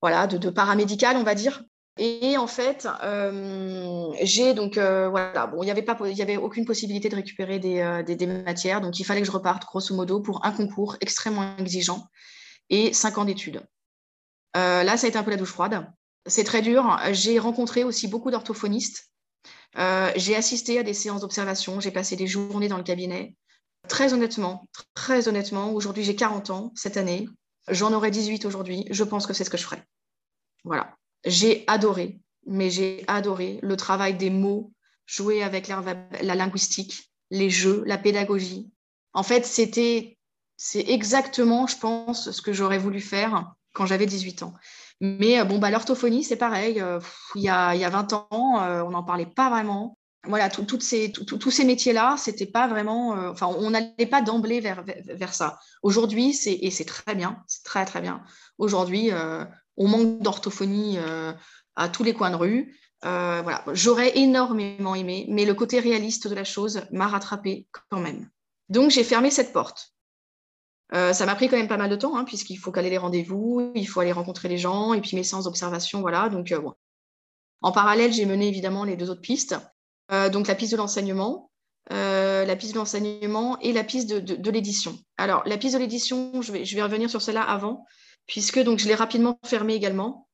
voilà, 0.02 0.28
de, 0.28 0.50
paramédical, 0.50 1.18
on 1.18 1.24
va 1.24 1.36
dire, 1.36 1.64
et 1.98 2.38
en 2.38 2.48
fait, 2.48 2.88
euh, 3.04 4.12
j'ai 4.22 4.56
donc, 4.56 4.78
euh, 4.78 5.10
voilà, 5.10 5.46
bon, 5.46 5.62
il 5.62 5.66
n'y 5.66 5.72
avait, 5.72 5.88
avait 6.22 6.38
aucune 6.38 6.66
possibilité 6.66 7.08
de 7.08 7.16
récupérer 7.16 7.62
euh, 7.64 8.02
des, 8.02 8.16
des, 8.16 8.26
matières, 8.26 8.82
donc 8.82 9.00
il 9.00 9.04
fallait 9.04 9.22
que 9.22 9.28
je 9.28 9.32
reparte, 9.32 9.64
grosso 9.64 9.96
modo, 9.96 10.20
pour 10.20 10.44
un 10.44 10.52
concours 10.52 10.98
extrêmement 11.02 11.56
exigeant 11.58 12.08
et 12.70 12.94
cinq 12.94 13.20
ans 13.20 13.26
d'études. 13.26 13.62
là, 14.56 14.98
ça 14.98 15.06
a 15.06 15.10
été 15.10 15.18
un 15.18 15.24
peu 15.24 15.32
la 15.32 15.38
douche 15.38 15.52
froide. 15.52 15.88
C'est 16.26 16.46
très 16.46 16.62
dur. 16.62 17.00
J'ai 17.12 17.38
rencontré 17.38 17.84
aussi 17.84 18.08
beaucoup 18.08 18.32
d'orthophonistes. 18.32 19.10
J'ai 20.16 20.36
assisté 20.36 20.80
à 20.80 20.84
des 20.84 20.94
séances 20.94 21.22
d'observation. 21.22 21.80
J'ai 21.80 21.92
passé 21.92 22.16
des 22.16 22.28
journées 22.28 22.68
dans 22.68 22.78
le 22.78 22.84
cabinet. 22.84 23.36
Très 23.88 24.14
honnêtement, 24.14 24.68
très 24.94 25.28
honnêtement, 25.28 25.74
aujourd'hui, 25.74 26.04
j'ai 26.04 26.16
40 26.16 26.50
ans 26.52 26.72
cette 26.76 26.98
année. 26.98 27.28
J'en 27.70 27.94
aurai 27.94 28.12
18 28.12 28.46
aujourd'hui. 28.46 28.86
Je 28.90 29.04
pense 29.04 29.28
que 29.28 29.34
c'est 29.34 29.44
ce 29.44 29.50
que 29.50 29.58
je 29.58 29.64
ferai. 29.64 29.82
Voilà. 30.64 30.96
J'ai 31.26 31.64
adoré, 31.68 32.20
mais 32.46 32.70
j'ai 32.70 33.04
adoré 33.08 33.60
le 33.62 33.76
travail 33.78 34.16
des 34.16 34.30
mots, 34.30 34.72
jouer 35.06 35.44
avec 35.44 35.68
la, 35.68 36.36
linguistique, 36.36 37.12
les 37.30 37.50
jeux, 37.50 37.84
la 37.86 37.98
pédagogie. 37.98 38.72
En 39.14 39.24
fait, 39.24 39.46
c'était, 39.46 40.18
c'est 40.58 40.86
exactement, 40.90 41.68
je 41.68 41.78
pense, 41.78 42.32
ce 42.32 42.42
que 42.42 42.54
j'aurais 42.54 42.78
voulu 42.78 43.02
faire 43.02 43.54
quand 43.74 43.86
j'avais 43.86 44.06
18 44.06 44.44
ans. 44.44 44.54
Mais 45.04 45.38
euh, 45.38 45.44
bon, 45.44 45.60
bah, 45.60 45.70
l'orthophonie, 45.70 46.24
c'est 46.24 46.38
pareil. 46.38 46.80
Euh, 46.80 46.98
il, 47.36 47.42
y 47.42 47.50
a, 47.50 47.76
il 47.76 47.82
y 47.82 47.84
a 47.84 47.90
20 47.90 48.14
ans, 48.14 48.62
euh, 48.62 48.82
on 48.84 48.92
n'en 48.92 49.04
parlait 49.04 49.26
pas 49.26 49.50
vraiment. 49.50 49.98
Voilà, 50.26 50.50
ces, 50.80 51.12
tous 51.12 51.52
ces 51.52 51.66
métiers-là, 51.66 52.16
c'était 52.18 52.46
pas 52.46 52.70
vraiment. 52.70 53.10
on 53.42 53.70
n'allait 53.72 54.06
pas 54.10 54.22
d'emblée 54.22 54.62
vers, 54.62 54.86
vers, 54.86 55.34
ça. 55.34 55.60
Aujourd'hui, 55.82 56.34
c'est, 56.34 56.54
et 56.54 56.72
c'est 56.72 56.86
très 56.86 57.14
bien, 57.14 57.44
c'est 57.46 57.66
très, 57.66 57.84
très 57.84 58.00
bien. 58.00 58.24
Aujourd'hui, 58.58 59.10
on 59.76 59.88
manque 59.90 60.22
d'orthophonie 60.22 60.98
à 61.76 61.90
tous 61.90 62.04
les 62.06 62.14
coins 62.14 62.30
de 62.30 62.38
rue. 62.38 62.74
Voilà. 63.02 63.66
J'aurais 63.74 64.18
énormément 64.18 64.96
aimé, 64.96 65.26
mais 65.28 65.44
le 65.44 65.56
côté 65.56 65.82
réaliste 65.82 66.30
de 66.30 66.36
la 66.36 66.46
chose 66.46 66.84
m'a 66.94 67.08
rattrapé 67.08 67.68
quand 67.90 68.00
même. 68.00 68.30
Donc 68.70 68.92
j'ai 68.92 69.04
fermé 69.04 69.30
cette 69.30 69.52
porte. 69.52 69.94
Euh, 70.94 71.14
ça 71.14 71.26
m'a 71.26 71.36
pris 71.36 71.48
quand 71.48 71.58
même 71.58 71.68
pas 71.68 71.78
mal 71.78 71.90
de 71.90 71.96
temps, 71.96 72.18
hein, 72.18 72.24
puisqu'il 72.24 72.58
faut 72.58 72.72
caler 72.72 72.90
les 72.90 72.98
rendez-vous, 72.98 73.72
il 73.76 73.88
faut 73.88 74.00
aller 74.00 74.12
rencontrer 74.12 74.50
les 74.50 74.58
gens, 74.58 74.94
et 74.94 75.02
puis 75.02 75.16
mes 75.16 75.24
séances 75.24 75.46
d'observation, 75.46 76.02
voilà. 76.02 76.30
Donc 76.30 76.54
bon. 76.54 76.74
En 77.62 77.72
parallèle, 77.72 78.12
j'ai 78.12 78.26
mené 78.26 78.48
évidemment 78.48 78.84
les 78.84 78.98
deux 78.98 79.10
autres 79.10 79.22
pistes. 79.22 79.56
donc 80.32 80.48
la 80.48 80.56
piste 80.56 80.74
de 80.74 80.78
l'enseignement, 80.78 81.50
la 81.90 82.56
piste 82.58 82.74
de 82.74 82.78
l'enseignement 82.78 83.58
et 83.60 83.72
la 83.72 83.84
piste 83.84 84.10
de, 84.10 84.52
l'édition. 84.52 85.00
Alors 85.18 85.44
la 85.46 85.58
piste 85.58 85.76
de 85.76 85.80
l'édition, 85.80 86.42
je 86.42 86.52
vais, 86.52 86.84
revenir 86.84 87.10
sur 87.10 87.22
cela 87.22 87.42
avant 87.42 87.86
puisque 88.28 88.64
je 88.64 88.88
l'ai 88.88 88.96
rapidement 88.96 89.40
fermé 89.46 89.74
également. 89.74 90.28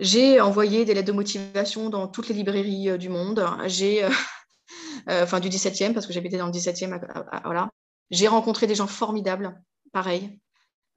J'ai 0.00 0.40
envoyé 0.40 0.84
des 0.84 0.94
lettres 0.94 1.08
de 1.08 1.12
motivation 1.12 1.90
dans 1.90 2.08
toutes 2.08 2.28
les 2.28 2.34
librairies 2.34 2.90
euh, 2.90 2.96
du 2.96 3.10
monde. 3.10 3.46
J'ai, 3.66 4.02
euh, 4.02 4.08
euh, 5.10 5.24
enfin 5.24 5.40
du 5.40 5.50
17e, 5.50 5.92
parce 5.92 6.06
que 6.06 6.12
j'habitais 6.12 6.38
dans 6.38 6.46
le 6.46 6.52
17e. 6.52 6.98
voilà. 7.44 7.68
J'ai 8.10 8.26
rencontré 8.26 8.66
des 8.66 8.74
gens 8.74 8.86
formidables, 8.86 9.60
pareil. 9.92 10.38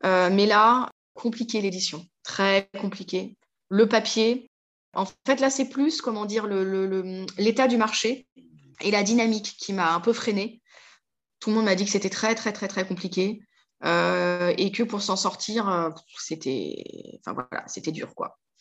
mais 0.03 0.45
là, 0.45 0.89
compliqué 1.13 1.61
l'édition, 1.61 2.05
très 2.23 2.69
compliqué. 2.79 3.37
Le 3.69 3.87
papier, 3.87 4.49
en 4.93 5.05
fait, 5.25 5.39
là, 5.39 5.49
c'est 5.49 5.69
plus, 5.69 6.01
comment 6.01 6.25
dire, 6.25 6.47
l'état 7.37 7.67
du 7.67 7.77
marché 7.77 8.27
et 8.81 8.91
la 8.91 9.03
dynamique 9.03 9.55
qui 9.57 9.73
m'a 9.73 9.93
un 9.93 9.99
peu 9.99 10.13
freiné. 10.13 10.61
Tout 11.39 11.49
le 11.49 11.55
monde 11.57 11.65
m'a 11.65 11.75
dit 11.75 11.85
que 11.85 11.91
c'était 11.91 12.09
très, 12.09 12.35
très, 12.35 12.53
très, 12.53 12.67
très 12.67 12.87
compliqué. 12.87 13.41
Euh, 13.85 14.53
et 14.57 14.71
que 14.71 14.83
pour 14.83 15.01
s'en 15.01 15.15
sortir, 15.15 15.69
euh, 15.69 15.89
c'était, 16.17 17.19
enfin 17.19 17.33
voilà, 17.33 17.65
dur. 17.87 18.13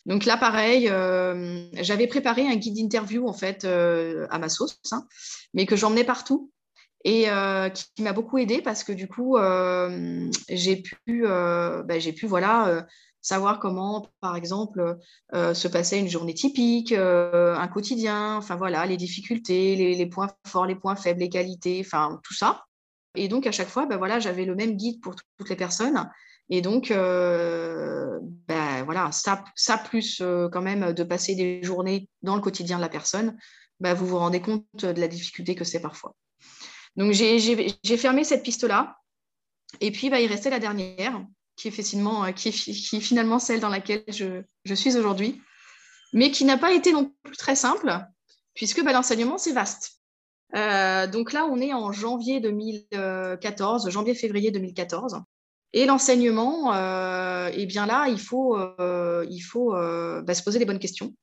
Donc 0.05 0.25
là, 0.25 0.35
pareil, 0.35 0.89
euh, 0.89 1.65
j'avais 1.73 2.07
préparé 2.07 2.45
un 2.45 2.55
guide 2.55 2.75
d'interview 2.75 3.27
en 3.27 3.33
fait 3.33 3.63
à 3.63 4.39
ma 4.39 4.49
sauce, 4.49 4.79
hein, 4.91 5.07
mais 5.53 5.65
que 5.65 5.77
j'emmenais 5.77 6.03
partout 6.03 6.51
et 7.03 7.27
qui, 7.73 8.03
m'a 8.03 8.13
beaucoup 8.13 8.37
aidé 8.37 8.61
parce 8.61 8.83
que 8.83 8.93
du 8.93 9.07
coup, 9.07 9.37
j'ai 10.49 10.77
pu, 10.77 11.23
bah, 11.23 11.99
j'ai 11.99 12.13
pu 12.13 12.27
voilà 12.27 12.85
savoir 13.21 13.59
comment, 13.59 14.09
par 14.21 14.35
exemple, 14.35 14.97
se 15.33 15.67
passait 15.67 15.99
une 15.99 16.09
journée 16.09 16.33
typique, 16.33 16.93
un 16.93 17.67
quotidien, 17.67 18.35
enfin 18.37 18.55
voilà, 18.55 18.85
les 18.85 18.97
difficultés, 18.97 19.75
les, 19.75 19.95
les, 19.95 20.05
points 20.05 20.29
forts, 20.47 20.65
les 20.65 20.75
points 20.75 20.95
faibles, 20.95 21.19
les 21.19 21.29
qualités, 21.29 21.81
enfin 21.85 22.19
tout 22.23 22.33
ça. 22.33 22.63
Et 23.15 23.27
donc, 23.27 23.45
à 23.47 23.51
chaque 23.51 23.69
fois, 23.69 23.85
ben 23.85 23.97
voilà, 23.97 24.19
j'avais 24.19 24.45
le 24.45 24.55
même 24.55 24.75
guide 24.75 25.01
pour 25.01 25.15
toutes 25.15 25.49
les 25.49 25.55
personnes. 25.55 26.09
Et 26.49 26.61
donc, 26.61 26.91
euh, 26.91 28.19
ben 28.47 28.83
voilà, 28.83 29.11
ça, 29.11 29.43
ça 29.55 29.77
plus 29.77 30.19
euh, 30.21 30.49
quand 30.49 30.61
même 30.61 30.93
de 30.93 31.03
passer 31.03 31.35
des 31.35 31.63
journées 31.63 32.09
dans 32.21 32.35
le 32.35 32.41
quotidien 32.41 32.77
de 32.77 32.81
la 32.81 32.89
personne, 32.89 33.37
ben 33.79 33.93
vous 33.93 34.05
vous 34.05 34.17
rendez 34.17 34.41
compte 34.41 34.65
de 34.73 34.99
la 34.99 35.07
difficulté 35.07 35.55
que 35.55 35.63
c'est 35.63 35.81
parfois. 35.81 36.15
Donc, 36.95 37.11
j'ai 37.11 37.97
fermé 37.97 38.23
cette 38.23 38.43
piste-là. 38.43 38.97
Et 39.81 39.91
puis, 39.91 40.09
ben, 40.09 40.17
il 40.17 40.27
restait 40.27 40.49
la 40.49 40.59
dernière, 40.59 41.25
qui 41.55 41.67
est, 41.67 41.79
est, 41.79 42.99
finalement 42.99 43.39
celle 43.39 43.59
dans 43.59 43.69
laquelle 43.69 44.03
je, 44.07 44.73
suis 44.73 44.97
aujourd'hui, 44.97 45.41
mais 46.13 46.31
qui 46.31 46.45
n'a 46.45 46.57
pas 46.57 46.73
été 46.73 46.91
non 46.91 47.11
plus 47.23 47.37
très 47.37 47.55
simple, 47.55 47.97
puisque 48.53 48.83
ben, 48.83 48.93
l'enseignement, 48.93 49.37
c'est 49.37 49.53
vaste. 49.53 50.03
Euh, 50.55 51.07
donc 51.07 51.33
là, 51.33 51.45
on 51.45 51.59
est 51.59 51.73
en 51.73 51.91
janvier 51.91 52.39
2014, 52.39 53.89
janvier-février 53.89 54.51
2014. 54.51 55.21
Et 55.75 55.85
l'enseignement, 55.85 56.75
euh, 56.75 57.49
eh 57.51 57.65
bien 57.65 57.87
là, 57.87 58.07
il 58.07 58.19
faut, 58.19 58.55
euh, 58.55 59.25
il 59.29 59.41
faut 59.41 59.71
bah, 59.71 60.33
se 60.33 60.43
poser 60.43 60.59
les 60.59 60.65
bonnes 60.65 60.79
questions. 60.79 61.13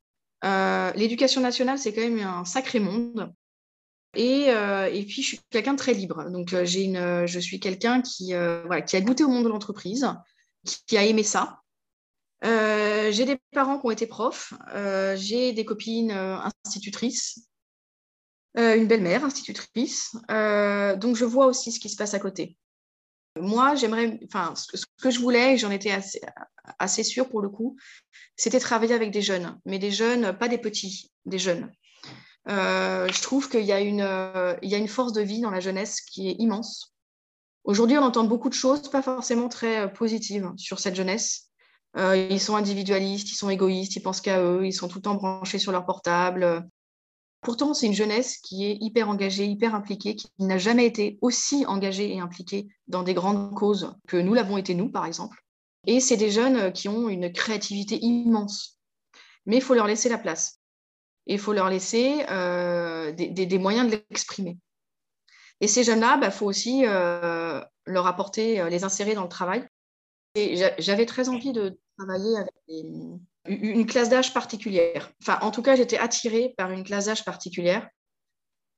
L'éducation 0.43 1.41
nationale, 1.41 1.79
c'est 1.79 1.93
quand 1.93 2.01
même 2.01 2.19
un 2.21 2.45
sacré 2.45 2.81
monde. 2.81 3.33
Et, 4.15 4.47
et 4.49 5.05
puis, 5.07 5.23
je 5.23 5.29
suis 5.29 5.41
quelqu'un 5.51 5.75
de 5.75 5.79
très 5.79 5.95
libre. 5.95 6.29
Donc, 6.31 6.55
j'ai 6.65 6.83
une, 6.83 7.27
je 7.27 7.39
suis 7.39 7.61
quelqu'un 7.61 8.03
qui, 8.03 8.33
voilà, 8.33 8.83
qui 8.83 8.97
a 8.97 9.01
goûté 9.01 9.23
au 9.25 9.29
monde 9.29 9.45
de 9.45 9.49
l'entreprise, 9.49 10.07
qui, 10.87 10.99
a 10.99 11.05
aimé 11.05 11.23
ça. 11.23 11.61
j'ai 12.43 13.25
des 13.25 13.39
parents 13.53 13.79
qui 13.79 13.87
ont 13.87 13.91
été 13.93 14.07
profs, 14.07 14.53
j'ai 15.15 15.53
des 15.53 15.65
copines 15.65 16.11
institutrices, 16.65 17.51
euh, 18.59 18.77
une 18.77 18.87
belle-mère, 18.87 19.25
institutrice. 19.25 20.17
Euh, 20.31 20.97
donc, 20.97 21.17
je 21.17 21.25
vois 21.25 21.47
aussi 21.47 21.71
ce 21.71 21.79
qui 21.79 21.89
se 21.89 21.97
passe 21.97 22.15
à 22.15 22.19
côté. 22.19 22.57
Moi, 23.39 23.77
j'aimerais, 23.77 24.19
enfin, 24.25 24.55
ce 24.57 24.85
que 25.01 25.11
je 25.11 25.21
voulais, 25.21 25.57
j'en 25.57 25.71
étais 25.71 25.93
assez, 25.93 26.21
assez 26.81 27.05
sûre 27.05 27.29
pour 27.29 27.43
le 27.43 27.49
coup, 27.49 27.77
c'était 28.37 28.59
travailler 28.59 28.95
avec 28.95 29.13
des 29.13 29.23
jeunes, 29.23 29.59
mais 29.65 29.79
des 29.79 29.93
jeunes, 29.93 30.37
pas 30.37 30.49
des 30.49 30.59
petits, 30.59 31.13
des 31.27 31.39
jeunes. 31.39 31.71
Euh, 32.49 33.07
je 33.09 33.23
trouve 33.23 33.49
qu'il 33.49 33.61
il 33.61 33.67
y 33.67 33.73
a 33.73 34.79
une 34.79 34.89
force 34.89 35.13
de 35.13 35.21
vie 35.21 35.41
dans 35.41 35.51
la 35.51 35.61
jeunesse 35.61 36.01
qui 36.01 36.29
est 36.29 36.37
immense. 36.39 36.95
Aujourd'hui, 37.65 37.99
on 37.99 38.03
entend 38.03 38.25
beaucoup 38.25 38.49
de 38.49 38.55
choses, 38.55 38.89
pas 38.91 39.03
forcément 39.03 39.49
très 39.49 39.93
positives 39.93 40.51
sur 40.57 40.79
cette 40.79 40.95
jeunesse. 40.95 41.51
ils 41.97 42.41
sont 42.41 42.57
individualistes, 42.57 43.31
ils 43.31 43.37
sont 43.37 43.51
égoïstes, 43.51 43.97
ils 43.97 44.03
pensent 44.03 44.21
qu'à 44.23 44.43
eux, 44.43 44.67
ils 44.67 44.73
sont 44.73 44.89
tout 44.89 44.99
le 44.99 45.03
temps 45.03 45.17
branchés 45.17 45.59
sur 45.59 45.73
leur 45.73 45.85
portable. 45.85 46.67
Pourtant, 47.43 47.73
c'est 47.73 47.87
une 47.87 47.95
jeunesse 47.95 48.37
qui 48.39 48.67
est 48.67 48.77
hyper 48.81 49.09
engagée, 49.09 49.47
hyper 49.47 49.75
impliquée, 49.75 50.15
qui 50.15 50.29
n'a 50.41 50.59
jamais 50.59 50.85
été 50.85 51.19
aussi 51.23 51.65
engagée 51.67 52.15
et 52.15 52.21
impliquée 52.21 52.69
dans 52.87 53.03
des 53.03 53.15
grandes 53.15 53.55
causes 53.55 53.95
que 54.07 54.19
nous 54.19 54.35
l'avons 54.35 54.59
été, 54.59 54.75
nous, 54.75 54.91
par 54.91 55.07
exemple. 55.07 55.43
Et 55.87 56.01
c'est 56.01 56.19
des 56.19 56.31
jeunes 56.31 56.73
qui 56.73 56.89
ont 56.89 57.09
une 57.09 57.33
créativité 57.33 57.99
immense. 58.05 58.79
Mais 59.47 59.57
il 59.57 59.63
faut 59.63 59.75
leur 59.75 59.87
laisser 59.87 60.11
la 60.11 60.19
place. 60.19 60.60
Il 61.27 61.39
faut 61.39 61.53
leur 61.53 61.69
laisser 61.69 62.25
euh, 62.31 63.13
des, 63.13 63.59
moyens 63.59 63.91
de 63.91 64.03
l'exprimer. 64.11 64.59
Et 65.61 65.69
ces 65.69 65.85
jeunes-là, 65.85 66.15
il 66.17 66.21
bah, 66.21 66.31
faut 66.31 66.47
aussi 66.47 66.85
euh, 66.87 67.61
leur 67.87 68.07
apporter, 68.07 68.69
les 68.71 68.85
insérer 68.85 69.15
dans 69.15 69.23
le 69.23 69.29
travail. 69.29 69.67
J'avais 70.35 71.07
très 71.07 71.29
envie 71.29 71.53
de 71.53 71.79
travailler 71.99 72.37
avec 72.37 72.55
une 73.47 73.87
classe 73.87 74.09
d'âge 74.09 74.33
particulière. 74.33 75.11
Enfin, 75.23 75.39
en 75.43 75.51
tout 75.51 75.63
cas, 75.63 75.77
j'étais 75.77 75.99
attirée 75.99 76.55
par 76.57 76.71
une 76.71 76.85
classe 76.85 77.07
d'âge 77.07 77.25
particulière 77.25 77.89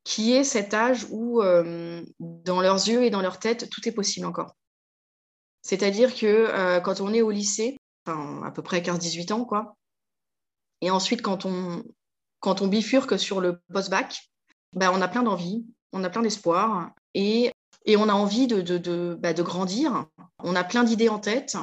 qui 0.05 0.33
est 0.33 0.45
cet 0.45 0.75
âge 0.75 1.07
où, 1.11 1.43
euh, 1.43 2.03
dans 2.19 2.61
leurs 2.61 2.89
yeux 2.89 3.05
et 3.05 3.11
dans 3.11 3.23
leur 3.23 3.39
tête, 3.39 3.71
tout 3.71 3.87
est 3.89 3.93
possible 3.93 4.27
encore. 4.27 4.57
C'est-à-dire 5.63 6.15
que 6.15 6.27
euh, 6.27 6.81
quand 6.81 7.01
on 7.01 7.13
est 7.13 7.23
au 7.23 7.31
lycée, 7.31 7.79
enfin, 8.05 8.43
à 8.45 8.51
peu 8.51 8.63
près 8.63 8.81
15-18 8.81 9.33
ans, 9.33 9.45
quoi, 9.45 9.77
et 10.81 10.91
ensuite 10.91 11.23
quand 11.23 11.47
on, 11.47 11.85
quand 12.43 12.61
on 12.61 12.67
bifurque 12.67 13.19
sur 13.19 13.41
le 13.41 13.63
post-bac, 13.73 14.21
bah, 14.75 14.91
on 14.93 15.01
a 15.01 15.09
plein 15.09 15.23
d'envie, 15.23 15.65
on 15.93 16.05
a 16.05 16.11
plein 16.11 16.23
d'espoir, 16.23 16.91
et, 17.15 17.53
on 17.97 18.09
a 18.09 18.15
envie 18.15 18.47
de, 18.47 18.61
de, 18.61 18.79
de, 18.79 19.17
bah, 19.19 19.33
de, 19.33 19.43
grandir, 19.43 20.07
on 20.41 20.55
a 20.55 20.65
plein 20.65 20.85
d'idées 20.85 21.09
en 21.09 21.19
tête, 21.19 21.57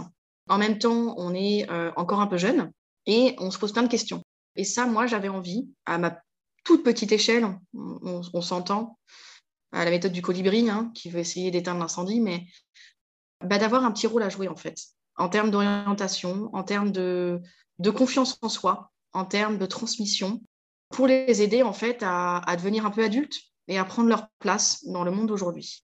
en 0.47 0.57
même 0.57 0.79
temps, 0.79 1.13
on 1.17 1.33
est 1.35 1.69
euh, 1.69 1.91
encore 1.97 2.21
un 2.21 2.27
peu 2.27 2.37
jeune, 2.37 2.71
et 3.05 3.35
on 3.39 3.51
se 3.51 3.59
pose 3.59 3.73
plein 3.73 3.83
de 3.83 3.89
questions. 3.89 4.23
Et 4.55 4.63
ça, 4.63 4.85
moi, 4.85 5.05
j'avais 5.05 5.29
envie, 5.29 5.69
à 5.85 5.97
ma 5.97 6.17
toute 6.63 6.83
petite 6.83 7.11
échelle, 7.11 7.45
on, 7.73 8.41
s'entend, 8.41 8.97
à 9.71 9.83
la 9.83 9.91
méthode 9.91 10.13
du 10.13 10.21
colibri, 10.21 10.69
hein, 10.69 10.91
qui 10.95 11.09
veut 11.09 11.19
essayer 11.19 11.51
d'éteindre 11.51 11.79
l'incendie, 11.81 12.21
mais 12.21 12.45
bah, 13.45 13.57
d'avoir 13.57 13.83
un 13.83 13.91
petit 13.91 14.07
rôle 14.07 14.23
à 14.23 14.29
jouer, 14.29 14.47
en 14.47 14.55
fait, 14.55 14.77
en 15.17 15.27
termes 15.27 15.51
d'orientation, 15.51 16.49
en 16.53 16.63
termes 16.63 16.91
de, 16.91 17.41
confiance 17.95 18.37
en 18.41 18.49
soi, 18.49 18.91
en 19.11 19.25
termes 19.25 19.57
de 19.57 19.65
transmission, 19.65 20.41
pour 20.89 21.07
les 21.07 21.41
aider, 21.41 21.63
en 21.63 21.73
fait, 21.73 21.99
à, 22.01 22.43
devenir 22.57 22.85
un 22.85 22.91
peu 22.91 23.03
adultes 23.03 23.39
et 23.67 23.77
à 23.77 23.85
prendre 23.85 24.09
leur 24.09 24.27
place 24.39 24.83
dans 24.85 25.03
le 25.03 25.11
monde 25.11 25.27
d'aujourd'hui. 25.27 25.85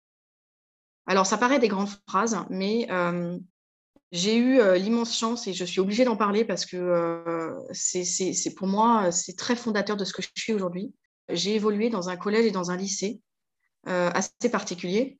Alors, 1.06 1.26
ça 1.26 1.38
paraît 1.38 1.58
des 1.58 1.68
grandes 1.68 1.88
phrases, 2.06 2.38
mais 2.50 2.86
euh, 2.90 3.38
j'ai 4.12 4.36
eu 4.36 4.60
euh, 4.60 4.76
l'immense 4.76 5.16
chance, 5.16 5.46
et 5.46 5.54
je 5.54 5.64
suis 5.64 5.80
obligée 5.80 6.04
d'en 6.04 6.16
parler 6.16 6.44
parce 6.44 6.66
que 6.66 6.76
euh, 6.76 7.58
c'est 7.72 8.54
pour 8.54 8.68
moi, 8.68 9.10
c'est 9.10 9.36
très 9.36 9.56
fondateur 9.56 9.96
de 9.96 10.04
ce 10.04 10.12
que 10.12 10.22
je 10.22 10.28
suis 10.36 10.52
aujourd'hui. 10.52 10.94
J'ai 11.30 11.54
évolué 11.54 11.88
dans 11.88 12.10
un 12.10 12.16
collège 12.16 12.46
et 12.46 12.50
dans 12.50 12.70
un 12.70 12.76
lycée 12.76 13.20
assez 13.86 14.50
particulier. 14.50 15.18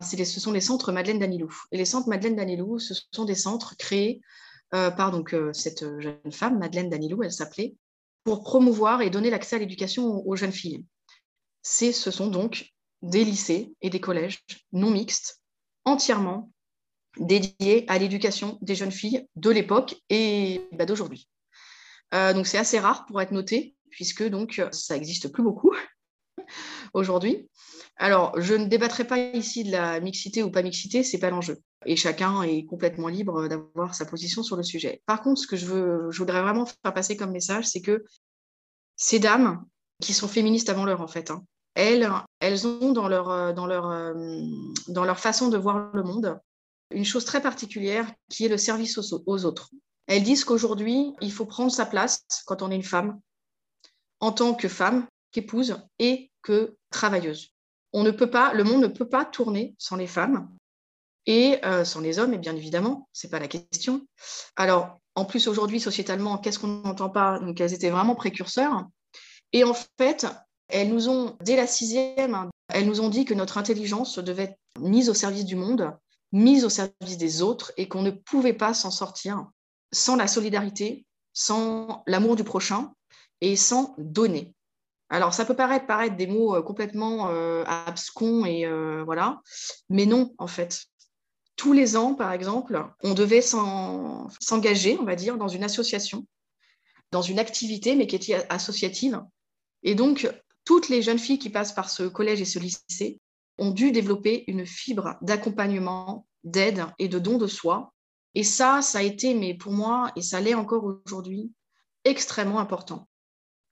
ce 0.00 0.40
sont 0.40 0.52
les 0.52 0.60
centres 0.60 0.90
Madeleine 0.90 1.20
Danilou. 1.20 1.54
Et 1.70 1.76
les 1.76 1.84
centres 1.84 2.08
Madeleine 2.08 2.34
Danilou, 2.34 2.80
ce 2.80 2.94
sont 3.12 3.24
des 3.24 3.34
centres 3.36 3.76
créés 3.76 4.20
par 4.70 5.10
donc, 5.12 5.36
cette 5.52 5.84
jeune 6.00 6.32
femme, 6.32 6.58
Madeleine 6.58 6.88
Danilou, 6.88 7.22
elle 7.22 7.32
s'appelait, 7.32 7.76
pour 8.24 8.42
promouvoir 8.42 9.02
et 9.02 9.10
donner 9.10 9.30
l'accès 9.30 9.56
à 9.56 9.58
l'éducation 9.58 10.26
aux, 10.26 10.36
jeunes 10.36 10.52
filles. 10.52 10.84
Ce 11.62 12.10
sont 12.10 12.28
donc 12.28 12.70
des 13.02 13.24
lycées 13.24 13.74
et 13.80 13.90
des 13.90 14.00
collèges 14.00 14.44
non 14.72 14.90
mixtes, 14.90 15.40
entièrement 15.84 16.50
dédié 17.18 17.84
à 17.88 17.98
l'éducation 17.98 18.58
des 18.62 18.74
jeunes 18.74 18.92
filles 18.92 19.26
de 19.36 19.50
l'époque 19.50 19.96
et 20.10 20.62
bah, 20.72 20.86
d'aujourd'hui. 20.86 21.28
Euh, 22.14 22.32
donc 22.32 22.46
c'est 22.46 22.58
assez 22.58 22.78
rare 22.78 23.06
pour 23.06 23.20
être 23.20 23.32
noté, 23.32 23.74
puisque 23.90 24.28
donc 24.28 24.62
ça 24.72 24.94
n'existe 24.94 25.28
plus 25.28 25.42
beaucoup 25.42 25.74
aujourd'hui. 26.94 27.48
Alors, 27.96 28.40
je 28.40 28.54
ne 28.54 28.66
débattrai 28.66 29.06
pas 29.06 29.18
ici 29.18 29.64
de 29.64 29.72
la 29.72 30.00
mixité 30.00 30.42
ou 30.42 30.50
pas 30.50 30.62
mixité, 30.62 31.02
c'est 31.02 31.18
pas 31.18 31.30
l'enjeu. 31.30 31.58
Et 31.86 31.96
chacun 31.96 32.42
est 32.42 32.66
complètement 32.66 33.08
libre 33.08 33.48
d'avoir 33.48 33.94
sa 33.94 34.04
position 34.04 34.42
sur 34.42 34.56
le 34.56 34.62
sujet. 34.62 35.02
Par 35.06 35.22
contre, 35.22 35.40
ce 35.40 35.46
que 35.46 35.56
je, 35.56 35.66
voudrais 36.18 36.42
vraiment 36.42 36.66
faire 36.66 36.92
passer 36.92 37.16
comme 37.16 37.32
message, 37.32 37.66
c'est 37.66 37.80
que 37.80 38.04
ces 38.96 39.18
dames, 39.18 39.64
qui 40.02 40.12
sont 40.12 40.28
féministes 40.28 40.68
avant 40.68 40.84
l'heure 40.84 41.00
en 41.00 41.08
fait, 41.08 41.30
hein, 41.30 41.44
elles, 41.74 42.10
elles 42.40 42.66
ont 42.66 42.92
dans 42.92 43.08
leur, 43.08 43.54
dans, 43.54 43.66
leur, 43.66 43.90
euh, 43.90 44.14
dans 44.88 45.04
leur 45.04 45.18
façon 45.18 45.48
de 45.48 45.56
voir 45.56 45.90
le 45.94 46.02
monde 46.02 46.38
une 46.90 47.04
chose 47.04 47.24
très 47.24 47.40
particulière 47.40 48.12
qui 48.28 48.44
est 48.44 48.48
le 48.48 48.58
service 48.58 48.98
aux, 48.98 49.44
autres. 49.44 49.70
Elles 50.06 50.22
disent 50.22 50.44
qu'aujourd'hui, 50.44 51.12
il 51.20 51.32
faut 51.32 51.46
prendre 51.46 51.70
sa 51.70 51.86
place 51.86 52.24
quand 52.46 52.62
on 52.62 52.70
est 52.70 52.76
une 52.76 52.82
femme, 52.82 53.20
en 54.18 54.32
tant 54.32 54.54
que 54.54 54.68
femme, 54.68 55.06
qu'épouse 55.30 55.76
et 55.98 56.30
que 56.42 56.76
travailleuse. 56.90 57.50
On 57.92 58.02
ne 58.02 58.10
peut 58.10 58.30
pas, 58.30 58.52
le 58.54 58.64
monde 58.64 58.82
ne 58.82 58.88
peut 58.88 59.08
pas 59.08 59.24
tourner 59.24 59.74
sans 59.78 59.96
les 59.96 60.06
femmes 60.06 60.50
et 61.30 61.64
euh, 61.64 61.84
sans 61.84 62.00
les 62.00 62.18
hommes, 62.18 62.34
et 62.34 62.38
bien 62.38 62.56
évidemment, 62.56 63.08
c'est 63.12 63.30
pas 63.30 63.38
la 63.38 63.46
question. 63.46 64.04
Alors, 64.56 64.98
en 65.14 65.24
plus 65.24 65.46
aujourd'hui, 65.46 65.78
sociétalement, 65.78 66.38
qu'est-ce 66.38 66.58
qu'on 66.58 66.82
n'entend 66.82 67.08
pas? 67.08 67.38
Donc, 67.38 67.60
elles 67.60 67.72
étaient 67.72 67.90
vraiment 67.90 68.16
précurseurs. 68.16 68.84
Et 69.52 69.62
en 69.62 69.72
fait, 69.72 70.26
elles 70.66 70.88
nous 70.88 71.08
ont, 71.08 71.36
dès 71.40 71.54
la 71.54 71.68
sixième, 71.68 72.34
hein, 72.34 72.50
elles 72.68 72.84
nous 72.84 73.00
ont 73.00 73.08
dit 73.08 73.26
que 73.26 73.34
notre 73.34 73.58
intelligence 73.58 74.18
devait 74.18 74.42
être 74.42 74.58
mise 74.80 75.08
au 75.08 75.14
service 75.14 75.44
du 75.44 75.54
monde 75.54 75.92
mise 76.32 76.64
au 76.64 76.68
service 76.68 77.16
des 77.16 77.42
autres 77.42 77.72
et 77.76 77.88
qu'on 77.88 78.02
ne 78.02 78.12
pouvait 78.12 78.52
pas 78.52 78.72
s'en 78.72 78.92
sortir 78.92 79.48
sans 79.90 80.14
la 80.14 80.28
solidarité, 80.28 81.04
sans 81.32 82.04
l'amour 82.06 82.36
du 82.36 82.44
prochain 82.44 82.92
et 83.40 83.56
sans 83.56 83.96
donner. 83.98 84.54
Alors, 85.08 85.34
ça 85.34 85.44
peut 85.44 85.56
paraître, 85.56 86.16
des 86.16 86.28
mots 86.28 86.54
euh, 86.54 86.62
complètement 86.62 87.28
euh, 87.30 87.64
abscons 87.66 88.44
et 88.44 88.64
voilà, 89.04 89.40
mais 89.88 90.06
non, 90.06 90.34
en 90.38 90.46
fait. 90.46 90.86
Tous 91.60 91.74
les 91.74 91.94
ans, 91.94 92.14
par 92.14 92.32
exemple, 92.32 92.82
on 93.02 93.12
devait 93.12 93.42
s'engager, 93.42 94.96
on 94.98 95.04
va 95.04 95.14
dire, 95.14 95.36
dans 95.36 95.46
une 95.46 95.62
association, 95.62 96.26
dans 97.10 97.20
une 97.20 97.38
activité, 97.38 97.96
mais 97.96 98.06
qui 98.06 98.16
était 98.16 98.46
associative. 98.48 99.20
Et 99.82 99.94
donc, 99.94 100.26
toutes 100.64 100.88
les 100.88 101.02
jeunes 101.02 101.18
filles 101.18 101.38
qui 101.38 101.50
passent 101.50 101.74
par 101.74 101.90
ce 101.90 102.04
collège 102.04 102.40
et 102.40 102.46
ce 102.46 102.58
lycée 102.58 103.20
ont 103.58 103.72
dû 103.72 103.92
développer 103.92 104.44
une 104.46 104.64
fibre 104.64 105.18
d'accompagnement, 105.20 106.26
d'aide 106.44 106.86
et 106.98 107.08
de 107.08 107.18
don 107.18 107.36
de 107.36 107.46
soi. 107.46 107.92
Et 108.34 108.42
ça, 108.42 108.80
ça 108.80 109.00
a 109.00 109.02
été, 109.02 109.34
mais 109.34 109.52
pour 109.52 109.72
moi, 109.72 110.12
et 110.16 110.22
ça 110.22 110.40
l'est 110.40 110.54
encore 110.54 110.84
aujourd'hui, 111.04 111.52
extrêmement 112.04 112.60
important. 112.60 113.06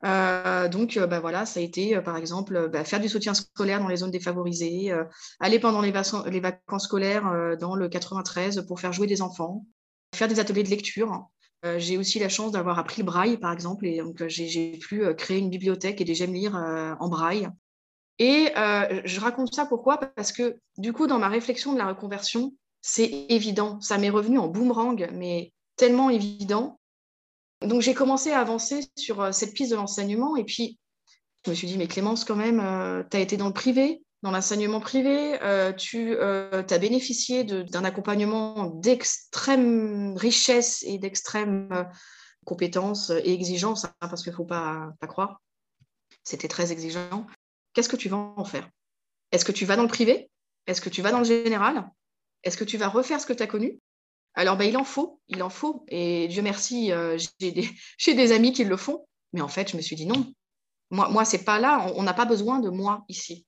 Euh, 0.04 0.68
donc, 0.68 0.96
euh, 0.96 1.06
bah 1.06 1.20
voilà, 1.20 1.44
ça 1.44 1.60
a 1.60 1.62
été, 1.62 1.96
euh, 1.96 2.00
par 2.00 2.16
exemple, 2.16 2.68
bah, 2.68 2.84
faire 2.84 3.00
du 3.00 3.08
soutien 3.08 3.34
scolaire 3.34 3.80
dans 3.80 3.88
les 3.88 3.96
zones 3.96 4.10
défavorisées, 4.10 4.92
aller 5.40 5.58
pendant 5.58 5.80
les, 5.80 5.92
les 6.26 6.40
vacances 6.40 6.84
scolaires 6.84 7.56
dans 7.58 7.74
le 7.74 7.88
93 7.88 8.64
pour 8.66 8.80
faire 8.80 8.92
jouer 8.92 9.06
des 9.06 9.22
enfants, 9.22 9.66
faire 10.14 10.28
des 10.28 10.40
ateliers 10.40 10.62
de 10.62 10.70
lecture. 10.70 11.26
j'ai 11.78 11.98
aussi 11.98 12.18
la 12.18 12.28
chance 12.28 12.52
d'avoir 12.52 12.78
appris 12.78 13.02
le 13.02 13.06
braille, 13.06 13.38
par 13.38 13.52
exemple, 13.52 13.86
et 13.86 13.98
donc 13.98 14.24
j'ai 14.28 14.78
pu 14.78 15.02
créer 15.14 15.38
une 15.38 15.50
bibliothèque 15.50 16.00
et 16.00 16.04
des 16.04 16.14
j'aime 16.14 16.32
lire 16.32 16.54
en 16.54 17.08
braille. 17.08 17.48
Et 18.18 18.52
je 18.54 19.20
raconte 19.20 19.54
ça 19.54 19.66
pourquoi? 19.66 19.98
Parce 19.98 20.32
que 20.32 20.58
du 20.76 20.92
coup, 20.92 21.06
dans 21.06 21.18
ma 21.18 21.28
réflexion 21.28 21.72
de 21.72 21.78
la 21.78 21.88
reconversion, 21.88 22.52
c'est 22.80 23.26
évident. 23.28 23.80
Ça 23.80 23.98
m'est 23.98 24.10
revenu 24.10 24.38
en 24.38 24.48
boomerang, 24.48 25.08
mais 25.12 25.52
tellement 25.76 26.10
évident. 26.10 26.77
Donc 27.62 27.82
j'ai 27.82 27.94
commencé 27.94 28.30
à 28.30 28.40
avancer 28.40 28.80
sur 28.96 29.20
euh, 29.20 29.32
cette 29.32 29.54
piste 29.54 29.70
de 29.70 29.76
l'enseignement. 29.76 30.36
Et 30.36 30.44
puis, 30.44 30.78
je 31.44 31.50
me 31.50 31.54
suis 31.54 31.66
dit, 31.66 31.78
mais 31.78 31.86
Clémence, 31.86 32.24
quand 32.24 32.36
même, 32.36 32.60
euh, 32.60 33.02
tu 33.10 33.16
as 33.16 33.20
été 33.20 33.36
dans 33.36 33.48
le 33.48 33.52
privé, 33.52 34.02
dans 34.22 34.30
l'enseignement 34.30 34.80
privé, 34.80 35.38
tu 35.76 36.18
as 36.18 36.78
bénéficié 36.78 37.44
d'un 37.44 37.84
accompagnement 37.84 38.66
d'extrême 38.74 40.16
richesse 40.16 40.82
et 40.84 40.98
d'extrême 40.98 41.86
compétence 42.44 43.10
et 43.10 43.32
exigence, 43.32 43.84
hein, 43.84 43.92
parce 44.00 44.24
qu'il 44.24 44.32
ne 44.32 44.36
faut 44.36 44.44
pas, 44.44 44.88
pas 44.98 45.06
croire. 45.06 45.40
C'était 46.24 46.48
très 46.48 46.72
exigeant 46.72 47.26
qu'est-ce 47.78 47.88
que 47.88 47.96
tu 47.96 48.08
vas 48.08 48.16
en 48.16 48.44
faire? 48.44 48.68
Est-ce 49.30 49.44
que 49.44 49.52
tu 49.52 49.64
vas 49.64 49.76
dans 49.76 49.82
le 49.82 49.88
privé? 49.88 50.30
Est-ce 50.66 50.80
que 50.80 50.88
tu 50.88 51.00
vas 51.00 51.12
dans 51.12 51.20
le 51.20 51.24
général? 51.24 51.88
Est-ce 52.42 52.56
que 52.56 52.64
tu 52.64 52.76
vas 52.76 52.88
refaire 52.88 53.20
ce 53.20 53.26
que 53.26 53.32
tu 53.32 53.42
as 53.42 53.46
connu? 53.46 53.78
Alors, 54.34 54.56
ben, 54.56 54.68
il 54.68 54.76
en 54.76 54.84
faut, 54.84 55.20
il 55.28 55.42
en 55.42 55.50
faut. 55.50 55.84
Et 55.88 56.28
Dieu 56.28 56.42
merci, 56.42 56.92
euh, 56.92 57.18
j'ai 57.98 58.14
des, 58.14 58.32
amis 58.32 58.52
qui 58.52 58.64
le 58.64 58.76
font. 58.76 59.06
Mais 59.32 59.40
en 59.40 59.48
fait, 59.48 59.70
je 59.70 59.76
me 59.76 59.82
suis 59.82 59.96
dit 59.96 60.06
non. 60.06 60.32
Moi, 60.90 61.08
moi 61.08 61.24
c'est 61.24 61.44
pas 61.44 61.58
là. 61.58 61.92
On 61.96 62.02
n'a 62.02 62.14
pas 62.14 62.24
besoin 62.24 62.60
de 62.60 62.70
moi 62.70 63.04
ici. 63.08 63.46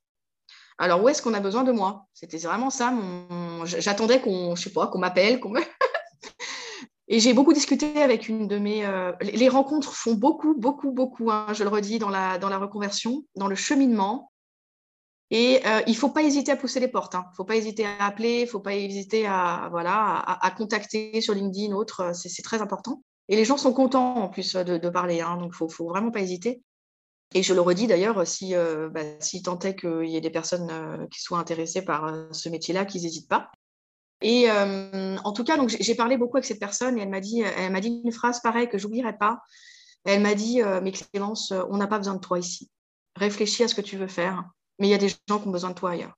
Alors, 0.78 1.02
où 1.02 1.08
est-ce 1.08 1.22
qu'on 1.22 1.34
a 1.34 1.40
besoin 1.40 1.62
de 1.62 1.72
moi? 1.72 2.06
C'était 2.14 2.38
vraiment 2.38 2.70
ça. 2.70 2.92
J'attendais 3.64 4.20
qu'on, 4.20 4.54
m'appelle, 4.96 5.40
qu'on 5.40 5.50
me... 5.50 5.60
Et 7.08 7.18
j'ai 7.20 7.34
beaucoup 7.34 7.52
discuté 7.52 8.00
avec 8.02 8.28
une 8.28 8.48
de 8.48 8.58
mes... 8.58 8.86
Euh, 8.86 9.12
les 9.20 9.48
rencontres 9.48 9.92
font 9.92 10.14
beaucoup, 10.14 10.54
beaucoup, 10.56 10.92
beaucoup, 10.92 11.30
hein, 11.30 11.46
je 11.52 11.64
le 11.64 11.68
redis, 11.68 11.98
dans 11.98 12.08
la 12.08 12.58
reconversion, 12.58 13.24
dans 13.36 13.46
le 13.46 13.56
cheminement. 13.56 14.30
Et 15.30 15.64
euh, 15.64 15.80
il 15.86 15.92
ne 15.92 15.96
faut 15.96 16.10
pas 16.10 16.22
hésiter 16.22 16.50
à 16.50 16.56
pousser 16.56 16.80
les 16.80 16.88
portes. 16.88 17.14
Il 17.14 17.18
hein. 17.18 17.26
ne 17.30 17.36
faut 17.36 17.44
pas 17.44 17.56
hésiter 17.56 17.86
à 17.86 18.04
appeler, 18.04 18.38
il 18.38 18.44
ne 18.44 18.48
faut 18.48 18.60
pas 18.60 18.74
hésiter 18.74 19.26
à, 19.26 19.68
voilà, 19.70 20.18
à, 20.18 20.50
contacter 20.50 21.20
sur 21.20 21.34
LinkedIn, 21.34 21.72
autre. 21.74 22.12
C'est 22.14 22.42
très 22.42 22.60
important. 22.60 23.02
Et 23.28 23.36
les 23.36 23.44
gens 23.44 23.56
sont 23.56 23.72
contents 23.72 24.16
en 24.16 24.28
plus 24.28 24.56
de, 24.56 24.88
parler. 24.88 25.20
Hein, 25.20 25.36
donc, 25.36 25.52
il 25.60 25.64
ne 25.64 25.68
faut, 25.68 25.88
vraiment 25.88 26.10
pas 26.10 26.20
hésiter. 26.20 26.62
Et 27.32 27.44
je 27.44 27.54
le 27.54 27.60
redis 27.60 27.86
d'ailleurs, 27.86 28.26
si, 28.26 28.56
euh, 28.56 28.88
bah, 28.88 29.02
si 29.20 29.40
tant 29.42 29.58
est 29.60 29.76
qu'il 29.76 30.06
y 30.06 30.16
ait 30.16 30.20
des 30.20 30.30
personnes 30.30 31.06
qui 31.12 31.20
soient 31.20 31.38
intéressées 31.38 31.82
par 31.82 32.12
ce 32.32 32.48
métier-là, 32.48 32.84
qu'ils 32.84 33.02
n'hésitent 33.02 33.28
pas. 33.28 33.52
Et 34.22 34.50
en 34.50 35.32
tout 35.32 35.44
cas, 35.44 35.56
j'ai 35.68 35.94
parlé 35.94 36.16
beaucoup 36.16 36.38
avec 36.38 36.44
cette 36.44 36.58
personne 36.58 36.98
et 36.98 37.02
elle 37.02 37.08
m'a 37.08 37.20
dit, 37.20 37.40
elle 37.40 37.70
m'a 37.70 37.80
dit 37.80 38.02
une 38.04 38.12
phrase 38.12 38.40
pareille 38.40 38.68
que 38.68 38.78
j'oublierai 38.78 39.16
pas. 39.16 39.38
Elle 40.04 40.22
m'a 40.22 40.34
dit, 40.34 40.60
mais 40.82 40.90
Clémence, 40.90 41.52
on 41.70 41.76
n'a 41.76 41.86
pas 41.86 41.98
besoin 41.98 42.14
de 42.14 42.20
toi 42.20 42.38
ici. 42.38 42.68
Réfléchis 43.14 43.62
à 43.62 43.68
ce 43.68 43.76
que 43.76 43.80
tu 43.80 43.96
veux 43.96 44.08
faire, 44.08 44.44
mais 44.80 44.88
il 44.88 44.90
y 44.90 44.94
a 44.94 44.98
des 44.98 45.08
gens 45.08 45.38
qui 45.38 45.46
ont 45.46 45.50
besoin 45.50 45.70
de 45.70 45.74
toi 45.74 45.90
ailleurs. 45.90 46.14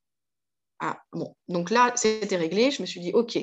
Ah, 0.80 0.98
bon, 1.12 1.36
donc 1.48 1.70
là, 1.70 1.92
c'était 1.96 2.36
réglé. 2.36 2.70
Je 2.70 2.80
me 2.82 2.86
suis 2.86 3.00
dit, 3.00 3.12
ok, 3.12 3.38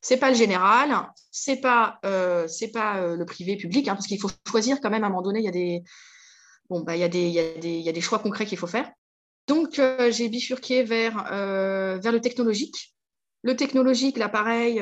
c'est 0.00 0.16
pas 0.16 0.30
le 0.30 0.36
général, 0.36 1.10
c'est 1.30 1.60
pas, 1.60 1.98
euh, 2.04 2.48
pas 2.72 2.98
euh, 2.98 3.16
le 3.16 3.24
privé 3.26 3.56
public, 3.56 3.88
hein, 3.88 3.94
parce 3.94 4.06
qu'il 4.06 4.20
faut 4.20 4.30
choisir 4.48 4.80
quand 4.80 4.90
même 4.90 5.04
à 5.04 5.08
un 5.08 5.10
moment 5.10 5.22
donné. 5.22 5.40
Il 5.40 5.44
y 5.44 5.48
a 5.48 5.52
des, 5.52 5.82
bon, 6.70 6.80
bah, 6.80 6.96
il 6.96 7.00
y 7.00 7.04
a 7.04 7.08
des, 7.08 7.26
il 7.26 7.34
y 7.34 7.40
a 7.40 7.58
des, 7.58 7.70
il 7.70 7.84
y 7.84 7.88
a 7.88 7.92
des 7.92 8.00
choix 8.00 8.20
concrets 8.20 8.46
qu'il 8.46 8.58
faut 8.58 8.66
faire. 8.66 8.90
Donc, 9.48 9.78
euh, 9.78 10.10
j'ai 10.12 10.28
bifurqué 10.28 10.84
vers, 10.84 11.24
vers 11.24 12.12
le 12.12 12.20
technologique. 12.20 12.94
Le 13.42 13.56
technologique, 13.56 14.18
là, 14.18 14.28
pareil, 14.28 14.76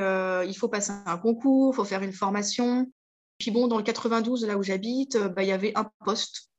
il 0.46 0.54
faut 0.54 0.68
passer 0.68 0.92
un 1.06 1.16
concours, 1.16 1.72
il 1.72 1.76
faut 1.76 1.84
faire 1.84 2.02
une 2.02 2.12
formation. 2.12 2.92
Puis 3.38 3.50
bon, 3.50 3.68
dans 3.68 3.78
le 3.78 3.82
92, 3.82 4.44
là 4.44 4.58
où 4.58 4.62
j'habite, 4.62 5.16
bah, 5.16 5.42
il 5.42 5.48
y 5.48 5.52
avait 5.52 5.72
un 5.76 5.90
poste. 6.04 6.50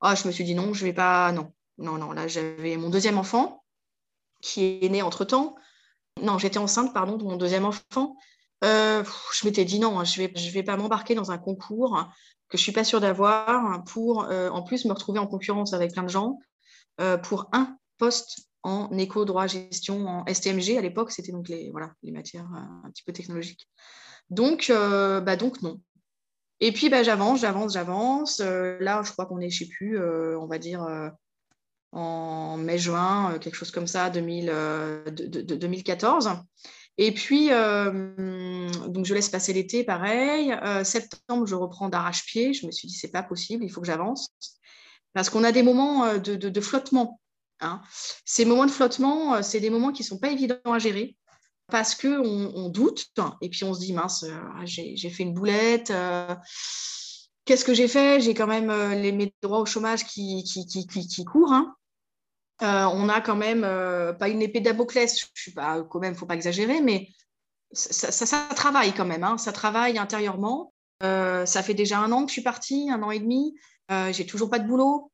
Ah, 0.00 0.14
je 0.14 0.26
me 0.26 0.32
suis 0.32 0.44
dit 0.44 0.54
non, 0.54 0.74
je 0.74 0.84
vais 0.84 0.92
pas, 0.92 1.32
non, 1.32 1.53
non, 1.78 1.98
non. 1.98 2.12
Là, 2.12 2.28
j'avais 2.28 2.76
mon 2.76 2.90
deuxième 2.90 3.18
enfant 3.18 3.64
qui 4.40 4.78
est 4.82 4.88
né 4.88 5.02
entre-temps. 5.02 5.56
Non, 6.22 6.38
j'étais 6.38 6.58
enceinte, 6.58 6.92
pardon, 6.92 7.16
de 7.16 7.24
mon 7.24 7.36
deuxième 7.36 7.64
enfant. 7.64 8.16
Euh, 8.62 9.04
je 9.32 9.46
m'étais 9.46 9.64
dit 9.64 9.78
non, 9.78 9.98
hein, 9.98 10.04
je 10.04 10.20
ne 10.20 10.26
vais, 10.26 10.32
je 10.36 10.50
vais 10.50 10.62
pas 10.62 10.76
m'embarquer 10.76 11.14
dans 11.14 11.30
un 11.30 11.38
concours 11.38 12.08
que 12.48 12.56
je 12.56 12.62
ne 12.62 12.64
suis 12.64 12.72
pas 12.72 12.84
sûre 12.84 13.00
d'avoir 13.00 13.82
pour 13.84 14.24
euh, 14.24 14.48
en 14.50 14.62
plus 14.62 14.84
me 14.84 14.92
retrouver 14.92 15.18
en 15.18 15.26
concurrence 15.26 15.72
avec 15.72 15.92
plein 15.92 16.04
de 16.04 16.08
gens 16.08 16.38
euh, 17.00 17.18
pour 17.18 17.48
un 17.52 17.76
poste 17.98 18.48
en 18.62 18.96
éco, 18.96 19.24
droit, 19.24 19.46
gestion, 19.46 20.06
en 20.06 20.24
STMG. 20.26 20.78
À 20.78 20.80
l'époque, 20.80 21.10
c'était 21.10 21.32
donc 21.32 21.48
les, 21.48 21.70
voilà, 21.70 21.92
les 22.02 22.12
matières 22.12 22.48
un 22.54 22.90
petit 22.90 23.02
peu 23.02 23.12
technologiques. 23.12 23.68
Donc, 24.30 24.70
bah 24.70 25.36
donc 25.36 25.60
non. 25.60 25.82
Et 26.60 26.72
puis, 26.72 26.88
bah, 26.88 27.02
j'avance, 27.02 27.40
j'avance, 27.40 27.74
j'avance. 27.74 28.40
là, 28.40 29.02
je 29.02 29.12
crois 29.12 29.26
qu'on 29.26 29.40
est, 29.40 29.50
je 29.50 29.64
ne 29.64 29.68
sais 29.68 29.74
plus, 29.74 29.98
on 29.98 30.46
va 30.46 30.56
dire 30.56 30.86
en 31.94 32.56
mai-juin, 32.56 33.32
euh, 33.32 33.38
quelque 33.38 33.54
chose 33.54 33.70
comme 33.70 33.86
ça, 33.86 34.10
2014. 34.10 36.26
Euh, 36.26 36.30
Et 36.98 37.12
puis, 37.12 37.52
euh, 37.52 38.68
donc 38.88 39.06
je 39.06 39.14
laisse 39.14 39.28
passer 39.28 39.52
l'été, 39.52 39.84
pareil. 39.84 40.54
septembre, 40.84 41.46
je 41.46 41.54
reprends 41.54 41.88
d'arrache-pied. 41.88 42.52
Je 42.52 42.66
me 42.66 42.72
suis 42.72 42.88
dit, 42.88 42.94
c'est 42.94 43.12
pas 43.12 43.22
possible, 43.22 43.64
il 43.64 43.70
faut 43.70 43.80
que 43.80 43.86
j'avance. 43.86 44.28
Parce 45.12 45.30
qu'on 45.30 45.44
a 45.44 45.52
des 45.52 45.62
moments 45.62 46.18
de, 46.18 46.60
flottement. 46.60 47.20
Hein. 47.60 47.80
Ces 48.24 48.44
moments 48.44 48.66
de 48.66 48.70
flottement, 48.70 49.42
c'est 49.42 49.60
des 49.60 49.70
moments 49.70 49.92
qui 49.92 50.02
ne 50.02 50.08
sont 50.08 50.18
pas 50.18 50.30
évidents 50.30 50.58
à 50.64 50.78
gérer 50.78 51.16
parce 51.68 51.94
qu'on 51.94 52.52
on 52.54 52.68
doute 52.68 53.06
et 53.40 53.48
puis 53.48 53.64
on 53.64 53.72
se 53.72 53.80
dit, 53.80 53.92
mince, 53.92 54.26
j'ai 54.64 55.10
fait 55.10 55.22
une 55.22 55.34
boulette. 55.34 55.92
Qu'est-ce 57.44 57.64
que 57.64 57.74
j'ai 57.74 57.88
fait? 57.88 58.20
J'ai 58.20 58.34
quand 58.34 58.46
même 58.46 58.70
les, 58.92 59.12
mes 59.12 59.32
droits 59.42 59.60
au 59.60 59.66
chômage 59.66 60.04
qui, 60.04 60.44
qui, 60.44 60.66
qui, 60.66 60.86
qui 60.86 61.24
courent. 61.24 61.52
Hein. 61.52 61.74
Euh, 62.62 62.84
on 62.84 63.08
a 63.08 63.20
quand 63.20 63.34
même, 63.34 63.64
euh, 63.64 64.12
pas 64.12 64.28
une 64.28 64.42
épée 64.42 64.60
d'Aboclès, 64.60 65.18
je 65.18 65.26
suis 65.34 65.54
quand 65.54 65.98
même, 66.00 66.14
faut 66.14 66.26
pas 66.26 66.34
exagérer, 66.34 66.80
mais 66.80 67.08
ça, 67.72 68.48
travaille 68.54 68.92
quand 68.92 69.04
même, 69.04 69.24
hein. 69.24 69.38
ça 69.38 69.52
travaille 69.52 69.98
intérieurement. 69.98 70.72
Euh, 71.02 71.44
ça 71.46 71.62
fait 71.62 71.74
déjà 71.74 71.98
un 71.98 72.12
an 72.12 72.22
que 72.22 72.28
je 72.28 72.34
suis 72.34 72.42
partie, 72.42 72.88
un 72.90 73.02
an 73.02 73.10
et 73.10 73.18
demi, 73.18 73.56
j'ai 74.12 74.26
toujours 74.26 74.50
pas 74.50 74.60
de 74.60 74.68
boulot. 74.68 75.10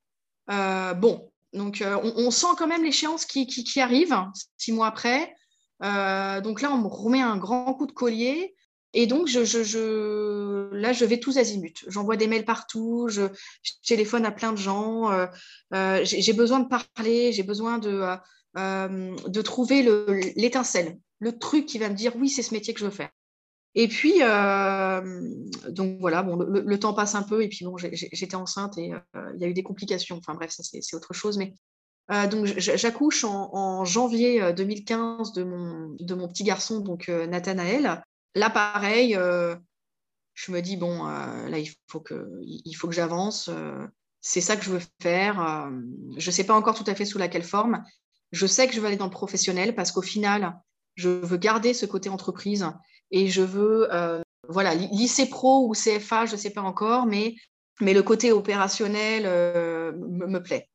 bon, 0.48 1.30
donc 1.54 1.82
on, 1.82 2.30
sent 2.30 2.54
quand 2.58 2.66
même 2.66 2.84
l'échéance 2.84 3.24
qui, 3.24 3.46
qui, 3.46 3.80
arrive 3.80 4.14
six 4.58 4.72
mois 4.72 4.88
après. 4.88 5.34
donc 5.80 6.60
là, 6.60 6.70
on 6.70 6.78
me 6.78 6.88
remet 6.88 7.22
un 7.22 7.38
grand 7.38 7.72
coup 7.74 7.86
de 7.86 7.92
collier. 7.92 8.54
Et 8.92 9.06
donc, 9.06 9.28
je, 9.28 10.74
là, 10.74 10.92
je 10.92 11.04
vais 11.04 11.20
tous 11.20 11.38
azimuts. 11.38 11.84
J'envoie 11.86 12.16
des 12.16 12.26
mails 12.26 12.44
partout, 12.44 13.06
je, 13.08 13.22
téléphone 13.86 14.26
à 14.26 14.32
plein 14.32 14.52
de 14.52 14.58
gens. 14.58 15.12
Euh, 15.12 15.26
euh, 15.74 16.00
j'ai 16.04 16.32
besoin 16.32 16.60
de 16.60 16.68
parler, 16.68 17.32
j'ai 17.32 17.44
besoin 17.44 17.78
de, 17.78 18.02
euh, 18.58 19.16
de 19.28 19.42
trouver 19.42 19.82
l'étincelle, 20.36 20.98
le, 21.20 21.38
truc 21.38 21.66
qui 21.66 21.78
va 21.78 21.88
me 21.88 21.94
dire 21.94 22.16
oui, 22.16 22.28
c'est 22.28 22.42
ce 22.42 22.52
métier 22.52 22.74
que 22.74 22.80
je 22.80 22.86
veux 22.86 22.90
faire. 22.90 23.10
Et 23.76 23.86
puis, 23.86 24.18
donc 25.68 26.00
voilà, 26.00 26.24
bon, 26.24 26.34
le, 26.36 26.78
temps 26.80 26.92
passe 26.92 27.14
un 27.14 27.22
peu, 27.22 27.44
et 27.44 27.48
puis 27.48 27.64
bon, 27.64 27.76
j'étais 27.76 28.34
enceinte 28.34 28.76
et 28.76 28.90
il 29.14 29.40
y 29.40 29.44
a 29.44 29.48
eu 29.48 29.54
des 29.54 29.62
complications. 29.62 30.16
Enfin 30.16 30.34
bref, 30.34 30.50
ça 30.50 30.64
c'est 30.64 30.96
autre 30.96 31.14
chose. 31.14 31.38
Mais 31.38 31.54
donc 32.28 32.46
j'accouche 32.46 33.22
en, 33.22 33.84
janvier 33.84 34.52
2015 34.52 35.32
de 35.34 35.44
mon, 35.44 35.94
de 36.00 36.14
mon 36.16 36.26
petit 36.26 36.42
garçon, 36.42 36.80
donc 36.80 37.06
Nathanaël. 37.06 38.02
Là, 38.34 38.48
pareil, 38.50 39.16
euh, 39.16 39.56
je 40.34 40.52
me 40.52 40.60
dis, 40.60 40.76
bon, 40.76 41.06
euh, 41.06 41.48
là, 41.48 41.58
il 41.58 41.70
faut 41.88 42.00
que, 42.00 42.40
il 42.42 42.74
faut 42.74 42.88
que 42.88 42.94
j'avance. 42.94 43.48
Euh, 43.48 43.86
c'est 44.20 44.40
ça 44.40 44.56
que 44.56 44.64
je 44.64 44.70
veux 44.70 44.82
faire. 45.00 45.70
je 46.18 46.26
ne 46.26 46.32
sais 46.32 46.44
pas 46.44 46.54
encore 46.54 46.76
tout 46.76 46.84
à 46.86 46.94
fait 46.94 47.06
sous 47.06 47.18
laquelle 47.18 47.42
forme. 47.42 47.82
Je 48.32 48.46
sais 48.46 48.68
que 48.68 48.74
je 48.74 48.80
veux 48.80 48.86
aller 48.86 48.96
dans 48.96 49.06
le 49.06 49.10
professionnel 49.10 49.74
parce 49.74 49.92
qu'au 49.92 50.02
final, 50.02 50.60
je 50.94 51.08
veux 51.08 51.38
garder 51.38 51.72
ce 51.72 51.86
côté 51.86 52.10
entreprise 52.10 52.66
et 53.10 53.28
je 53.28 53.40
veux, 53.40 53.88
voilà, 54.46 54.74
lycée 54.74 55.26
pro 55.26 55.66
ou 55.66 55.72
CFA, 55.72 56.26
je 56.26 56.32
ne 56.32 56.36
sais 56.36 56.50
pas 56.50 56.60
encore, 56.60 57.06
mais, 57.06 57.34
mais 57.80 57.94
le 57.94 58.02
côté 58.02 58.30
opérationnel 58.30 59.24
me, 59.24 60.38
plaît. 60.42 60.68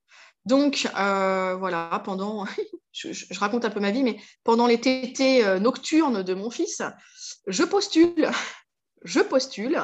Donc, 0.46 0.90
voilà, 0.96 2.02
pendant, 2.04 2.46
je, 2.94 3.14
je, 3.14 3.40
raconte 3.40 3.64
un 3.64 3.70
peu 3.70 3.80
ma 3.80 3.92
vie, 3.92 4.02
mais 4.02 4.18
pendant 4.44 4.66
les 4.66 4.82
tétés 4.82 5.60
nocturnes 5.60 6.24
de 6.24 6.34
mon 6.34 6.50
fils, 6.50 6.82
je 7.48 7.64
postule, 7.64 8.30
je 9.04 9.20
postule 9.20 9.78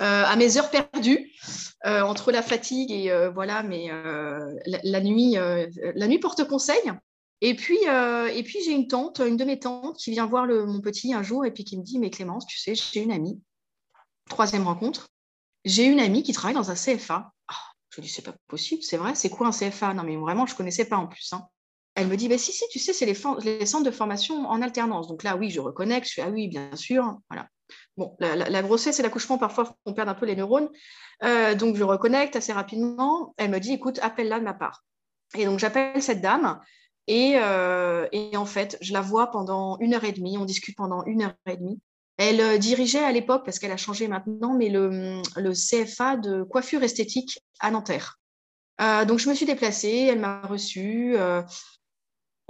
euh, 0.00 0.24
à 0.24 0.36
mes 0.36 0.56
heures 0.56 0.70
perdues 0.70 1.30
euh, 1.86 2.02
entre 2.02 2.32
la 2.32 2.42
fatigue 2.42 2.92
et 2.92 3.10
euh, 3.10 3.30
voilà, 3.30 3.62
mais 3.62 3.90
la, 4.66 5.00
nuit, 5.00 5.34
la 5.34 6.08
nuit 6.08 6.18
porte 6.18 6.46
conseil. 6.46 6.92
Et 7.42 7.54
puis, 7.54 7.78
et 7.84 8.42
puis 8.42 8.58
j'ai 8.64 8.72
une 8.72 8.86
tante, 8.86 9.20
une 9.20 9.36
de 9.36 9.44
mes 9.44 9.58
tantes, 9.58 9.96
qui 9.96 10.10
vient 10.10 10.26
voir 10.26 10.46
mon 10.46 10.80
petit 10.80 11.14
un 11.14 11.22
jour 11.22 11.44
et 11.44 11.50
puis 11.50 11.64
qui 11.64 11.78
me 11.78 11.82
dit, 11.82 11.98
mais 11.98 12.10
Clémence, 12.10 12.46
tu 12.46 12.58
sais, 12.58 12.74
j'ai 12.74 13.00
une 13.00 13.12
amie. 13.12 13.40
Troisième 14.28 14.64
rencontre. 14.64 15.08
J'ai 15.64 15.84
une 15.84 16.00
amie 16.00 16.22
qui 16.22 16.32
travaille 16.32 16.54
dans 16.54 16.70
un 16.70 16.74
CFA. 16.74 17.32
Ah, 17.48 17.54
je 17.90 17.96
lui 17.96 18.06
dis, 18.06 18.12
c'est 18.12 18.22
pas 18.22 18.34
possible, 18.46 18.82
c'est 18.82 18.96
vrai, 18.96 19.14
c'est 19.14 19.30
quoi 19.30 19.48
un 19.48 19.52
CFA 19.52 19.94
Non, 19.94 20.02
mais 20.02 20.16
vraiment, 20.16 20.46
je 20.46 20.54
connaissais 20.54 20.84
pas 20.84 20.96
en 20.96 21.06
plus. 21.06 21.32
Hein. 21.32 21.46
Elle 22.00 22.08
me 22.08 22.16
dit, 22.16 22.28
bah, 22.28 22.38
si, 22.38 22.50
si, 22.50 22.64
tu 22.70 22.78
sais, 22.78 22.94
c'est 22.94 23.04
les, 23.04 23.14
centres 23.14 23.84
de 23.84 23.90
formation 23.90 24.46
en 24.48 24.62
alternance. 24.62 25.06
Donc 25.06 25.22
là, 25.22 25.36
oui, 25.36 25.50
je 25.50 25.60
reconnecte, 25.60 26.08
je 26.08 26.14
fais, 26.14 26.22
ah 26.22 26.30
oui, 26.30 26.48
bien 26.48 26.74
sûr. 26.74 27.18
Voilà. 27.28 27.46
Bon, 27.98 28.16
la, 28.20 28.62
grossesse 28.62 28.98
et 28.98 29.02
l'accouchement, 29.02 29.36
parfois, 29.36 29.76
on 29.84 29.92
perd 29.92 30.08
un 30.08 30.14
peu 30.14 30.24
les 30.24 30.34
neurones. 30.34 30.70
Euh, 31.22 31.54
donc, 31.54 31.76
je 31.76 31.84
reconnecte 31.84 32.36
assez 32.36 32.54
rapidement. 32.54 33.34
Elle 33.36 33.50
me 33.50 33.60
dit, 33.60 33.74
écoute, 33.74 33.98
appelle-la 34.00 34.38
de 34.38 34.44
ma 34.44 34.54
part. 34.54 34.82
Et 35.36 35.44
donc, 35.44 35.58
j'appelle 35.58 36.02
cette 36.02 36.22
dame. 36.22 36.58
Et, 37.06 37.34
euh, 37.36 38.08
et, 38.12 38.34
en 38.38 38.46
fait, 38.46 38.78
je 38.80 38.94
la 38.94 39.02
vois 39.02 39.30
pendant 39.30 39.76
une 39.80 39.92
heure 39.92 40.04
et 40.04 40.12
demie. 40.12 40.38
On 40.38 40.46
discute 40.46 40.76
pendant 40.78 41.04
une 41.04 41.22
heure 41.22 41.34
et 41.46 41.58
demie. 41.58 41.80
Elle 42.16 42.40
euh, 42.40 42.56
dirigeait 42.56 43.04
à 43.04 43.12
l'époque, 43.12 43.44
parce 43.44 43.58
qu'elle 43.58 43.72
a 43.72 43.76
changé 43.76 44.08
maintenant, 44.08 44.54
mais 44.54 44.70
le, 44.70 45.20
le, 45.36 45.52
CFA 45.52 46.16
de 46.16 46.44
coiffure 46.44 46.82
esthétique 46.82 47.40
à 47.60 47.70
Nanterre. 47.70 48.18
donc, 49.06 49.18
je 49.18 49.28
me 49.28 49.34
suis 49.34 49.44
déplacée, 49.44 50.08
elle 50.10 50.20
m'a 50.20 50.40
reçue. 50.40 51.14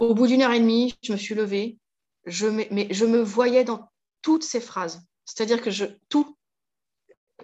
Au 0.00 0.14
bout 0.14 0.26
d'une 0.26 0.40
heure 0.40 0.52
et 0.52 0.60
demie, 0.60 0.94
je 1.02 1.12
me 1.12 1.18
suis 1.18 1.34
levée, 1.34 1.76
je, 2.24 2.46
mais 2.46 2.88
je 2.90 3.04
me 3.04 3.20
voyais 3.20 3.64
dans 3.64 3.90
toutes 4.22 4.44
ces 4.44 4.60
phrases. 4.60 5.02
C'est-à-dire 5.26 5.60
que 5.60 5.70
tout, 6.08 6.38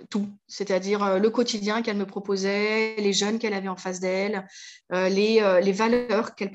tout, 0.08 0.26
c'est-à-dire 0.48 1.02
euh, 1.04 1.18
le 1.18 1.28
quotidien 1.28 1.82
qu'elle 1.82 1.98
me 1.98 2.06
proposait, 2.06 2.96
les 2.96 3.12
jeunes 3.12 3.38
qu'elle 3.38 3.52
avait 3.52 3.68
en 3.68 3.76
face 3.76 4.00
d'elle, 4.00 4.48
euh, 4.94 5.10
les, 5.10 5.42
euh, 5.42 5.60
les, 5.60 5.72
valeurs 5.72 6.34
qu'elle 6.34 6.50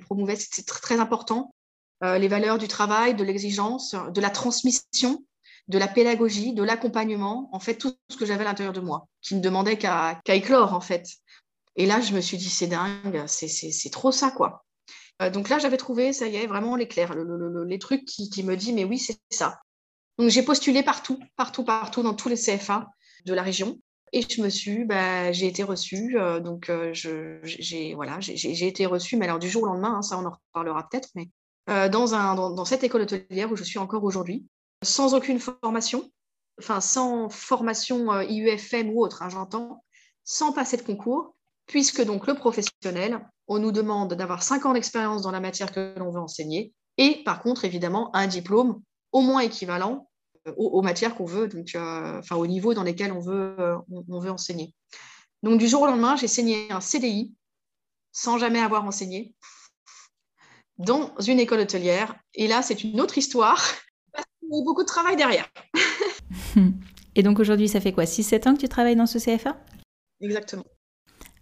promouvait, 0.00 0.36
c'était 0.36 0.62
très, 0.62 0.98
important. 0.98 1.54
les 2.02 2.28
valeurs 2.28 2.56
du 2.56 2.68
travail, 2.68 3.14
de 3.14 3.22
l'exigence, 3.22 3.94
de 3.94 4.20
la 4.22 4.30
transmission, 4.30 5.22
de 5.68 5.78
la 5.78 5.88
pédagogie, 5.88 6.54
de 6.54 6.62
l'accompagnement, 6.62 7.50
en 7.52 7.60
fait, 7.60 7.74
tout 7.74 7.94
ce 8.08 8.16
que 8.16 8.24
j'avais 8.24 8.44
à 8.44 8.48
l'intérieur 8.48 8.72
de 8.72 8.80
moi, 8.80 9.06
qui 9.20 9.34
ne 9.34 9.40
demandait 9.40 9.76
qu'à 9.76 10.18
éclore, 10.28 10.72
en 10.72 10.80
fait. 10.80 11.06
Et 11.76 11.84
là, 11.84 12.00
je 12.00 12.14
me 12.14 12.22
suis 12.22 12.38
dit, 12.38 12.48
c'est 12.48 12.68
dingue, 12.68 13.24
c'est 13.26 13.90
trop 13.90 14.12
ça, 14.12 14.30
quoi. 14.30 14.65
Euh, 15.22 15.30
donc 15.30 15.48
là, 15.48 15.58
j'avais 15.58 15.76
trouvé, 15.76 16.12
ça 16.12 16.26
y 16.26 16.36
est, 16.36 16.46
vraiment 16.46 16.76
l'éclair, 16.76 17.14
les 17.14 17.78
trucs 17.78 18.04
qui, 18.04 18.42
me 18.42 18.54
disent, 18.56 18.74
mais 18.74 18.84
oui, 18.84 18.98
c'est 18.98 19.18
ça. 19.30 19.60
Donc 20.18 20.30
j'ai 20.30 20.42
postulé 20.42 20.82
partout, 20.82 21.18
partout, 21.36 21.64
partout, 21.64 22.02
dans 22.02 22.14
tous 22.14 22.28
les 22.28 22.36
CFA 22.36 22.88
de 23.24 23.34
la 23.34 23.42
région. 23.42 23.78
Et 24.12 24.22
je 24.22 24.40
me 24.40 24.48
suis, 24.48 24.84
bah, 24.84 25.32
j'ai 25.32 25.46
été 25.46 25.62
reçue. 25.62 26.18
Euh, 26.18 26.40
donc 26.40 26.70
euh, 26.70 26.90
j'ai 26.92 28.66
été 28.66 28.86
reçue, 28.86 29.16
mais 29.16 29.26
alors 29.26 29.38
du 29.38 29.48
jour 29.48 29.64
au 29.64 29.66
lendemain, 29.66 29.96
hein, 29.96 30.02
ça 30.02 30.18
on 30.18 30.24
en 30.24 30.30
reparlera 30.30 30.88
peut-être, 30.88 31.10
mais 31.14 31.28
dans, 31.88 32.64
cette 32.64 32.84
école 32.84 33.02
hôtelière 33.02 33.50
où 33.50 33.56
je 33.56 33.64
suis 33.64 33.78
encore 33.78 34.04
aujourd'hui, 34.04 34.46
sans 34.82 35.14
aucune 35.14 35.40
formation, 35.40 36.10
enfin 36.60 36.80
sans 36.80 37.28
formation 37.28 38.20
IUFM 38.20 38.90
ou 38.90 39.02
autre, 39.02 39.22
hein, 39.22 39.28
j'entends, 39.28 39.82
sans 40.22 40.52
passer 40.52 40.76
de 40.76 40.82
concours, 40.82 41.34
puisque 41.66 42.04
donc 42.04 42.28
le 42.28 42.34
professionnel, 42.34 43.20
on 43.48 43.58
nous 43.58 43.72
demande 43.72 44.14
d'avoir 44.14 44.42
cinq 44.42 44.66
ans 44.66 44.72
d'expérience 44.72 45.22
dans 45.22 45.30
la 45.30 45.40
matière 45.40 45.72
que 45.72 45.94
l'on 45.98 46.10
veut 46.10 46.20
enseigner. 46.20 46.72
Et 46.98 47.22
par 47.24 47.42
contre, 47.42 47.64
évidemment, 47.64 48.14
un 48.14 48.26
diplôme 48.26 48.80
au 49.12 49.20
moins 49.20 49.40
équivalent 49.40 50.08
aux, 50.56 50.80
matières 50.82 51.16
qu'on 51.16 51.24
veut, 51.24 51.48
donc, 51.48 51.70
enfin, 51.74 52.36
au 52.36 52.46
niveau 52.46 52.72
dans 52.72 52.84
lesquels 52.84 53.12
on 53.12 53.20
veut, 53.20 53.56
on 53.90 54.20
veut 54.20 54.30
enseigner. 54.30 54.72
Donc, 55.42 55.58
du 55.58 55.66
jour 55.66 55.82
au 55.82 55.86
lendemain, 55.86 56.16
j'ai 56.16 56.28
signé 56.28 56.70
un 56.70 56.80
CDI 56.80 57.34
sans 58.12 58.38
jamais 58.38 58.60
avoir 58.60 58.84
enseigné 58.84 59.34
dans 60.78 61.14
une 61.26 61.40
école 61.40 61.60
hôtelière. 61.60 62.16
Et 62.34 62.48
là, 62.48 62.62
c'est 62.62 62.82
une 62.84 63.00
autre 63.00 63.18
histoire 63.18 63.62
parce 64.12 64.26
qu'il 64.40 64.48
y 64.50 64.60
a 64.60 64.64
beaucoup 64.64 64.82
de 64.82 64.88
travail 64.88 65.16
derrière. 65.16 65.48
Et 67.14 67.22
donc 67.22 67.38
aujourd'hui, 67.38 67.68
ça 67.68 67.80
fait 67.80 67.92
quoi 67.92 68.04
6-7 68.04 68.48
ans 68.48 68.54
que 68.54 68.60
tu 68.60 68.68
travailles 68.68 68.96
dans 68.96 69.06
ce 69.06 69.18
CFA 69.18 69.56
Exactement. 70.20 70.64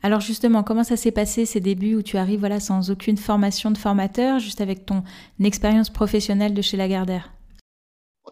Alors 0.05 0.21
justement, 0.21 0.63
comment 0.63 0.85
ça 0.85 0.99
s'est 0.99 1.13
passé 1.13 1.47
ces 1.47 1.61
débuts 1.61 1.95
où 1.95 2.03
tu 2.03 2.19
arrives 2.19 2.41
voilà, 2.41 2.61
sans 2.61 2.91
aucune 2.91 3.17
formation 3.17 3.71
de 3.71 3.79
formateur, 3.79 4.39
juste 4.39 4.61
avec 4.61 4.85
ton 4.85 5.03
expérience 5.43 5.89
professionnelle 5.89 6.53
de 6.53 6.61
chez 6.61 6.77
Lagardère? 6.77 7.33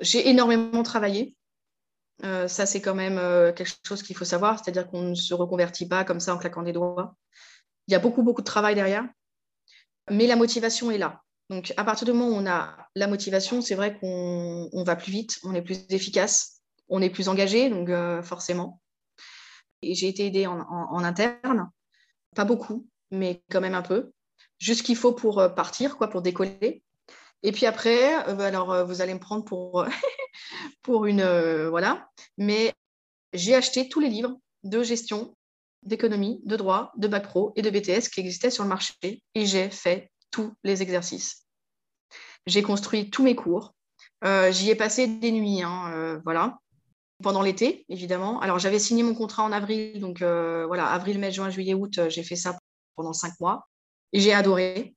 J'ai 0.02 0.28
énormément 0.28 0.82
travaillé. 0.82 1.34
Euh, 2.24 2.46
ça, 2.46 2.66
c'est 2.66 2.82
quand 2.82 2.94
même 2.94 3.16
euh, 3.16 3.54
quelque 3.54 3.72
chose 3.86 4.02
qu'il 4.02 4.14
faut 4.14 4.26
savoir, 4.26 4.58
c'est-à-dire 4.58 4.86
qu'on 4.86 5.00
ne 5.00 5.14
se 5.14 5.32
reconvertit 5.32 5.88
pas 5.88 6.04
comme 6.04 6.20
ça 6.20 6.34
en 6.34 6.38
claquant 6.38 6.62
des 6.62 6.74
doigts. 6.74 7.16
Il 7.88 7.92
y 7.92 7.94
a 7.94 8.00
beaucoup, 8.00 8.22
beaucoup 8.22 8.42
de 8.42 8.46
travail 8.46 8.74
derrière, 8.74 9.08
mais 10.10 10.26
la 10.26 10.36
motivation 10.36 10.90
est 10.90 10.98
là. 10.98 11.22
Donc, 11.48 11.72
à 11.78 11.84
partir 11.84 12.04
du 12.04 12.12
moment 12.12 12.36
où 12.36 12.38
on 12.38 12.46
a 12.46 12.76
la 12.96 13.06
motivation, 13.06 13.62
c'est 13.62 13.76
vrai 13.76 13.98
qu'on 13.98 14.84
va 14.84 14.94
plus 14.94 15.10
vite, 15.10 15.38
on 15.42 15.54
est 15.54 15.62
plus 15.62 15.86
efficace, 15.88 16.60
on 16.90 17.00
est 17.00 17.08
plus 17.08 17.30
engagé, 17.30 17.70
donc 17.70 17.88
euh, 17.88 18.22
forcément. 18.22 18.81
Et 19.82 19.94
j'ai 19.94 20.08
été 20.08 20.26
aidée 20.26 20.46
en, 20.46 21.04
interne, 21.04 21.70
pas 22.34 22.44
beaucoup, 22.44 22.86
mais 23.10 23.42
quand 23.50 23.60
même 23.60 23.74
un 23.74 23.82
peu, 23.82 24.12
juste 24.58 24.80
ce 24.80 24.84
qu'il 24.84 24.96
faut 24.96 25.12
pour 25.12 25.42
partir, 25.54 25.96
quoi, 25.96 26.08
pour 26.08 26.22
décoller. 26.22 26.82
Et 27.42 27.52
puis 27.52 27.66
après, 27.66 28.14
alors 28.14 28.86
vous 28.86 29.00
allez 29.00 29.14
me 29.14 29.18
prendre 29.18 29.44
pour 29.44 29.84
pour 30.82 31.06
une. 31.06 31.20
Euh, 31.20 31.70
voilà. 31.70 32.08
Mais 32.38 32.72
j'ai 33.32 33.54
acheté 33.54 33.88
tous 33.88 34.00
les 34.00 34.08
livres 34.08 34.36
de 34.64 34.82
gestion, 34.82 35.34
d'économie, 35.82 36.40
de 36.44 36.56
droit, 36.56 36.92
de 36.96 37.08
bac 37.08 37.24
pro 37.24 37.52
et 37.56 37.62
de 37.62 37.70
BTS 37.70 38.08
qui 38.08 38.20
existaient 38.20 38.50
sur 38.50 38.64
le 38.64 38.68
marché 38.68 39.22
et 39.34 39.46
j'ai 39.46 39.70
fait 39.70 40.10
tous 40.30 40.52
les 40.64 40.82
exercices. 40.82 41.46
J'ai 42.46 42.62
construit 42.62 43.10
tous 43.10 43.22
mes 43.22 43.34
cours. 43.34 43.74
Euh, 44.24 44.52
j'y 44.52 44.70
ai 44.70 44.74
passé 44.74 45.06
des 45.06 45.32
nuits, 45.32 45.62
hein, 45.62 45.92
euh, 45.92 46.20
voilà, 46.24 46.58
pendant 47.22 47.42
l'été, 47.42 47.84
évidemment. 47.88 48.40
Alors, 48.40 48.58
j'avais 48.58 48.78
signé 48.78 49.02
mon 49.02 49.14
contrat 49.14 49.44
en 49.44 49.52
avril, 49.52 50.00
donc 50.00 50.18
voilà, 50.20 50.86
avril, 50.88 51.18
mai, 51.18 51.30
juin, 51.32 51.50
juillet, 51.50 51.74
août, 51.74 52.00
j'ai 52.08 52.22
fait 52.22 52.36
ça 52.36 52.58
pendant 52.96 53.12
cinq 53.12 53.32
mois 53.40 53.68
et 54.12 54.20
j'ai 54.20 54.32
adoré. 54.34 54.94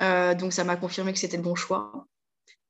donc, 0.00 0.52
ça 0.52 0.64
m'a 0.64 0.76
confirmé 0.76 1.12
que 1.12 1.18
c'était 1.18 1.36
le 1.36 1.42
bon 1.42 1.54
choix. 1.54 2.06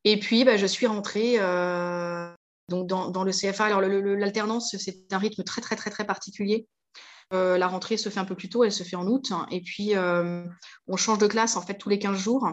Et 0.04 0.18
puis, 0.18 0.44
bah, 0.44 0.56
je 0.56 0.66
suis 0.66 0.86
rentrée 0.86 1.34
euh, 1.38 2.32
donc 2.68 2.86
dans, 2.86 3.24
le 3.24 3.32
CFA. 3.32 3.66
Alors, 3.66 3.80
l'alternance, 3.80 4.76
c'est 4.78 5.12
un 5.12 5.18
rythme 5.18 5.42
très, 5.44 5.60
très, 5.60 5.76
très, 5.76 5.90
très 5.90 6.06
particulier. 6.06 6.66
Euh, 7.34 7.58
la 7.58 7.68
rentrée 7.68 7.98
se 7.98 8.08
fait 8.08 8.20
un 8.20 8.24
peu 8.24 8.34
plus 8.34 8.48
tôt, 8.48 8.64
elle 8.64 8.72
se 8.72 8.84
fait 8.84 8.96
en 8.96 9.06
août. 9.06 9.32
Et 9.50 9.60
puis, 9.60 9.96
euh, 9.96 10.44
on 10.86 10.96
change 10.96 11.18
de 11.18 11.26
classe 11.26 11.56
en 11.56 11.62
fait 11.62 11.74
tous 11.74 11.88
les 11.88 11.98
15 11.98 12.16
jours. 12.16 12.48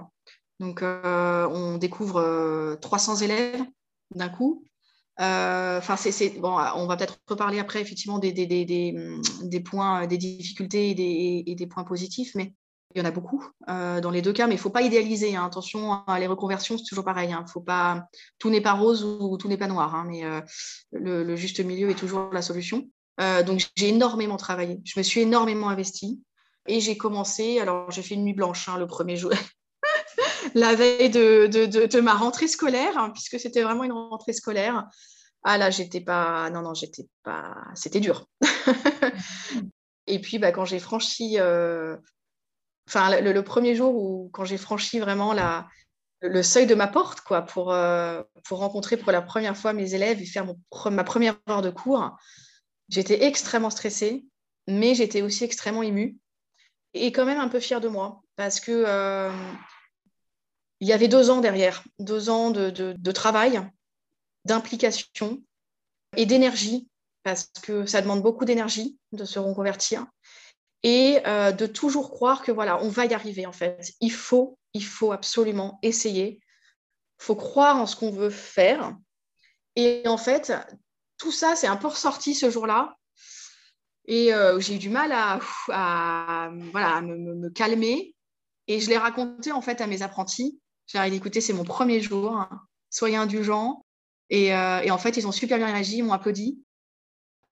Donc, 0.59 0.81
on 0.83 1.77
découvre 1.77 2.77
300 2.81 3.17
élèves 3.17 3.63
d'un 4.13 4.29
coup. 4.29 4.63
Enfin, 5.17 5.95
c'est 5.95 6.29
bon, 6.39 6.57
on 6.75 6.87
va 6.87 6.97
peut-être 6.97 7.17
reparler 7.27 7.59
après 7.59 7.81
effectivement 7.81 8.19
des, 8.19 8.33
des, 8.33 9.59
points, 9.61 10.07
des 10.07 10.17
difficultés 10.17 10.89
et 10.89 11.55
des, 11.55 11.67
points 11.67 11.83
positifs, 11.83 12.33
mais 12.35 12.53
il 12.95 12.99
y 12.99 13.01
en 13.01 13.05
a 13.05 13.11
beaucoup 13.11 13.45
euh, 13.67 13.99
dans 13.99 14.09
les 14.09 14.21
deux 14.21 14.31
cas, 14.31 14.47
mais 14.47 14.53
il 14.53 14.57
ne 14.57 14.61
faut 14.61 14.69
pas 14.69 14.81
idéaliser. 14.81 15.35
Hein. 15.35 15.45
Attention, 15.45 16.01
les 16.17 16.27
reconversions, 16.27 16.77
c'est 16.77 16.85
toujours 16.85 17.03
pareil. 17.03 17.33
Hein. 17.33 17.45
Faut 17.45 17.59
pas... 17.59 18.07
Tout 18.39 18.49
n'est 18.49 18.61
pas 18.61 18.71
rose 18.71 19.03
ou 19.03 19.37
tout 19.37 19.49
n'est 19.49 19.57
pas 19.57 19.67
noir, 19.67 19.93
hein, 19.93 20.05
mais 20.07 20.23
euh, 20.23 20.39
le, 20.93 21.35
juste 21.35 21.59
milieu 21.59 21.89
est 21.89 21.99
toujours 21.99 22.29
la 22.31 22.41
solution. 22.41 22.87
Euh, 23.19 23.43
donc, 23.43 23.67
j'ai 23.75 23.89
énormément 23.89 24.37
travaillé. 24.37 24.79
Je 24.85 24.97
me 24.97 25.03
suis 25.03 25.21
énormément 25.21 25.67
investie 25.67 26.21
et 26.67 26.79
j'ai 26.79 26.95
commencé. 26.95 27.59
Alors, 27.59 27.91
j'ai 27.91 28.01
fait 28.01 28.15
une 28.15 28.23
nuit 28.23 28.33
blanche 28.33 28.69
le 28.77 28.87
premier 28.87 29.17
jour, 29.17 29.31
la 30.53 30.75
veille 30.75 31.09
de, 31.09 31.47
de, 31.47 31.85
de, 31.85 32.01
ma 32.01 32.13
rentrée 32.13 32.47
scolaire, 32.47 33.11
puisque 33.13 33.39
c'était 33.39 33.63
vraiment 33.63 33.83
une 33.83 33.91
rentrée 33.91 34.33
scolaire. 34.33 34.87
Ah 35.43 35.57
là, 35.57 35.69
j'étais 35.69 36.01
pas. 36.01 36.49
Non, 36.49 36.61
non, 36.61 36.73
j'étais 36.73 37.07
pas. 37.23 37.55
C'était 37.75 37.99
dur. 37.99 38.27
et 40.07 40.19
puis, 40.19 40.39
bah, 40.39 40.51
quand 40.51 40.65
j'ai 40.65 40.79
franchi 40.79 41.37
enfin, 42.87 43.19
le, 43.21 43.41
premier 43.41 43.75
jour 43.75 43.95
où, 43.95 44.29
quand 44.33 44.45
j'ai 44.45 44.57
franchi 44.57 44.99
vraiment 44.99 45.33
la, 45.33 45.67
le 46.21 46.43
seuil 46.43 46.67
de 46.67 46.75
ma 46.75 46.87
porte, 46.87 47.21
quoi, 47.21 47.41
pour, 47.41 47.73
euh, 47.73 48.21
pour 48.43 48.59
rencontrer 48.59 48.97
pour 48.97 49.11
la 49.11 49.21
première 49.21 49.57
fois 49.57 49.73
mes 49.73 49.93
élèves 49.93 50.21
et 50.21 50.25
faire 50.25 50.45
mon, 50.45 50.57
ma 50.91 51.03
première 51.03 51.37
heure 51.49 51.61
de 51.61 51.69
cours, 51.69 52.15
j'étais 52.89 53.25
extrêmement 53.25 53.69
stressée, 53.69 54.25
mais 54.67 54.95
j'étais 54.95 55.21
aussi 55.21 55.43
extrêmement 55.43 55.83
émue 55.83 56.17
et 56.93 57.11
quand 57.11 57.25
même 57.25 57.39
un 57.39 57.49
peu 57.49 57.59
fière 57.59 57.81
de 57.81 57.87
moi 57.87 58.21
parce 58.35 58.59
que 58.59 58.71
euh, 58.71 59.31
il 60.79 60.87
y 60.87 60.93
avait 60.93 61.07
deux 61.07 61.29
ans 61.29 61.41
derrière, 61.41 61.83
deux 61.99 62.29
ans 62.29 62.51
de, 62.51 63.11
travail, 63.11 63.61
d'implication 64.45 65.41
et 66.17 66.25
d'énergie, 66.25 66.87
parce 67.23 67.49
que 67.61 67.85
ça 67.85 68.01
demande 68.01 68.21
beaucoup 68.21 68.45
d'énergie 68.45 68.97
de 69.11 69.25
se 69.25 69.39
reconvertir 69.39 70.05
et 70.83 71.19
euh, 71.25 71.51
de 71.51 71.65
toujours 71.65 72.11
croire 72.11 72.43
que 72.43 72.51
voilà, 72.51 72.81
on 72.83 72.89
va 72.89 73.05
y 73.05 73.13
arriver 73.13 73.45
en 73.45 73.51
fait. 73.51 73.93
Il 74.01 74.11
faut, 74.11 74.59
il 74.73 74.85
faut 74.85 75.11
absolument 75.11 75.79
essayer. 75.81 76.39
Il 77.19 77.23
faut 77.23 77.35
croire 77.35 77.77
en 77.77 77.87
ce 77.87 77.95
qu'on 77.95 78.11
veut 78.11 78.29
faire. 78.29 78.95
Et 79.75 80.03
en 80.05 80.17
fait, 80.17 80.53
tout 81.17 81.31
ça, 81.31 81.55
c'est 81.55 81.67
un 81.67 81.77
peu 81.77 81.87
ressorti 81.87 82.35
ce 82.35 82.49
jour-là. 82.49 82.95
Et 84.07 84.33
euh, 84.33 84.59
j'ai 84.59 84.75
eu 84.75 84.79
du 84.79 84.89
mal 84.89 85.11
à, 85.11 85.39
voilà, 86.71 87.01
me, 87.01 87.49
calmer. 87.49 88.13
Et 88.67 88.79
je 88.79 88.89
l'ai 88.89 88.97
raconté 88.97 89.51
en 89.51 89.61
fait 89.61 89.81
à 89.81 89.87
mes 89.87 90.01
apprentis. 90.01 90.59
J'ai 90.87 91.09
dit, 91.09 91.15
écoutez, 91.17 91.41
c'est 91.41 91.53
mon 91.53 91.63
premier 91.63 91.99
jour. 92.01 92.37
Hein. 92.37 92.61
Soyez 92.89 93.15
indulgents. 93.15 93.85
Et, 94.29 94.53
euh, 94.53 94.81
et, 94.81 94.91
en 94.91 94.97
fait, 94.97 95.17
ils 95.17 95.27
ont 95.27 95.31
super 95.31 95.57
bien 95.57 95.67
réagi, 95.67 95.97
ils 95.97 96.03
m'ont 96.03 96.13
applaudi. 96.13 96.63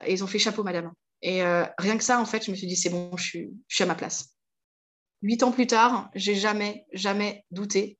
Et 0.05 0.13
ils 0.13 0.23
ont 0.23 0.27
fait 0.27 0.39
chapeau, 0.39 0.63
madame. 0.63 0.91
Et 1.21 1.41
euh, 1.41 1.65
rien 1.77 1.97
que 1.97 2.03
ça, 2.03 2.19
en 2.19 2.25
fait, 2.25 2.45
je 2.45 2.51
me 2.51 2.55
suis 2.55 2.67
dit, 2.67 2.75
c'est 2.75 2.89
bon, 2.89 3.15
je 3.15 3.23
suis, 3.23 3.83
à 3.83 3.85
ma 3.85 3.95
place. 3.95 4.35
Huit 5.21 5.41
ans 5.41 5.51
plus 5.51 5.67
tard, 5.67 6.11
j'ai 6.15 6.35
jamais, 6.35 6.85
jamais 6.91 7.45
douté 7.49 7.97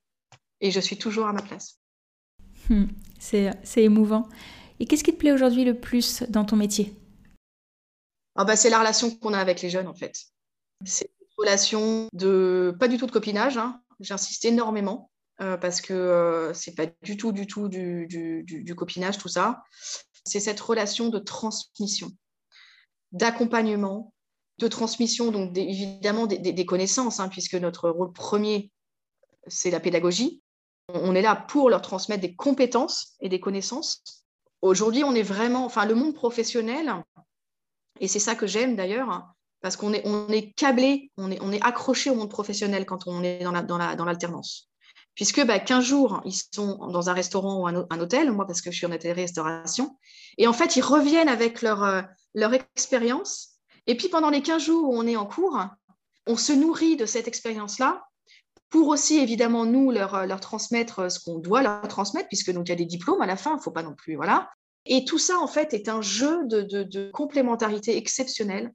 et 0.60 0.72
je 0.72 0.80
suis 0.80 0.98
toujours 0.98 1.28
à 1.28 1.34
ma 1.34 1.42
place. 1.42 1.80
Hmm, 2.70 2.88
c'est, 3.20 3.54
émouvant. 3.78 4.28
Et 4.80 4.86
qu'est-ce 4.86 5.06
qui 5.06 5.14
te 5.14 5.18
plaît 5.18 5.32
aujourd'hui 5.32 5.64
le 5.64 5.80
plus 5.80 6.24
dans 6.24 6.44
ton 6.44 6.58
métier? 6.58 6.94
Ah 8.36 8.44
bah, 8.44 8.58
C'est 8.58 8.70
la 8.70 8.80
relation 8.80 9.10
qu'on 9.10 9.34
a 9.34 9.40
avec 9.40 9.62
les 9.62 9.70
jeunes, 9.70 9.88
en 9.88 9.94
fait. 9.94 10.20
C'est 10.84 11.10
une 11.22 11.28
relation 11.38 12.10
de, 12.12 12.76
pas 12.78 12.90
du 12.90 12.98
tout 12.98 13.06
de 13.06 13.12
copinage, 13.12 13.58
hein. 13.58 13.82
j'insiste 14.02 14.44
énormément. 14.44 15.12
Euh, 15.42 15.58
parce 15.58 15.82
que 15.82 15.94
euh, 15.94 16.54
c'est 16.54 16.76
pas 16.76 16.86
du 17.02 17.18
tout, 17.18 17.32
du 17.32 17.48
tout 17.48 17.68
du, 17.68 18.76
copinage, 18.78 19.18
tout 19.18 19.30
ça. 19.30 19.64
C'est 20.26 20.40
cette 20.40 20.60
relation 20.60 21.10
de 21.10 21.20
transmission 21.20 22.12
d'accompagnement, 23.12 24.12
de 24.58 24.68
transmission, 24.68 25.32
donc 25.32 25.56
évidemment 25.56 26.26
des, 26.26 26.66
connaissances, 26.66 27.20
hein, 27.20 27.30
puisque 27.30 27.54
notre 27.54 27.90
rôle 27.90 28.12
premier, 28.12 28.72
c'est 29.46 29.70
la 29.70 29.80
pédagogie. 29.80 30.42
On 30.90 31.14
est 31.14 31.22
là 31.22 31.36
pour 31.36 31.70
leur 31.70 31.82
transmettre 31.82 32.22
des 32.22 32.36
compétences 32.36 33.16
et 33.22 33.30
des 33.30 33.40
connaissances. 33.40 34.02
Aujourd'hui, 34.62 35.04
on 35.04 35.14
est 35.14 35.24
vraiment, 35.24 35.66
enfin, 35.66 35.86
le 35.86 35.94
monde 35.94 36.16
professionnel, 36.16 36.92
et 38.00 38.08
c'est 38.08 38.20
ça 38.20 38.34
que 38.34 38.48
j'aime 38.48 38.76
d'ailleurs, 38.76 39.28
parce 39.62 39.78
qu'on 39.78 39.94
est, 39.94 40.06
on 40.08 40.28
est 40.30 40.52
câblé, 40.54 41.12
on 41.18 41.30
est, 41.30 41.40
on 41.42 41.52
est 41.52 41.62
accroché 41.64 42.10
au 42.10 42.16
monde 42.16 42.32
professionnel 42.32 42.86
quand 42.88 43.06
on 43.06 43.22
est 43.22 43.44
dans, 43.44 43.52
la, 43.52 43.62
dans, 43.62 43.78
la, 43.78 43.96
dans 43.96 44.06
l'alternance. 44.06 44.73
Puisque 45.16 45.46
bah, 45.46 45.60
15 45.60 45.84
jours, 45.84 46.22
ils 46.26 46.34
sont 46.34 46.88
dans 46.88 47.10
un 47.10 47.14
restaurant 47.14 47.62
ou 47.62 47.68
un, 47.68 48.00
hôtel, 48.00 48.32
moi 48.32 48.48
parce 48.48 48.62
que 48.62 48.72
je 48.72 48.78
suis 48.78 48.86
en 48.88 48.92
hôtellerie-restauration, 48.92 49.98
et 50.38 50.48
en 50.48 50.54
fait, 50.54 50.76
ils 50.76 50.82
reviennent 50.82 51.30
avec 51.30 51.62
leur, 51.62 51.84
euh, 51.84 52.02
leur 52.34 52.54
expérience. 52.54 53.60
Et 53.86 53.96
puis 53.96 54.10
pendant 54.10 54.30
les 54.30 54.42
15 54.42 54.64
jours 54.64 54.90
où 54.90 54.98
on 54.98 55.06
est 55.06 55.16
en 55.16 55.26
cours, 55.26 55.60
on 56.26 56.38
se 56.38 56.54
nourrit 56.54 56.96
de 56.96 57.06
cette 57.06 57.28
expérience-là 57.28 58.04
pour 58.74 58.88
aussi 58.88 59.20
évidemment 59.20 59.66
nous 59.66 59.92
leur, 59.92 60.26
leur 60.26 60.40
transmettre 60.40 61.12
ce 61.12 61.20
qu'on 61.20 61.38
doit 61.38 61.62
leur 61.62 61.88
transmettre, 61.88 62.28
puisque 62.28 62.52
donc 62.52 62.68
il 62.68 62.72
y 62.72 62.74
a 62.74 62.78
des 62.78 62.86
diplômes 62.86 63.22
à 63.22 63.28
la 63.28 63.38
fin, 63.38 63.52
il 63.52 63.58
ne 63.58 63.62
faut 63.62 63.70
pas 63.70 63.84
non 63.84 63.94
plus, 63.94 64.16
voilà. 64.16 64.50
Et 64.86 65.06
tout 65.06 65.20
ça 65.20 65.38
en 65.38 65.48
fait 65.48 65.76
est 65.76 65.90
un 65.90 66.02
jeu 66.02 66.46
de, 66.48 66.62
de, 66.62 67.12
complémentarité 67.12 67.96
exceptionnelle. 67.98 68.74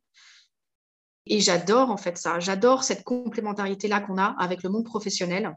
Et 1.27 1.41
j'adore 1.41 1.91
en 1.91 1.97
fait 1.97 2.17
ça, 2.17 2.39
j'adore 2.39 2.85
cette 2.85 3.03
complémentarité-là 3.03 4.01
qu'on 4.01 4.19
a 4.19 4.37
avec 4.39 4.63
le 4.63 4.71
monde 4.71 4.85
professionnel. 4.85 5.57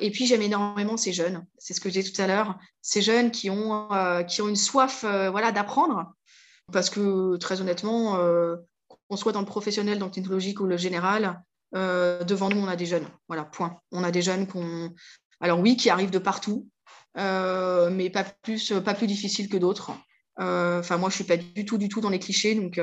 Et 0.00 0.10
puis 0.10 0.26
j'aime 0.26 0.42
énormément 0.42 0.96
ces 0.96 1.12
jeunes, 1.12 1.46
c'est 1.56 1.72
ce 1.72 1.80
que 1.80 1.88
j'ai 1.88 2.02
dit 2.02 2.12
tout 2.12 2.20
à 2.20 2.26
l'heure, 2.26 2.58
ces 2.82 3.00
jeunes 3.00 3.30
qui 3.30 3.48
ont, 3.48 3.92
euh, 3.92 4.22
qui 4.24 4.42
ont 4.42 4.48
une 4.48 4.56
soif 4.56 5.04
euh, 5.04 5.30
voilà, 5.30 5.52
d'apprendre, 5.52 6.12
parce 6.72 6.90
que 6.90 7.36
très 7.36 7.60
honnêtement, 7.60 8.16
euh, 8.16 8.56
qu'on 9.08 9.16
soit 9.16 9.32
dans 9.32 9.40
le 9.40 9.46
professionnel, 9.46 9.98
dans 9.98 10.06
le 10.06 10.12
technologique 10.12 10.60
ou 10.60 10.66
le 10.66 10.76
général, 10.76 11.42
devant 11.72 12.50
nous, 12.50 12.60
on 12.60 12.68
a 12.68 12.76
des 12.76 12.86
jeunes. 12.86 13.08
Voilà, 13.26 13.42
point. 13.42 13.80
On 13.90 14.04
a 14.04 14.12
des 14.12 14.22
jeunes 14.22 14.46
qu'on. 14.46 14.94
Alors 15.40 15.58
oui, 15.58 15.76
qui 15.76 15.90
arrivent 15.90 16.12
de 16.12 16.20
partout, 16.20 16.68
mais 17.16 18.10
pas 18.10 18.22
plus, 18.42 18.72
pas 18.84 18.94
plus 18.94 19.08
difficile 19.08 19.48
que 19.48 19.56
d'autres. 19.56 19.90
Enfin, 20.38 20.98
moi, 20.98 21.10
je 21.10 21.16
suis 21.16 21.24
pas 21.24 21.36
du 21.36 21.64
tout, 21.64 21.76
du 21.76 21.88
tout 21.88 22.00
dans 22.00 22.10
les 22.10 22.20
clichés, 22.20 22.54
donc 22.54 22.80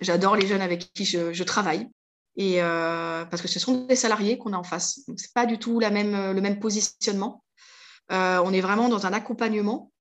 j'adore 0.00 0.34
les 0.34 0.48
jeunes 0.48 0.60
avec 0.60 0.92
qui 0.92 1.04
je, 1.04 1.42
travaille. 1.44 1.88
Et 2.36 2.58
parce 2.60 3.42
que 3.42 3.48
ce 3.48 3.60
sont 3.60 3.86
des 3.86 3.96
salariés 3.96 4.38
qu'on 4.38 4.52
a 4.52 4.56
en 4.56 4.64
face. 4.64 5.00
Donc, 5.06 5.20
c'est 5.20 5.34
pas 5.34 5.46
du 5.46 5.58
tout 5.58 5.78
même, 5.80 6.32
le 6.32 6.40
même 6.40 6.58
positionnement. 6.58 7.44
on 8.10 8.52
est 8.52 8.60
vraiment 8.60 8.88
dans 8.88 9.06
un 9.06 9.12
accompagnement 9.12 9.92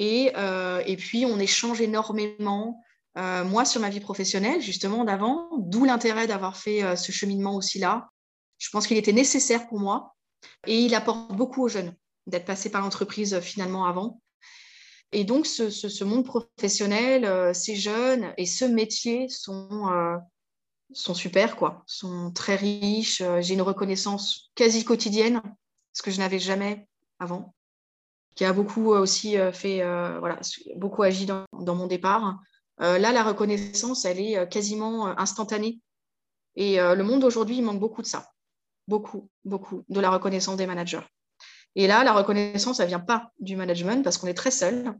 euh, 0.00 0.82
et, 0.86 0.96
puis, 0.96 1.24
on 1.26 1.38
échange 1.38 1.80
énormément. 1.80 2.82
Euh, 3.18 3.44
moi, 3.44 3.64
sur 3.64 3.80
ma 3.80 3.88
vie 3.88 4.00
professionnelle, 4.00 4.60
justement, 4.60 5.04
d'avant, 5.04 5.48
d'où 5.58 5.84
l'intérêt 5.84 6.26
d'avoir 6.26 6.56
fait 6.56 6.82
euh, 6.82 6.96
ce 6.96 7.12
cheminement 7.12 7.56
aussi 7.56 7.78
là. 7.78 8.10
Je 8.58 8.68
pense 8.70 8.86
qu'il 8.86 8.96
était 8.96 9.12
nécessaire 9.12 9.68
pour 9.68 9.80
moi 9.80 10.14
et 10.66 10.78
il 10.80 10.94
apporte 10.94 11.32
beaucoup 11.32 11.64
aux 11.64 11.68
jeunes 11.68 11.94
d'être 12.26 12.46
passé 12.46 12.70
par 12.70 12.80
l'entreprise 12.80 13.38
finalement 13.40 13.86
avant. 13.86 14.20
Et 15.12 15.24
donc, 15.24 15.46
ce, 15.46 16.04
monde 16.04 16.24
professionnel, 16.24 17.54
ces 17.54 17.76
jeunes 17.76 18.32
et 18.38 18.46
ce 18.46 18.64
métier 18.64 19.28
sont, 19.28 20.18
sont 20.92 21.14
super, 21.14 21.56
quoi, 21.56 21.82
sont 21.86 22.30
très 22.32 22.56
riches. 22.56 23.22
J'ai 23.40 23.54
une 23.54 23.62
reconnaissance 23.62 24.50
quasi 24.54 24.84
quotidienne, 24.84 25.42
ce 25.92 26.02
que 26.02 26.10
je 26.10 26.18
n'avais 26.18 26.38
jamais 26.38 26.86
avant 27.18 27.54
qui 28.36 28.44
a 28.44 28.52
beaucoup 28.52 28.94
euh, 28.94 29.00
aussi 29.00 29.36
euh, 29.36 29.50
fait, 29.50 29.82
euh, 29.82 30.20
voilà, 30.20 30.38
beaucoup 30.76 31.02
agi 31.02 31.26
dans, 31.26 31.74
mon 31.74 31.88
départ. 31.88 32.38
là, 32.78 32.98
la 32.98 33.24
reconnaissance, 33.24 34.04
elle 34.04 34.20
est 34.20 34.48
quasiment 34.48 35.06
instantanée. 35.18 35.80
Et 36.54 36.76
le 36.76 37.02
monde 37.02 37.24
aujourd'hui, 37.24 37.56
il 37.56 37.62
manque 37.62 37.80
beaucoup 37.80 38.02
de 38.02 38.06
ça. 38.06 38.30
Beaucoup, 38.86 39.28
beaucoup, 39.44 39.82
de 39.88 40.00
la 40.00 40.10
reconnaissance 40.10 40.56
des 40.56 40.66
managers. 40.66 41.06
Et 41.74 41.86
là, 41.86 42.04
la 42.04 42.12
reconnaissance, 42.12 42.80
elle 42.80 42.86
ne 42.86 42.90
vient 42.90 43.00
pas 43.00 43.30
du 43.40 43.56
management 43.56 44.02
parce 44.02 44.16
qu'on 44.18 44.26
est 44.26 44.34
très 44.34 44.50
seul. 44.50 44.94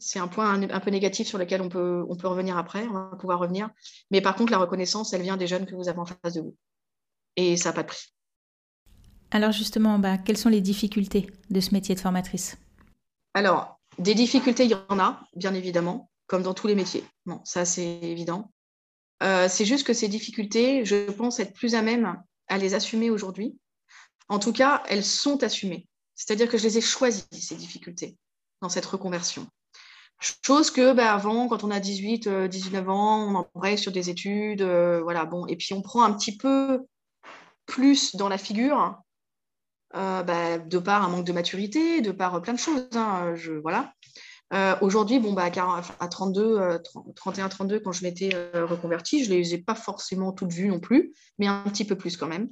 C'est 0.00 0.18
un 0.18 0.28
point 0.28 0.60
un, 0.60 0.80
peu 0.80 0.90
négatif 0.90 1.28
sur 1.28 1.38
lequel 1.38 1.60
on 1.60 1.68
peut, 1.68 2.04
on 2.08 2.16
peut 2.16 2.26
revenir 2.26 2.56
après, 2.56 2.86
on 2.88 2.92
va 2.92 3.16
pouvoir 3.18 3.38
revenir. 3.38 3.70
Mais 4.10 4.20
par 4.20 4.34
contre, 4.34 4.50
la 4.50 4.58
reconnaissance, 4.58 5.12
elle 5.12 5.22
vient 5.22 5.36
des 5.36 5.46
jeunes 5.46 5.66
que 5.66 5.74
vous 5.74 5.88
avez 5.88 5.98
en 5.98 6.06
face 6.06 6.34
de 6.34 6.40
vous. 6.40 6.56
Et 7.36 7.56
ça 7.56 7.68
n'a 7.68 7.74
pas 7.74 7.82
de 7.82 7.88
prix. 7.88 8.12
Alors 9.30 9.52
justement, 9.52 9.98
bah, 9.98 10.18
quelles 10.18 10.38
sont 10.38 10.48
les 10.48 10.60
difficultés 10.60 11.30
de 11.50 11.60
ce 11.60 11.72
métier 11.72 11.94
de 11.94 12.00
formatrice? 12.00 12.56
Alors, 13.34 13.78
des 13.98 14.14
difficultés, 14.14 14.64
il 14.64 14.70
y 14.70 14.76
en 14.88 14.98
a, 14.98 15.20
bien 15.36 15.54
évidemment, 15.54 16.10
comme 16.26 16.42
dans 16.42 16.54
tous 16.54 16.66
les 16.66 16.74
métiers. 16.74 17.04
Bon, 17.26 17.40
ça, 17.44 17.64
c'est 17.64 18.00
évident. 18.02 18.50
Euh, 19.22 19.48
c'est 19.48 19.66
juste 19.66 19.86
que 19.86 19.92
ces 19.92 20.08
difficultés, 20.08 20.84
je 20.84 21.10
pense 21.10 21.38
être 21.40 21.52
plus 21.52 21.74
à 21.74 21.82
même 21.82 22.20
à 22.48 22.58
les 22.58 22.74
assumer 22.74 23.10
aujourd'hui. 23.10 23.56
En 24.28 24.38
tout 24.38 24.52
cas, 24.52 24.82
elles 24.88 25.04
sont 25.04 25.42
assumées. 25.42 25.86
C'est-à-dire 26.14 26.48
que 26.48 26.58
je 26.58 26.64
les 26.64 26.78
ai 26.78 26.80
choisies, 26.80 27.24
ces 27.32 27.56
difficultés, 27.56 28.16
dans 28.62 28.68
cette 28.68 28.86
reconversion. 28.86 29.46
Chose 30.20 30.70
que 30.70 30.92
bah, 30.92 31.14
avant, 31.14 31.48
quand 31.48 31.64
on 31.64 31.70
a 31.70 31.80
18, 31.80 32.28
19 32.28 32.86
euh, 32.86 32.90
ans, 32.90 33.32
on 33.32 33.34
embraye 33.36 33.78
sur 33.78 33.90
des 33.90 34.10
études, 34.10 34.60
euh, 34.60 35.00
voilà, 35.02 35.24
bon, 35.24 35.46
et 35.46 35.56
puis 35.56 35.72
on 35.72 35.80
prend 35.80 36.02
un 36.02 36.12
petit 36.12 36.36
peu 36.36 36.86
plus 37.64 38.16
dans 38.16 38.28
la 38.28 38.36
figure 38.36 39.00
euh, 39.96 40.22
bah, 40.22 40.58
de 40.58 40.78
par 40.78 41.02
un 41.04 41.08
manque 41.08 41.24
de 41.24 41.32
maturité, 41.32 42.02
de 42.02 42.12
par 42.12 42.42
plein 42.42 42.52
de 42.52 42.58
choses. 42.58 42.86
Hein, 42.94 43.34
je, 43.34 43.52
voilà. 43.52 43.94
Aujourd'hui, 44.82 45.20
bon, 45.20 45.32
bah, 45.32 45.44
à 45.44 46.08
32, 46.08 46.80
31, 47.14 47.48
32, 47.48 47.80
quand 47.80 47.92
je 47.92 48.02
m'étais 48.02 48.30
reconvertie, 48.52 49.24
je 49.24 49.30
ne 49.30 49.36
les 49.36 49.54
ai 49.54 49.58
pas 49.58 49.76
forcément 49.76 50.32
toutes 50.32 50.52
vues 50.52 50.66
non 50.66 50.80
plus, 50.80 51.14
mais 51.38 51.46
un 51.46 51.62
petit 51.62 51.84
peu 51.84 51.96
plus 51.96 52.16
quand 52.16 52.26
même. 52.26 52.50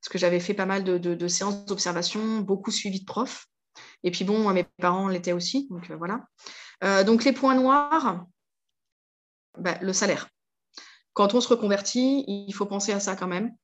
Parce 0.00 0.10
que 0.10 0.18
j'avais 0.18 0.38
fait 0.38 0.52
pas 0.52 0.66
mal 0.66 0.84
de, 0.84 1.28
séances 1.28 1.64
d'observation, 1.64 2.40
beaucoup 2.40 2.70
suivi 2.70 3.00
de 3.00 3.06
profs. 3.06 3.46
Et 4.04 4.10
puis 4.10 4.24
bon, 4.24 4.52
mes 4.52 4.64
parents 4.82 5.08
l'étaient 5.08 5.32
aussi. 5.32 5.66
Donc 5.70 5.90
voilà. 5.92 6.26
Donc 6.82 7.24
les 7.24 7.32
points 7.32 7.54
noirs, 7.54 8.26
bah, 9.58 9.78
le 9.80 9.92
salaire. 9.92 10.28
Quand 11.12 11.34
on 11.34 11.40
se 11.40 11.48
reconvertit, 11.48 12.24
il 12.26 12.52
faut 12.52 12.66
penser 12.66 12.92
à 12.92 13.00
ça 13.00 13.16
quand 13.16 13.26
même. 13.26 13.54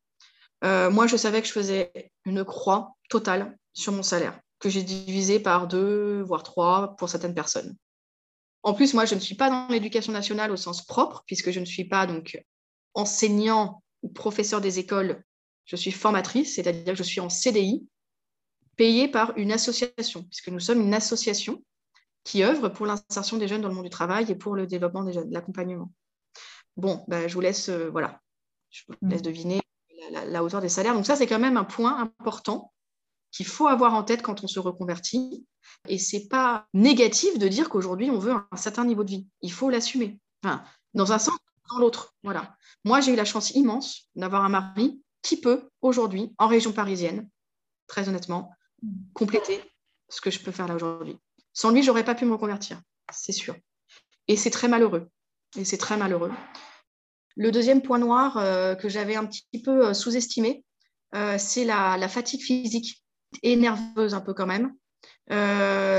Euh, 0.65 0.91
moi, 0.91 1.07
je 1.07 1.17
savais 1.17 1.41
que 1.41 1.49
je 1.49 1.53
faisais 1.53 2.11
une 2.25 2.45
croix 2.45 2.97
totale 3.09 3.57
sur 3.73 3.93
mon 3.93 4.03
salaire, 4.03 4.39
que 4.59 4.69
j'ai 4.69 4.83
divisé 4.83 5.39
par 5.39 5.69
deux, 5.69 6.23
voire 6.23 6.43
trois 6.43 6.97
pour 6.97 7.09
certaines 7.09 7.35
personnes. 7.35 7.77
En 8.63 8.75
plus, 8.75 8.95
moi, 8.95 9.05
je 9.05 9.15
ne 9.15 9.21
suis 9.21 9.37
pas 9.37 9.49
dans 9.49 9.69
l'éducation 9.69 10.13
nationale 10.13 10.51
au 10.51 10.57
sens 10.57 10.85
propre, 10.85 11.23
puisque 11.27 11.51
je 11.51 11.61
ne 11.61 11.65
suis 11.65 11.85
pas 11.85 12.07
donc 12.07 12.43
enseignant 12.95 13.83
ou 14.03 14.09
professeur 14.09 14.61
des 14.61 14.79
écoles. 14.79 15.23
Je 15.67 15.77
suis 15.77 15.93
formatrice, 15.93 16.57
c'est-à-dire 16.57 16.93
que 16.93 16.99
je 16.99 17.03
suis 17.03 17.21
en 17.21 17.29
CDI, 17.29 17.87
payée 18.77 19.09
par 19.09 19.37
une 19.37 19.53
association, 19.53 20.25
puisque 20.25 20.49
nous 20.49 20.61
sommes 20.61 20.81
une 20.81 20.95
association 20.95 21.63
qui 22.27 22.43
œuvre 22.43 22.69
pour 22.69 22.87
l'insertion 22.87 23.37
des 23.37 23.47
jeunes 23.47 23.63
dans 23.63 23.69
le 23.69 23.75
monde 23.75 23.85
du 23.85 23.91
travail 23.91 24.31
et 24.31 24.35
pour 24.35 24.57
le 24.57 24.67
développement 24.67 25.05
des 25.05 25.13
jeunes, 25.13 25.31
l'accompagnement. 25.31 25.93
Bon, 26.77 27.05
ben, 27.07 27.29
je 27.29 27.35
vous 27.35 27.41
laisse, 27.41 27.69
euh, 27.69 27.89
voilà, 27.89 28.21
je 28.71 28.83
vous 28.89 28.95
laisse 29.09 29.21
mmh. 29.21 29.23
deviner 29.23 29.61
la, 30.11 30.43
hauteur 30.43 30.61
des 30.61 30.69
salaires. 30.69 30.95
Donc 30.95 31.07
ça, 31.07 31.15
c'est 31.15 31.29
quand 31.29 31.39
même 31.39 31.57
un 31.57 31.65
point 31.65 31.97
important 31.99 32.73
qu'il 33.31 33.47
faut 33.47 33.69
avoir 33.69 33.95
en 33.95 34.03
tête 34.03 34.23
quand 34.23 34.43
on 34.43 34.49
se 34.49 34.59
reconvertit. 34.59 35.47
Et 35.89 35.99
c'est 35.99 36.27
pas 36.27 36.67
négatif 36.75 37.39
de 37.39 37.47
dire 37.47 37.69
qu'aujourd'hui, 37.69 38.11
on 38.11 38.19
veut 38.19 38.35
un 38.51 38.57
certain 38.57 38.85
niveau 38.85 39.05
de 39.05 39.11
vie. 39.11 39.29
Il 39.41 39.53
faut 39.53 39.71
l'assumer. 39.71 40.19
Enfin, 40.43 40.65
dans 40.95 41.13
un 41.13 41.19
sens, 41.19 41.37
dans 41.71 41.79
l'autre. 41.79 42.15
Voilà. 42.25 42.57
Moi, 42.85 43.01
j'ai 43.01 43.13
eu 43.13 43.17
la 43.17 43.25
chance 43.25 43.53
immense 43.53 44.09
d'avoir 44.17 44.45
un 44.45 44.49
mari 44.49 45.01
qui 45.23 45.41
peut, 45.41 45.69
aujourd'hui, 45.81 46.35
en 46.39 46.49
région 46.49 46.73
parisienne, 46.73 47.29
très 47.87 48.09
honnêtement, 48.09 48.51
compléter 49.15 49.63
ce 50.09 50.21
que 50.21 50.31
je 50.31 50.41
peux 50.41 50.53
faire 50.53 50.67
là 50.67 50.75
aujourd'hui. 50.75 51.19
Sans 51.57 51.71
lui, 51.71 51.83
j'aurais 51.83 52.05
pas 52.05 52.15
pu 52.15 52.27
me 52.27 52.33
reconvertir, 52.33 52.83
c'est 53.11 53.33
sûr. 53.33 53.57
Et 54.29 54.37
c'est 54.37 54.51
très 54.51 54.69
malheureux. 54.69 55.09
Et 55.57 55.65
c'est 55.65 55.79
très 55.79 55.97
malheureux. 55.97 56.31
Le 57.35 57.51
deuxième 57.51 57.81
point 57.81 57.99
noir 57.99 58.37
euh, 58.37 58.75
que 58.75 58.91
j'avais 58.91 59.17
un 59.17 59.25
petit 59.25 59.63
peu 59.65 59.87
euh, 59.87 59.95
sous-estimé, 59.95 60.65
euh, 61.15 61.37
c'est 61.39 61.65
la, 61.65 62.09
fatigue 62.09 62.43
physique 62.43 63.03
et 63.43 63.57
nerveuse 63.57 64.13
un 64.13 64.21
peu 64.21 64.35
quand 64.35 64.47
même. 64.47 64.75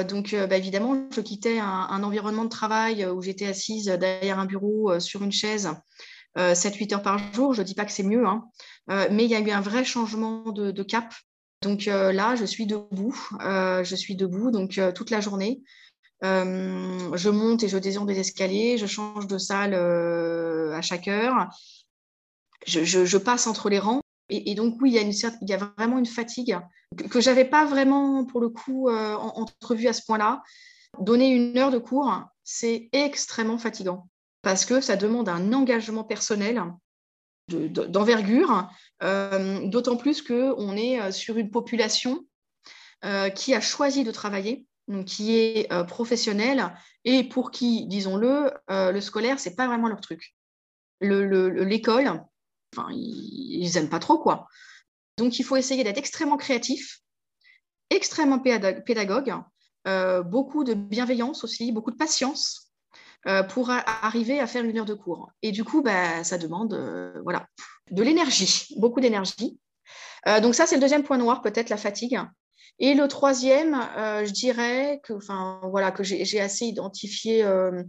donc, 0.07 0.35
bah, 0.35 0.57
évidemment, 0.57 1.09
je 1.09 1.21
quittais 1.21 1.57
un, 1.57 2.03
environnement 2.03 2.43
de 2.43 2.49
travail 2.49 3.03
où 3.07 3.23
j'étais 3.23 3.47
assise 3.47 3.85
derrière 3.85 4.37
un 4.37 4.45
bureau 4.45 4.99
sur 4.99 5.23
une 5.23 5.31
chaise 5.31 5.69
7-8 6.37 6.93
heures 6.93 7.01
par 7.01 7.33
jour. 7.33 7.55
Je 7.55 7.61
ne 7.63 7.65
dis 7.65 7.73
pas 7.73 7.85
que 7.85 7.91
c'est 7.91 8.03
mieux, 8.03 8.27
hein. 8.27 8.45
mais 8.87 9.25
il 9.25 9.31
y 9.31 9.35
a 9.35 9.39
eu 9.39 9.49
un 9.49 9.61
vrai 9.61 9.83
changement 9.83 10.51
de, 10.51 10.69
de 10.69 10.83
cap. 10.83 11.13
Donc 11.63 11.85
là, 11.85 12.35
je 12.35 12.45
suis 12.45 12.65
debout. 12.65 13.15
je 13.41 13.95
suis 13.95 14.15
debout 14.15 14.51
donc 14.51 14.79
toute 14.93 15.09
la 15.09 15.21
journée. 15.21 15.61
Euh, 16.23 17.15
je 17.15 17.29
monte 17.29 17.63
et 17.63 17.67
je 17.67 17.77
descends 17.77 18.05
des 18.05 18.19
escaliers, 18.19 18.77
je 18.77 18.87
change 18.87 19.27
de 19.27 19.37
salle 19.37 19.73
euh, 19.73 20.73
à 20.73 20.81
chaque 20.81 21.07
heure. 21.07 21.49
Je, 22.65 23.17
passe 23.17 23.47
entre 23.47 23.69
les 23.69 23.79
rangs. 23.79 24.01
Et, 24.29 24.55
donc, 24.55 24.75
oui, 24.81 24.91
il 24.93 25.47
y, 25.49 25.53
a 25.53 25.57
vraiment 25.57 25.99
une 25.99 26.05
fatigue 26.05 26.59
que, 27.09 27.21
je 27.21 27.29
n'avais 27.29 27.45
pas 27.45 27.65
vraiment, 27.65 28.25
pour 28.25 28.41
le 28.41 28.49
coup, 28.49 28.89
euh, 28.89 29.13
entrevue 29.13 29.87
à 29.87 29.93
ce 29.93 30.01
point-là. 30.05 30.41
Donner 30.99 31.29
une 31.29 31.57
heure 31.57 31.71
de 31.71 31.77
cours, 31.77 32.11
c'est 32.43 32.89
extrêmement 32.91 33.57
fatigant 33.57 34.09
parce 34.41 34.65
que 34.65 34.81
ça 34.81 34.95
demande 34.95 35.29
un 35.29 35.53
engagement 35.53 36.03
personnel 36.03 36.61
d'envergure, 37.49 38.69
d'autant 39.01 39.97
plus 39.97 40.21
qu'on 40.21 40.75
est 40.75 41.11
sur 41.11 41.37
une 41.37 41.51
population 41.51 42.25
qui 43.35 43.53
a 43.53 43.61
choisi 43.61 44.03
de 44.03 44.11
travailler 44.11 44.67
qui 45.05 45.37
est 45.37 45.71
euh, 45.71 45.83
professionnel 45.83 46.73
et 47.03 47.23
pour 47.23 47.51
qui, 47.51 47.85
disons-le, 47.87 48.51
euh, 48.69 48.91
le 48.91 49.01
scolaire, 49.01 49.39
c'est 49.39 49.55
pas 49.55 49.67
vraiment 49.67 49.87
leur 49.87 50.01
truc. 50.01 50.35
L'école, 51.01 52.23
ils 52.91 53.71
n'aiment 53.73 53.89
pas 53.89 53.99
trop, 53.99 54.17
quoi. 54.17 54.47
Donc, 55.17 55.39
il 55.39 55.43
faut 55.43 55.55
essayer 55.57 55.83
d'être 55.83 55.97
extrêmement 55.97 56.37
créatif, 56.37 56.99
extrêmement 57.89 58.39
pédagogue, 58.39 59.35
euh, 59.87 60.23
beaucoup 60.23 60.63
de 60.63 60.73
bienveillance 60.73 61.43
aussi, 61.43 61.71
beaucoup 61.71 61.91
de 61.91 61.97
patience 61.97 62.66
pour 63.49 63.69
arriver 63.69 64.39
à 64.39 64.47
faire 64.47 64.63
une 64.63 64.77
heure 64.77 64.85
de 64.85 64.93
cours. 64.93 65.31
Et 65.41 65.51
du 65.51 65.63
coup, 65.63 65.81
bah, 65.81 66.23
ça 66.23 66.37
demande 66.37 66.73
voilà, 67.23 67.45
de 67.91 68.01
l'énergie, 68.03 68.67
beaucoup 68.77 69.01
d'énergie. 69.01 69.59
donc 70.41 70.55
ça, 70.55 70.65
c'est 70.65 70.75
le 70.75 70.81
deuxième 70.81 71.03
point 71.03 71.17
noir, 71.17 71.41
peut-être 71.41 71.69
la 71.69 71.77
fatigue. 71.77 72.19
Et 72.79 72.93
le 72.93 73.07
troisième, 73.07 73.73
euh, 73.97 74.25
je 74.25 74.31
dirais 74.31 75.01
que, 75.03 75.13
voilà, 75.67 75.91
que 75.91 76.03
j'ai 76.03 76.39
assez 76.39 76.65
identifié, 76.65 77.43
euh, 77.43 77.83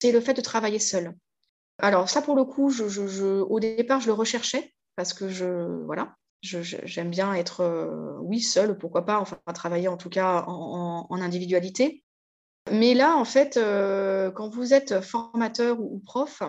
c'est 0.00 0.12
le 0.12 0.20
fait 0.20 0.34
de 0.34 0.40
travailler 0.40 0.80
seul. 0.80 1.14
Alors 1.78 2.08
ça, 2.08 2.20
pour 2.22 2.34
le 2.34 2.44
coup, 2.44 2.70
je, 2.70 3.40
au 3.42 3.60
départ, 3.60 4.00
je 4.00 4.08
le 4.08 4.12
recherchais 4.12 4.74
parce 4.96 5.14
que 5.14 5.28
je, 5.28 5.84
voilà, 5.84 6.16
j'aime 6.42 7.10
bien 7.10 7.32
être, 7.34 7.60
euh, 7.60 8.18
oui, 8.20 8.40
seul, 8.40 8.76
pourquoi 8.76 9.06
pas, 9.06 9.20
enfin, 9.20 9.38
travailler 9.54 9.86
en 9.86 9.96
tout 9.96 10.10
cas 10.10 10.44
en, 10.48 11.06
individualité. 11.20 12.02
Mais 12.72 12.94
là, 12.94 13.16
en 13.16 13.24
fait, 13.24 13.58
quand 14.34 14.48
vous 14.48 14.74
êtes 14.74 15.00
formateur 15.00 15.80
ou, 15.80 16.00
prof, 16.00 16.42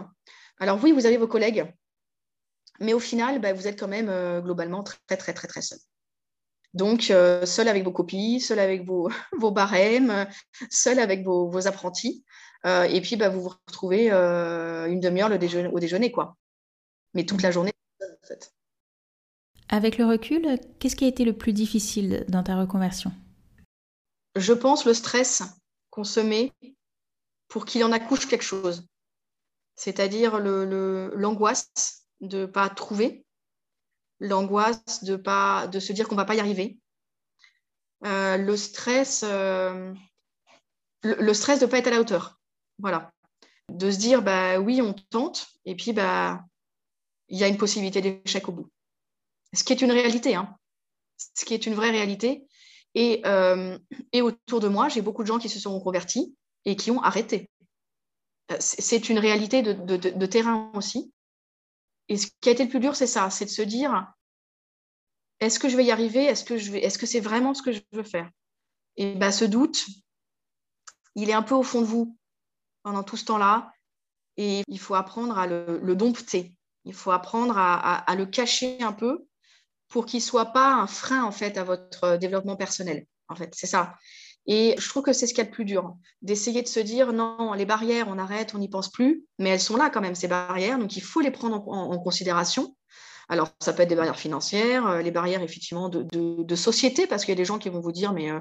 alors 0.59 0.79
oui, 0.83 0.91
vous 0.91 1.05
avez 1.05 1.17
vos 1.17 1.27
collègues, 1.27 1.71
mais 2.79 2.93
au 2.93 2.99
final, 2.99 3.39
bah, 3.39 3.53
vous 3.53 3.67
êtes 3.67 3.79
quand 3.79 3.87
même 3.87 4.41
globalement 4.41 4.83
très, 4.83 5.17
très, 5.17 5.33
très, 5.33 5.47
très 5.47 5.61
seul. 5.61 5.79
Donc, 6.73 7.03
seul 7.03 7.67
avec 7.67 7.83
vos 7.83 7.91
copies, 7.91 8.39
seul 8.39 8.59
avec 8.59 8.85
vos, 8.85 9.09
vos 9.37 9.51
barèmes, 9.51 10.27
seul 10.69 10.99
avec 10.99 11.23
vos, 11.23 11.67
apprentis. 11.67 12.23
et 12.65 13.01
puis, 13.01 13.15
bah, 13.15 13.29
vous 13.29 13.41
vous 13.41 13.53
retrouvez 13.67 14.11
une 14.11 14.99
demi-heure 14.99 15.31
au 15.31 15.79
déjeuner, 15.79 16.11
quoi. 16.11 16.35
Mais 17.13 17.25
toute 17.25 17.41
la 17.41 17.51
journée, 17.51 17.73
en 18.01 18.27
fait. 18.27 18.53
Avec 19.69 19.97
le 19.97 20.05
recul, 20.05 20.59
qu'est-ce 20.79 20.95
qui 20.95 21.05
a 21.05 21.07
été 21.07 21.23
le 21.23 21.33
plus 21.33 21.53
difficile 21.53 22.25
dans 22.27 22.43
ta 22.43 22.57
reconversion? 22.57 23.11
Je 24.35 24.53
pense 24.53 24.85
le 24.85 24.93
stress 24.93 25.43
qu'on 25.99 26.05
se 26.05 26.21
met 26.21 26.53
pour 27.49 27.65
qu'il 27.65 27.83
en 27.83 27.91
accouche 27.91 28.25
quelque 28.25 28.41
chose. 28.41 28.87
C'est-à-dire 29.75 30.39
l'angoisse 30.39 32.05
de 32.21 32.45
pas 32.45 32.69
trouver, 32.69 33.25
l'angoisse 34.21 35.03
de, 35.03 35.17
pas, 35.17 35.67
de 35.67 35.81
se 35.81 35.91
dire 35.91 36.07
qu'on 36.07 36.15
va 36.15 36.23
pas 36.23 36.35
y 36.35 36.39
arriver, 36.39 36.77
euh, 38.05 38.37
le 38.37 38.55
stress, 38.55 39.25
euh, 39.27 39.93
le, 41.03 41.33
stress 41.33 41.59
de 41.59 41.65
pas 41.65 41.79
être 41.79 41.87
à 41.87 41.91
la 41.91 41.99
hauteur. 41.99 42.39
Voilà. 42.77 43.11
De 43.67 43.91
se 43.91 43.97
dire, 43.97 44.21
bah 44.21 44.57
oui, 44.57 44.81
on 44.81 44.93
tente, 44.93 45.47
et 45.65 45.75
puis 45.75 45.91
bah 45.91 46.45
il 47.27 47.37
y 47.37 47.43
a 47.43 47.49
une 47.49 47.57
possibilité 47.57 48.01
d'échec 48.01 48.47
au 48.47 48.53
bout. 48.53 48.71
Ce 49.53 49.65
qui 49.65 49.73
est 49.73 49.81
une 49.81 49.91
réalité, 49.91 50.35
hein. 50.35 50.57
ce 51.35 51.43
qui 51.43 51.53
est 51.53 51.65
une 51.65 51.75
vraie 51.75 51.91
réalité. 51.91 52.47
Et, 52.95 53.21
euh, 53.25 53.77
et 54.11 54.21
autour 54.21 54.59
de 54.59 54.67
moi, 54.67 54.89
j'ai 54.89 55.01
beaucoup 55.01 55.21
de 55.21 55.27
gens 55.27 55.39
qui 55.39 55.49
se 55.49 55.59
sont 55.59 55.77
reconvertis 55.77 56.35
et 56.65 56.75
qui 56.75 56.91
ont 56.91 57.01
arrêté. 57.01 57.49
C'est 58.59 59.09
une 59.09 59.19
réalité 59.19 59.61
de, 59.61 60.25
terrain 60.25 60.71
aussi. 60.73 61.13
Et 62.07 62.17
ce 62.17 62.27
qui 62.41 62.49
a 62.49 62.51
été 62.51 62.63
le 62.63 62.69
plus 62.69 62.79
dur, 62.79 62.95
c'est 62.95 63.05
ça, 63.07 63.29
c'est 63.29 63.45
de 63.45 63.51
se 63.51 63.61
dire, 63.61 64.11
est-ce 65.39 65.59
que 65.59 65.69
je 65.69 65.77
vais 65.77 65.85
y 65.85 65.91
arriver? 65.91 66.25
Est-ce 66.25 66.97
que 66.97 67.05
c'est 67.05 67.19
vraiment 67.19 67.53
ce 67.53 67.61
que 67.61 67.71
je 67.71 67.81
veux 67.91 68.03
faire? 68.03 68.29
Et 68.97 69.13
ben, 69.13 69.31
ce 69.31 69.45
doute, 69.45 69.85
il 71.15 71.29
est 71.29 71.33
un 71.33 71.43
peu 71.43 71.55
au 71.55 71.63
fond 71.63 71.81
de 71.81 71.85
vous 71.85 72.17
pendant 72.83 73.03
tout 73.03 73.17
ce 73.17 73.25
temps-là, 73.25 73.71
et 74.37 74.63
il 74.67 74.79
faut 74.79 74.95
apprendre 74.95 75.37
à 75.37 75.47
le, 75.47 75.95
dompter. 75.95 76.53
Il 76.85 76.93
faut 76.93 77.11
apprendre 77.11 77.57
à, 77.57 78.15
le 78.15 78.25
cacher 78.25 78.81
un 78.81 78.93
peu 78.93 79.27
pour 79.89 80.05
qu'il 80.05 80.21
soit 80.21 80.47
pas 80.47 80.73
un 80.73 80.87
frein 80.87 81.23
en 81.23 81.31
fait 81.31 81.57
à 81.57 81.63
votre 81.63 82.17
développement 82.17 82.55
personnel. 82.55 83.05
En 83.27 83.35
fait, 83.35 83.53
c'est 83.55 83.67
ça. 83.67 83.95
Et 84.51 84.75
je 84.79 84.89
trouve 84.89 85.03
que 85.03 85.13
c'est 85.13 85.27
ce 85.27 85.33
qu'il 85.33 85.43
y 85.43 85.47
a 85.47 85.49
de 85.49 85.53
plus 85.53 85.65
dur, 85.65 85.95
d'essayer 86.21 86.61
de 86.61 86.67
se 86.67 86.79
dire 86.79 87.13
non, 87.13 87.53
les 87.53 87.65
barrières, 87.65 88.07
on 88.09 88.17
arrête, 88.17 88.55
on 88.55 88.57
n'y 88.57 88.69
pense 88.69 88.89
plus, 88.89 89.23
mais 89.37 89.49
elles 89.49 89.59
sont 89.59 89.77
là 89.77 89.91
quand 89.91 90.01
même, 90.01 90.15
ces 90.15 90.27
barrières, 90.27 90.79
donc 90.79 90.97
il 90.97 91.03
faut 91.03 91.19
les 91.19 91.29
prendre 91.29 91.67
en, 91.67 91.99
considération. 91.99 92.75
Alors, 93.27 93.49
ça 93.59 93.73
peut 93.73 93.83
être 93.83 93.89
des 93.89 93.95
barrières 93.95 94.17
financières, 94.17 94.87
euh, 94.87 95.01
les 95.03 95.11
barrières 95.11 95.43
effectivement 95.43 95.87
de, 95.87 96.55
société, 96.55 97.05
parce 97.05 97.25
qu'il 97.25 97.31
y 97.31 97.37
a 97.37 97.41
des 97.41 97.45
gens 97.45 97.59
qui 97.59 97.69
vont 97.69 97.79
vous 97.79 97.91
dire 97.91 98.11
mais 98.11 98.31
euh, 98.31 98.39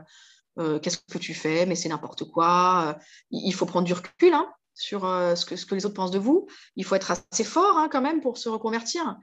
euh, 0.59 0.78
qu'est-ce 0.78 0.96
que 0.96 1.18
tu 1.18 1.34
fais 1.34 1.66
Mais 1.66 1.74
c'est 1.74 1.90
n'importe 1.90 2.24
quoi. 2.24 2.96
Il 3.30 3.53
faut 3.53 3.66
prendre 3.66 3.86
du 3.86 3.92
recul 3.92 4.32
hein, 4.32 4.49
sur 4.74 5.03
ce, 5.03 5.44
que, 5.44 5.57
ce, 5.57 5.66
que, 5.66 5.74
les 5.74 5.84
autres 5.84 5.94
pensent 5.94 6.11
de 6.11 6.18
vous. 6.18 6.46
Il 6.76 6.86
faut 6.86 6.94
être 6.94 7.11
assez 7.11 7.44
fort 7.44 7.76
hein, 7.76 7.88
quand 7.92 8.01
même 8.01 8.22
pour 8.22 8.38
se 8.38 8.49
reconvertir. 8.49 9.14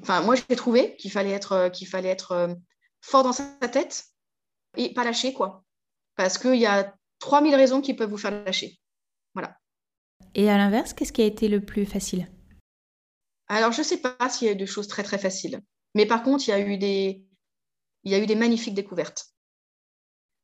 Enfin, 0.00 0.22
moi, 0.22 0.34
j'ai 0.34 0.56
trouvé 0.56 0.96
qu'il 0.96 1.10
fallait 1.10 1.30
être, 1.30 1.68
qu'il 1.68 1.86
fallait 1.86 2.08
être 2.08 2.56
fort 3.00 3.22
dans 3.22 3.32
sa 3.32 3.44
tête 3.70 4.06
et 4.76 4.92
pas 4.94 5.04
lâcher, 5.04 5.32
quoi 5.32 5.64
parce 6.16 6.38
qu'il 6.38 6.56
y 6.56 6.66
a 6.66 6.94
3000 7.20 7.54
raisons 7.54 7.80
qui 7.80 7.94
peuvent 7.94 8.10
vous 8.10 8.18
faire 8.18 8.44
lâcher. 8.44 8.78
Voilà. 9.34 9.58
Et 10.34 10.50
à 10.50 10.56
l'inverse, 10.56 10.92
qu'est-ce 10.92 11.12
qui 11.12 11.22
a 11.22 11.26
été 11.26 11.48
le 11.48 11.64
plus 11.64 11.86
facile? 11.86 12.30
Alors, 13.48 13.72
je 13.72 13.80
ne 13.80 13.84
sais 13.84 13.98
pas 13.98 14.16
s'il 14.28 14.46
y 14.46 14.50
a 14.50 14.54
eu 14.54 14.56
des 14.56 14.66
choses 14.66 14.88
très, 14.88 15.02
très 15.02 15.18
faciles. 15.18 15.60
Mais 15.94 16.06
par 16.06 16.22
contre, 16.22 16.48
il 16.48 16.50
y 16.50 16.54
a 16.54 16.60
eu 16.60 16.78
des, 16.78 17.24
il 18.04 18.12
y 18.12 18.14
a 18.14 18.18
eu 18.18 18.26
des 18.26 18.34
magnifiques 18.34 18.74
découvertes. 18.74 19.26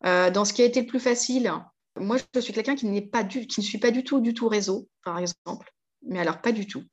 Euh, 0.07 0.31
dans 0.31 0.45
ce 0.45 0.53
qui 0.53 0.63
a 0.63 0.65
été 0.65 0.81
le 0.81 0.87
plus 0.87 1.01
facile, 1.01 1.53
moi, 1.99 2.17
je 2.35 2.41
suis 2.41 2.53
quelqu'un 2.53 2.77
qui, 2.77 2.87
n'est 2.87 3.07
pas 3.07 3.25
du, 3.25 3.47
qui 3.47 3.61
ne 3.61 3.65
suis 3.65 3.79
pas 3.79 3.91
du 3.91 4.05
tout, 4.05 4.21
du 4.21 4.35
tout 4.35 4.49
réseau, 4.49 4.89
par 5.05 5.19
exemple. 5.19 5.73
Mais 6.03 6.21
alors, 6.21 6.41
pas 6.41 6.53
du 6.53 6.67
tout. 6.67 6.85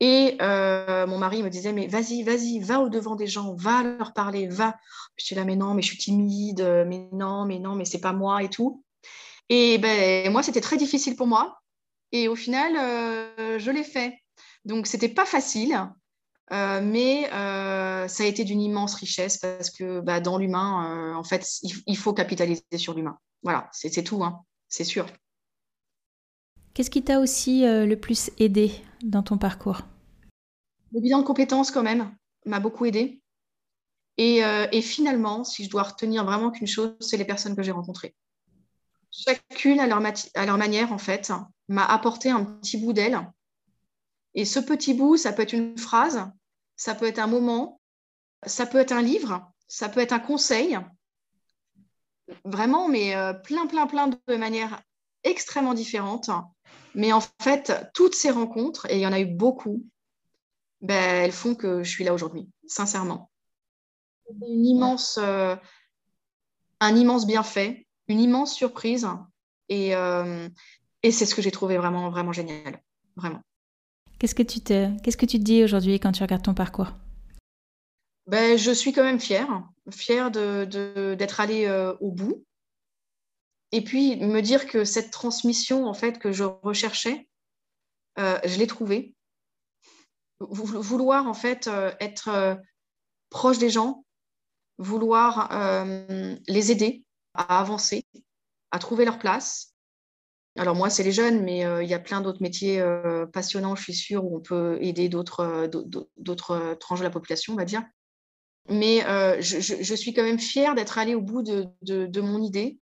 Et 0.00 0.38
euh, 0.40 1.06
mon 1.06 1.18
mari 1.18 1.42
me 1.42 1.50
disait, 1.50 1.74
mais 1.74 1.86
vas-y, 1.86 2.22
vas-y, 2.22 2.58
va 2.58 2.80
au-devant 2.80 3.16
des 3.16 3.26
gens, 3.26 3.54
va 3.54 3.82
leur 3.82 4.14
parler, 4.14 4.48
va. 4.48 4.76
Je 5.16 5.26
suis 5.26 5.36
là, 5.36 5.44
mais 5.44 5.56
non, 5.56 5.74
mais 5.74 5.82
je 5.82 5.88
suis 5.88 5.98
timide, 5.98 6.62
mais 6.86 7.08
non, 7.12 7.44
mais 7.44 7.58
non, 7.58 7.74
mais 7.74 7.84
c'est 7.84 8.00
pas 8.00 8.14
moi 8.14 8.42
et 8.42 8.48
tout. 8.48 8.82
Et 9.50 9.76
ben, 9.76 10.32
moi, 10.32 10.42
c'était 10.42 10.62
très 10.62 10.78
difficile 10.78 11.16
pour 11.16 11.26
moi. 11.26 11.60
Et 12.12 12.28
au 12.28 12.34
final, 12.34 12.76
euh, 12.76 13.58
je 13.58 13.70
l'ai 13.70 13.84
fait. 13.84 14.18
Donc, 14.64 14.86
c'était 14.86 15.08
pas 15.08 15.26
facile, 15.26 15.88
euh, 16.52 16.80
mais 16.82 17.28
ça 18.08 18.24
a 18.24 18.26
été 18.26 18.44
d'une 18.44 18.62
immense 18.62 18.94
richesse 18.94 19.36
parce 19.36 19.70
que 19.70 20.00
bah, 20.00 20.20
dans 20.20 20.38
l'humain, 20.38 21.14
en 21.14 21.24
fait, 21.24 21.46
il, 21.86 21.96
faut 21.96 22.14
capitaliser 22.14 22.62
sur 22.76 22.94
l'humain. 22.94 23.18
Voilà, 23.42 23.68
c'est 23.72 24.02
tout, 24.02 24.24
hein, 24.24 24.40
c'est 24.68 24.84
sûr. 24.84 25.06
Qu'est-ce 26.80 26.90
qui 26.90 27.02
t'a 27.02 27.20
aussi 27.20 27.60
le 27.60 27.94
plus 27.94 28.30
aidé 28.38 28.72
dans 29.02 29.22
ton 29.22 29.36
parcours? 29.36 29.82
Le 30.92 31.00
bilan 31.02 31.18
de 31.18 31.24
compétences, 31.24 31.70
quand 31.70 31.82
même, 31.82 32.16
m'a 32.46 32.58
beaucoup 32.58 32.86
aidé. 32.86 33.20
Euh, 34.18 34.66
et, 34.72 34.80
finalement, 34.80 35.44
si 35.44 35.64
je 35.64 35.68
dois 35.68 35.82
retenir 35.82 36.24
vraiment 36.24 36.50
qu'une 36.50 36.66
chose, 36.66 36.96
c'est 37.00 37.18
les 37.18 37.26
personnes 37.26 37.54
que 37.54 37.62
j'ai 37.62 37.70
rencontrées. 37.70 38.14
Chacune, 39.10 39.78
à 39.78 39.86
leur, 39.86 40.02
à 40.34 40.46
leur 40.46 40.56
manière, 40.56 40.90
en 40.90 40.96
fait, 40.96 41.30
m'a 41.68 41.84
apporté 41.84 42.30
un 42.30 42.46
petit 42.46 42.78
bout 42.78 42.94
d'elle. 42.94 43.30
Et 44.32 44.46
ce 44.46 44.58
petit 44.58 44.94
bout, 44.94 45.18
ça 45.18 45.34
peut 45.34 45.42
être 45.42 45.52
une 45.52 45.76
phrase, 45.76 46.30
ça 46.76 46.94
peut 46.94 47.08
être 47.08 47.18
un 47.18 47.26
moment, 47.26 47.78
ça 48.46 48.64
peut 48.64 48.78
être 48.78 48.92
un 48.92 49.02
livre, 49.02 49.52
ça 49.68 49.90
peut 49.90 50.00
être 50.00 50.14
un 50.14 50.18
conseil. 50.18 50.78
Vraiment, 52.46 52.88
mais 52.88 53.14
euh, 53.16 53.34
plein, 53.34 53.66
plein, 53.66 53.86
plein 53.86 54.08
de 54.08 54.36
manières 54.36 54.80
extrêmement 55.24 55.74
différentes. 55.74 56.30
Mais 56.94 57.12
en 57.12 57.20
fait, 57.40 57.72
toutes 57.94 58.14
ces 58.14 58.30
rencontres, 58.30 58.86
et 58.90 58.96
il 58.96 59.00
y 59.00 59.06
en 59.06 59.12
a 59.12 59.20
eu 59.20 59.26
beaucoup, 59.26 59.84
ben, 60.80 61.24
elles 61.24 61.32
font 61.32 61.54
que 61.54 61.82
je 61.82 61.90
suis 61.90 62.04
là 62.04 62.14
aujourd'hui, 62.14 62.48
sincèrement. 62.66 63.30
Une 64.46 64.64
immense, 64.64 65.18
euh, 65.20 65.56
un 66.80 66.96
immense 66.96 67.26
bienfait, 67.26 67.86
une 68.08 68.20
immense 68.20 68.54
surprise. 68.54 69.08
Et, 69.68 69.94
euh, 69.94 70.48
et 71.02 71.12
c'est 71.12 71.26
ce 71.26 71.34
que 71.34 71.42
j'ai 71.42 71.50
trouvé 71.50 71.76
vraiment, 71.76 72.10
vraiment 72.10 72.32
génial. 72.32 72.82
Vraiment. 73.16 73.40
Qu'est-ce 74.18 74.34
que 74.34 74.42
tu 74.42 74.60
te, 74.60 74.98
qu'est-ce 75.00 75.16
que 75.16 75.26
tu 75.26 75.38
te 75.38 75.44
dis 75.44 75.64
aujourd'hui 75.64 75.98
quand 75.98 76.12
tu 76.12 76.22
regardes 76.22 76.42
ton 76.42 76.54
parcours? 76.54 76.92
Ben, 78.26 78.56
Je 78.56 78.70
suis 78.70 78.92
quand 78.92 79.02
même 79.02 79.20
fière, 79.20 79.68
fière 79.90 80.30
d'être 80.30 80.68
de, 80.68 81.14
d'être 81.14 81.40
allée 81.40 81.66
euh, 81.66 81.94
au 82.00 82.10
bout 82.10 82.44
et 83.72 83.82
puis 83.82 84.16
me 84.16 84.40
dire 84.40 84.66
que 84.66 84.84
cette 84.84 85.10
transmission 85.10 85.86
en 85.86 85.94
fait 85.94 86.18
que 86.18 86.32
je 86.32 86.44
recherchais, 86.44 87.28
euh, 88.18 88.38
je 88.44 88.58
l'ai 88.58 88.66
trouvée. 88.66 89.14
Vouloir 90.40 91.26
en 91.26 91.34
fait 91.34 91.68
euh, 91.68 91.92
être 92.00 92.28
euh, 92.28 92.54
proche 93.28 93.58
des 93.58 93.70
gens, 93.70 94.04
vouloir 94.78 95.50
les 96.48 96.72
aider 96.72 97.04
à 97.34 97.60
avancer, 97.60 98.04
à 98.70 98.78
trouver 98.78 99.04
leur 99.04 99.18
place. 99.18 99.74
Alors 100.58 100.74
moi, 100.74 100.90
c'est 100.90 101.02
les 101.02 101.12
jeunes, 101.12 101.44
mais 101.44 101.60
il 101.60 101.88
y 101.88 101.94
a 101.94 101.98
plein 101.98 102.22
d'autres 102.22 102.42
métiers 102.42 102.82
passionnants, 103.32 103.76
je 103.76 103.82
suis 103.82 103.94
sûre, 103.94 104.24
où 104.24 104.38
on 104.38 104.40
peut 104.40 104.78
aider 104.80 105.10
d'autres 105.10 106.74
tranches 106.80 106.98
de 106.98 107.04
la 107.04 107.10
population, 107.10 107.52
on 107.52 107.56
va 107.56 107.66
dire. 107.66 107.84
Mais 108.70 109.00
je, 109.42 109.94
suis 109.94 110.14
quand 110.14 110.22
même 110.22 110.40
fière 110.40 110.74
d'être 110.74 110.96
allée 110.96 111.14
au 111.14 111.20
bout 111.20 111.42
de 111.42 112.20
mon 112.20 112.42
idée, 112.42 112.80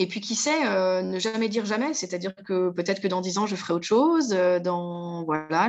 et 0.00 0.06
puis, 0.06 0.22
qui 0.22 0.34
sait, 0.34 0.66
euh, 0.66 1.02
ne 1.02 1.18
jamais 1.18 1.50
dire 1.50 1.66
jamais. 1.66 1.92
C'est-à-dire 1.92 2.34
que 2.34 2.70
peut-être 2.70 3.02
que 3.02 3.06
dans 3.06 3.20
dix 3.20 3.36
ans, 3.36 3.46
je 3.46 3.54
ferai 3.54 3.74
autre 3.74 3.86
chose. 3.86 4.32
Euh, 4.32 4.58
dans, 4.58 5.24
voilà, 5.24 5.68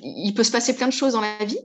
Il 0.00 0.32
peut 0.32 0.44
se 0.44 0.52
passer 0.52 0.76
plein 0.76 0.86
de 0.86 0.92
choses 0.92 1.14
dans 1.14 1.20
la 1.20 1.44
vie. 1.44 1.58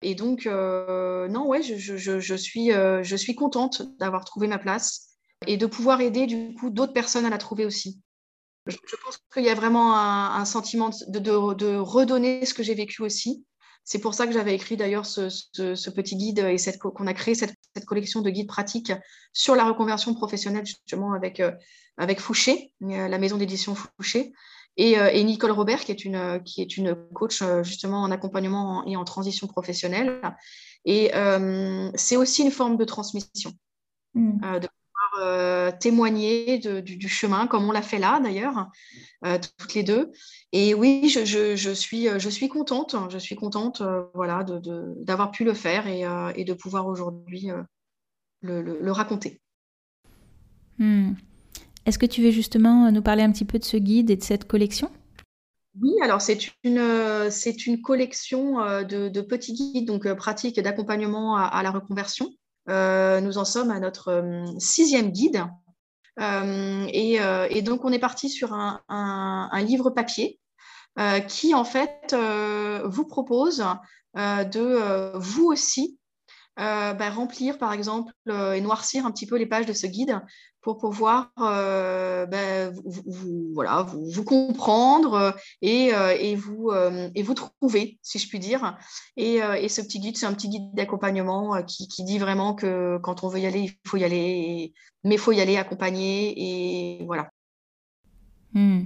Et 0.00 0.14
donc, 0.14 0.46
euh, 0.46 1.28
non, 1.28 1.46
ouais, 1.46 1.62
je, 1.62 2.36
suis, 2.38 2.70
je 2.70 3.16
suis 3.16 3.34
contente 3.34 3.82
d'avoir 3.98 4.24
trouvé 4.24 4.46
ma 4.46 4.58
place 4.58 5.18
et 5.46 5.58
de 5.58 5.66
pouvoir 5.66 6.00
aider, 6.00 6.26
du 6.26 6.54
coup, 6.54 6.70
d'autres 6.70 6.94
personnes 6.94 7.26
à 7.26 7.30
la 7.30 7.36
trouver 7.38 7.66
aussi. 7.66 8.00
Je, 8.66 8.76
pense 9.04 9.18
qu'il 9.34 9.44
y 9.44 9.50
a 9.50 9.54
vraiment 9.54 9.98
un, 9.98 10.46
sentiment 10.46 10.88
de, 11.08 11.76
redonner 11.76 12.46
ce 12.46 12.54
que 12.54 12.62
j'ai 12.62 12.74
vécu 12.74 13.02
aussi 13.02 13.44
c'est 13.88 14.00
pour 14.00 14.12
ça 14.12 14.26
que 14.26 14.34
j'avais 14.34 14.54
écrit 14.54 14.76
d'ailleurs 14.76 15.06
ce, 15.06 15.90
petit 15.90 16.16
guide 16.16 16.40
et 16.40 16.78
qu'on 16.78 17.06
a 17.06 17.14
créé 17.14 17.34
cette, 17.34 17.56
collection 17.86 18.20
de 18.20 18.28
guides 18.28 18.46
pratiques 18.46 18.92
sur 19.32 19.56
la 19.56 19.64
reconversion 19.64 20.12
professionnelle 20.12 20.66
justement 20.66 21.14
avec, 21.14 21.40
euh, 21.40 21.52
avec 21.96 22.20
Fouché, 22.20 22.74
euh, 22.82 23.08
la 23.08 23.16
maison 23.16 23.38
d'édition 23.38 23.74
Fouché, 23.74 24.34
et, 24.76 24.98
euh, 24.98 25.08
et, 25.10 25.24
Nicole 25.24 25.52
Robert 25.52 25.80
qui 25.86 25.92
est 25.92 26.04
une, 26.04 26.42
qui 26.44 26.60
est 26.60 26.76
une 26.76 26.94
coach 27.14 27.42
justement 27.62 28.02
en 28.02 28.10
accompagnement 28.10 28.84
et 28.86 28.94
en 28.94 29.04
transition 29.04 29.46
professionnelle. 29.46 30.20
Et 30.84 31.10
c'est 31.94 32.16
aussi 32.16 32.42
une 32.42 32.50
forme 32.50 32.76
de 32.76 32.84
transmission, 32.84 33.52
mmh. 34.12 34.58
de 34.60 34.68
témoigner 35.80 36.58
du, 36.58 37.08
chemin, 37.08 37.46
comme 37.46 37.68
on 37.68 37.72
l'a 37.72 37.82
fait 37.82 37.98
là 37.98 38.20
d'ailleurs, 38.22 38.68
toutes 39.22 39.74
les 39.74 39.82
deux. 39.82 40.12
Et 40.52 40.74
oui, 40.74 41.08
je, 41.08 41.74
suis, 41.74 42.08
je 42.18 42.28
suis 42.28 42.48
contente, 42.48 42.96
je 43.10 43.18
suis 43.18 43.36
contente 43.36 43.82
voilà, 44.14 44.44
d'avoir 44.44 45.30
pu 45.30 45.44
le 45.44 45.54
faire 45.54 45.86
et, 45.86 46.44
de 46.44 46.54
pouvoir 46.54 46.86
aujourd'hui 46.86 47.48
le, 48.42 48.90
raconter. 48.90 49.40
Hmm. 50.78 51.12
Est-ce 51.86 51.98
que 51.98 52.06
tu 52.06 52.22
veux 52.22 52.30
justement 52.30 52.90
nous 52.92 53.02
parler 53.02 53.22
un 53.22 53.32
petit 53.32 53.44
peu 53.44 53.58
de 53.58 53.64
ce 53.64 53.76
guide 53.76 54.10
et 54.10 54.16
de 54.16 54.22
cette 54.22 54.46
collection? 54.46 54.90
Oui, 55.80 55.92
alors 56.02 56.20
c'est 56.20 56.38
une, 56.64 57.30
c'est 57.30 57.66
une 57.66 57.80
collection 57.82 58.56
de, 58.84 59.20
petits 59.20 59.52
guides 59.52 59.86
donc 59.86 60.12
pratiques 60.14 60.60
d'accompagnement 60.60 61.36
à, 61.36 61.62
la 61.62 61.70
reconversion. 61.70 62.30
Nous 62.68 63.38
en 63.38 63.44
sommes 63.44 63.70
à 63.70 63.80
notre 63.80 64.22
sixième 64.58 65.10
guide. 65.10 65.44
Et, 66.20 67.62
donc 67.62 67.84
on 67.84 67.92
est 67.92 67.98
parti 67.98 68.28
sur 68.28 68.52
un 68.52 69.62
livre 69.62 69.90
papier 69.90 70.38
qui 71.28 71.54
en 71.54 71.64
fait 71.64 72.14
vous 72.84 73.04
propose 73.04 73.64
de 74.14 75.16
vous 75.16 75.46
aussi 75.46 75.98
euh, 76.58 76.92
bah, 76.92 77.10
remplir, 77.10 77.56
par 77.56 77.72
exemple, 77.72 78.12
euh, 78.28 78.54
et 78.54 78.60
noircir 78.60 79.06
un 79.06 79.12
petit 79.12 79.26
peu 79.26 79.36
les 79.36 79.46
pages 79.46 79.66
de 79.66 79.72
ce 79.72 79.86
guide 79.86 80.20
pour 80.60 80.78
pouvoir 80.78 81.30
euh, 81.40 82.26
bah, 82.26 82.70
vous, 82.84 83.52
voilà, 83.54 83.82
vous, 83.84 84.24
comprendre 84.24 85.36
et, 85.62 85.92
vous, 86.34 86.72
et 87.14 87.22
vous 87.22 87.34
trouver, 87.34 87.98
si 88.02 88.18
je 88.18 88.28
puis 88.28 88.40
dire. 88.40 88.76
Et, 89.16 89.38
ce 89.68 89.80
petit 89.80 90.00
guide, 90.00 90.16
c'est 90.16 90.26
un 90.26 90.34
petit 90.34 90.48
guide 90.48 90.74
d'accompagnement 90.74 91.62
qui, 91.62 91.86
qui, 91.86 92.02
dit 92.02 92.18
vraiment 92.18 92.54
que 92.54 92.98
quand 93.02 93.22
on 93.22 93.28
veut 93.28 93.38
y 93.38 93.46
aller, 93.46 93.60
il 93.60 93.88
faut 93.88 93.96
y 93.96 94.04
aller, 94.04 94.74
mais 95.04 95.14
il 95.14 95.18
faut 95.18 95.32
y 95.32 95.40
aller 95.40 95.56
accompagné, 95.56 96.34
et 96.36 97.04
voilà. 97.06 97.30
Hmm. 98.52 98.82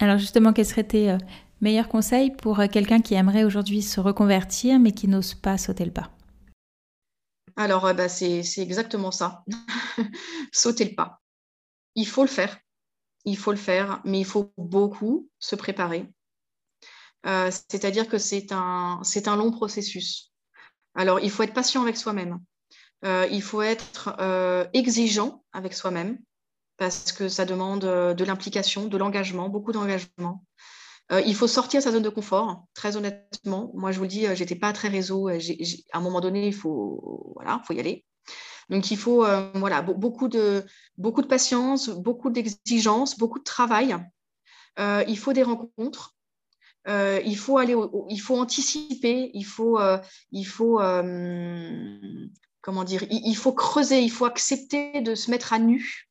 Alors 0.00 0.18
justement, 0.18 0.52
quels 0.52 0.66
seraient 0.66 0.84
tes 0.84 1.16
meilleurs 1.60 1.88
conseils 1.88 2.32
pour 2.32 2.60
quelqu'un 2.70 3.00
qui 3.00 3.14
aimerait 3.14 3.44
aujourd'hui 3.44 3.80
se 3.80 4.00
reconvertir 4.00 4.80
mais 4.80 4.90
qui 4.90 5.06
n'ose 5.06 5.34
pas 5.34 5.56
sauter 5.56 5.84
le 5.84 5.92
pas? 5.92 6.15
Alors, 7.56 7.86
euh, 7.86 7.94
bah, 7.94 8.08
c'est 8.08 8.42
exactement 8.58 9.10
ça. 9.10 9.44
Sauter 10.52 10.84
le 10.84 10.94
pas. 10.94 11.20
Il 11.94 12.06
faut 12.06 12.22
le 12.22 12.28
faire. 12.28 12.58
Il 13.24 13.36
faut 13.36 13.50
le 13.50 13.56
faire, 13.56 14.00
mais 14.04 14.20
il 14.20 14.26
faut 14.26 14.52
beaucoup 14.56 15.28
se 15.38 15.56
préparer. 15.56 16.12
Euh, 17.26 17.50
c'est-à-dire 17.50 18.08
que 18.08 18.18
c'est 18.18 18.52
un, 18.52 19.00
long 19.36 19.50
processus. 19.50 20.32
Alors, 20.94 21.18
il 21.20 21.30
faut 21.30 21.42
être 21.42 21.54
patient 21.54 21.82
avec 21.82 21.96
soi-même. 21.96 22.38
Euh, 23.04 23.26
il 23.30 23.42
faut 23.42 23.62
être 23.62 24.16
exigeant 24.72 25.44
avec 25.52 25.74
soi-même 25.74 26.18
parce 26.76 27.10
que 27.12 27.28
ça 27.28 27.46
demande 27.46 27.80
de 27.80 28.24
l'implication, 28.24 28.86
de 28.86 28.96
l'engagement, 28.96 29.48
beaucoup 29.48 29.72
d'engagement. 29.72 30.45
Euh, 31.12 31.20
il 31.20 31.34
faut 31.34 31.46
sortir 31.46 31.80
de 31.80 31.84
sa 31.84 31.92
zone 31.92 32.02
de 32.02 32.08
confort, 32.08 32.64
très 32.74 32.96
honnêtement. 32.96 33.70
Moi, 33.74 33.92
je 33.92 33.98
vous 33.98 34.04
le 34.04 34.08
dis, 34.08 34.26
euh, 34.26 34.34
j'étais 34.34 34.56
pas 34.56 34.72
très 34.72 34.88
réseau. 34.88 35.28
Euh, 35.28 35.38
à 35.92 35.98
un 35.98 36.00
moment 36.00 36.20
donné, 36.20 36.48
il 36.48 36.54
faut, 36.54 37.32
voilà, 37.36 37.62
faut 37.64 37.74
y 37.74 37.80
aller. 37.80 38.04
Donc, 38.68 38.90
il 38.90 38.96
faut 38.96 39.24
voilà, 39.54 39.80
beaucoup, 39.82 40.26
de, 40.26 40.64
beaucoup 40.98 41.22
de 41.22 41.28
patience, 41.28 41.88
beaucoup 41.88 42.30
d'exigence, 42.30 43.16
beaucoup 43.16 43.38
de 43.38 43.44
travail. 43.44 43.96
il 44.78 45.18
faut 45.18 45.32
des 45.32 45.44
rencontres. 45.44 46.16
il 46.88 47.36
faut 47.36 47.58
aller, 47.58 47.76
il 48.10 48.18
faut 48.18 48.36
anticiper. 48.36 49.30
Il 49.34 49.44
faut, 49.44 49.78
il 50.32 50.44
faut 50.44 50.80
comment 52.60 52.82
dire, 52.82 53.04
il, 53.08 53.36
faut 53.36 53.52
creuser. 53.52 54.00
Il 54.00 54.10
faut 54.10 54.24
accepter 54.24 55.00
de 55.00 55.14
se 55.14 55.30
mettre 55.30 55.52
à 55.52 55.60
nu. 55.60 56.10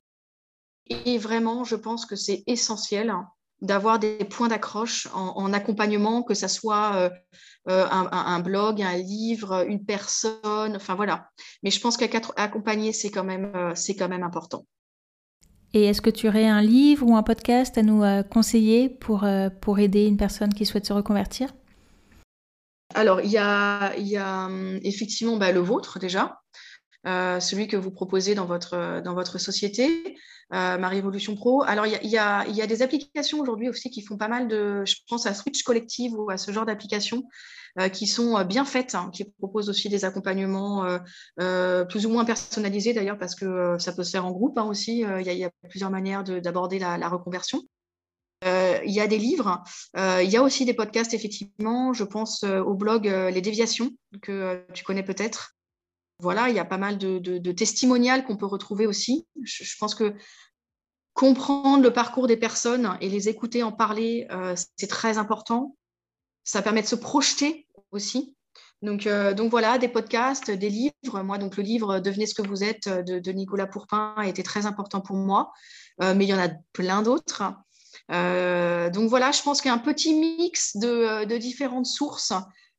Et 0.87 1.17
vraiment, 1.17 1.65
je 1.65 1.75
pense 1.75 2.05
que 2.05 2.15
c'est 2.15 2.45
essentiel 2.47 3.13
d'avoir 3.61 3.99
des 3.99 4.25
points 4.25 4.47
d'accroche 4.47 5.07
en, 5.13 5.53
accompagnement, 5.53 6.23
que 6.23 6.33
ce 6.33 6.47
soit 6.47 6.95
euh, 6.95 7.09
euh, 7.69 7.85
un, 7.89 8.39
blog, 8.39 8.81
un 8.81 8.97
livre, 8.97 9.65
une 9.67 9.85
personne, 9.85 10.75
enfin 10.75 10.95
voilà. 10.95 11.29
Mais 11.63 11.71
je 11.71 11.79
pense 11.79 11.97
qu'accompagner, 11.97 12.91
c'est 12.93 13.09
quand, 13.09 13.23
même, 13.23 13.51
euh, 13.55 13.71
c'est 13.75 13.95
quand 13.95 14.09
même 14.09 14.23
important. 14.23 14.65
Et 15.73 15.85
est-ce 15.85 16.01
que 16.01 16.09
tu 16.09 16.27
aurais 16.27 16.47
un 16.47 16.61
livre 16.61 17.05
ou 17.07 17.15
un 17.15 17.23
podcast 17.23 17.77
à 17.77 17.81
nous 17.81 18.03
conseiller 18.31 18.89
pour, 18.89 19.27
pour 19.61 19.79
aider 19.79 20.05
une 20.05 20.15
personne 20.15 20.53
qui 20.53 20.65
souhaite 20.65 20.85
se 20.85 20.93
reconvertir? 20.93 21.53
Alors, 22.93 23.19
il 23.19 23.31
y 23.31 23.37
a, 23.37 23.93
y 23.97 24.15
a 24.15 24.45
hum, 24.45 24.79
effectivement 24.83 25.35
bah, 25.37 25.51
le 25.51 25.59
vôtre 25.59 25.99
déjà, 25.99 26.39
celui 27.05 27.67
que 27.67 27.77
vous 27.77 27.91
proposez 27.91 28.35
dans 28.35 28.45
votre, 28.45 29.01
dans 29.01 29.13
votre 29.13 29.37
société. 29.37 30.17
Euh, 30.53 30.77
ma 30.77 30.89
Révolution 30.89 31.35
Pro. 31.35 31.63
Alors, 31.63 31.87
il 31.87 32.09
y, 32.09 32.17
a, 32.17 32.67
des 32.67 32.81
applications 32.83 33.39
aujourd'hui 33.39 33.67
aussi 33.67 33.89
qui 33.89 34.03
font 34.03 34.17
pas 34.17 34.27
mal 34.27 34.47
de, 34.47 34.83
je 34.85 34.97
pense 35.09 35.25
à 35.25 35.33
Switch 35.33 35.63
Collective 35.63 36.13
ou 36.13 36.29
à 36.29 36.37
ce 36.37 36.51
genre 36.51 36.65
d'applications 36.65 37.23
euh, 37.79 37.89
qui 37.89 38.05
sont 38.05 38.37
euh, 38.37 38.43
bien 38.43 38.63
faites, 38.63 38.93
hein, 38.93 39.09
qui 39.11 39.25
proposent 39.25 39.69
aussi 39.69 39.89
des 39.89 40.05
accompagnements 40.05 40.85
plus 41.89 42.05
ou 42.05 42.09
moins 42.09 42.25
personnalisés 42.25 42.93
d'ailleurs, 42.93 43.17
parce 43.17 43.35
que 43.35 43.77
ça 43.79 43.91
peut 43.91 44.03
se 44.03 44.11
faire 44.11 44.25
en 44.25 44.31
groupe 44.31 44.57
hein, 44.57 44.65
aussi. 44.65 44.99
Il 44.99 45.25
y, 45.25 45.43
a 45.43 45.49
plusieurs 45.69 45.89
manières 45.89 46.23
d'aborder 46.23 46.77
la, 46.77 47.09
reconversion. 47.09 47.61
Il 48.43 48.91
y 48.91 48.99
a 48.99 49.07
des 49.07 49.17
livres, 49.17 49.63
il 49.95 50.29
y 50.29 50.37
a 50.37 50.43
aussi 50.43 50.65
des 50.65 50.75
podcasts, 50.75 51.13
effectivement. 51.15 51.93
Je 51.93 52.03
pense 52.03 52.43
au 52.43 52.75
blog 52.75 53.07
Les 53.07 53.41
Déviations, 53.41 53.89
que 54.21 54.63
tu 54.73 54.83
connais 54.83 55.03
peut-être, 55.03 55.54
voilà, 56.19 56.49
il 56.49 56.55
y 56.55 56.59
a 56.59 56.65
pas 56.65 56.77
mal 56.77 56.97
de, 56.97 57.19
de, 57.19 58.21
qu'on 58.21 58.37
peut 58.37 58.45
retrouver 58.45 58.87
aussi. 58.87 59.27
Je, 59.43 59.77
pense 59.77 59.95
que 59.95 60.13
comprendre 61.13 61.83
le 61.83 61.91
parcours 61.91 62.27
des 62.27 62.37
personnes 62.37 62.97
et 63.01 63.09
les 63.09 63.29
écouter 63.29 63.63
en 63.63 63.71
parler, 63.71 64.27
euh, 64.31 64.55
c'est 64.77 64.87
très 64.87 65.17
important. 65.17 65.75
Ça 66.43 66.61
permet 66.61 66.81
de 66.81 66.87
se 66.87 66.95
projeter 66.95 67.67
aussi. 67.91 68.35
Donc, 68.81 69.07
euh, 69.07 69.33
donc 69.33 69.51
voilà, 69.51 69.77
des 69.77 69.87
podcasts, 69.87 70.51
des 70.51 70.69
livres. 70.69 71.23
Moi, 71.23 71.37
donc 71.37 71.57
le 71.57 71.63
livre 71.63 71.99
Devenez 71.99 72.27
ce 72.27 72.35
que 72.35 72.47
vous 72.47 72.63
êtes 72.63 72.87
de, 72.87 73.31
Nicolas 73.31 73.67
Pourpin 73.67 74.13
a 74.17 74.27
été 74.27 74.43
très 74.43 74.65
important 74.65 75.01
pour 75.01 75.17
moi, 75.17 75.51
euh, 76.01 76.13
mais 76.13 76.25
il 76.25 76.29
y 76.29 76.33
en 76.33 76.39
a 76.39 76.49
plein 76.71 77.01
d'autres. 77.01 77.43
donc 78.09 79.09
voilà, 79.09 79.31
je 79.31 79.41
pense 79.41 79.61
qu'il 79.61 79.69
y 79.69 79.73
a 79.73 79.75
un 79.75 79.79
petit 79.79 80.13
mix 80.13 80.77
de 80.77 81.37
différentes 81.37 81.87
sources 81.87 82.33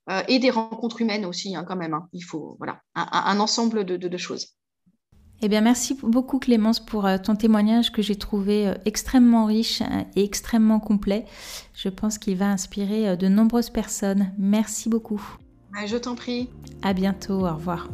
euh, 0.09 0.23
et 0.29 0.39
des 0.39 0.51
rencontres 0.51 1.01
humaines 1.01 1.25
aussi, 1.25 1.57
hein, 1.57 1.65
quand 1.67 1.77
même. 1.77 1.95
Hein. 1.95 2.09
Il 2.13 2.23
faut, 2.23 2.57
voilà, 2.59 2.81
un, 2.95 3.41
ensemble 3.41 3.85
de, 3.85 4.17
choses. 4.17 4.55
Eh 5.43 5.49
bien, 5.49 5.61
merci 5.61 5.99
beaucoup 6.01 6.39
Clémence 6.39 6.85
pour 6.85 7.07
euh, 7.07 7.19
ton 7.19 7.35
témoignage 7.35 7.93
que 7.93 8.03
j'ai 8.03 8.17
trouvé 8.17 8.69
euh, 8.69 8.75
extrêmement 8.85 9.47
riche 9.47 9.83
et 10.15 10.25
extrêmement 10.25 10.81
complet. 10.81 11.25
Je 11.75 11.89
pense 11.89 12.19
qu'il 12.19 12.37
va 12.37 12.49
inspirer 12.49 13.17
de 13.17 13.29
nombreuses 13.29 13.71
personnes. 13.71 14.33
Merci 14.39 14.89
beaucoup. 14.89 15.23
Bah, 15.73 15.87
je 15.87 15.97
t'en 15.97 16.15
prie. 16.15 16.51
À 16.83 16.93
bientôt. 16.93 17.47
Au 17.47 17.55
revoir. 17.55 17.89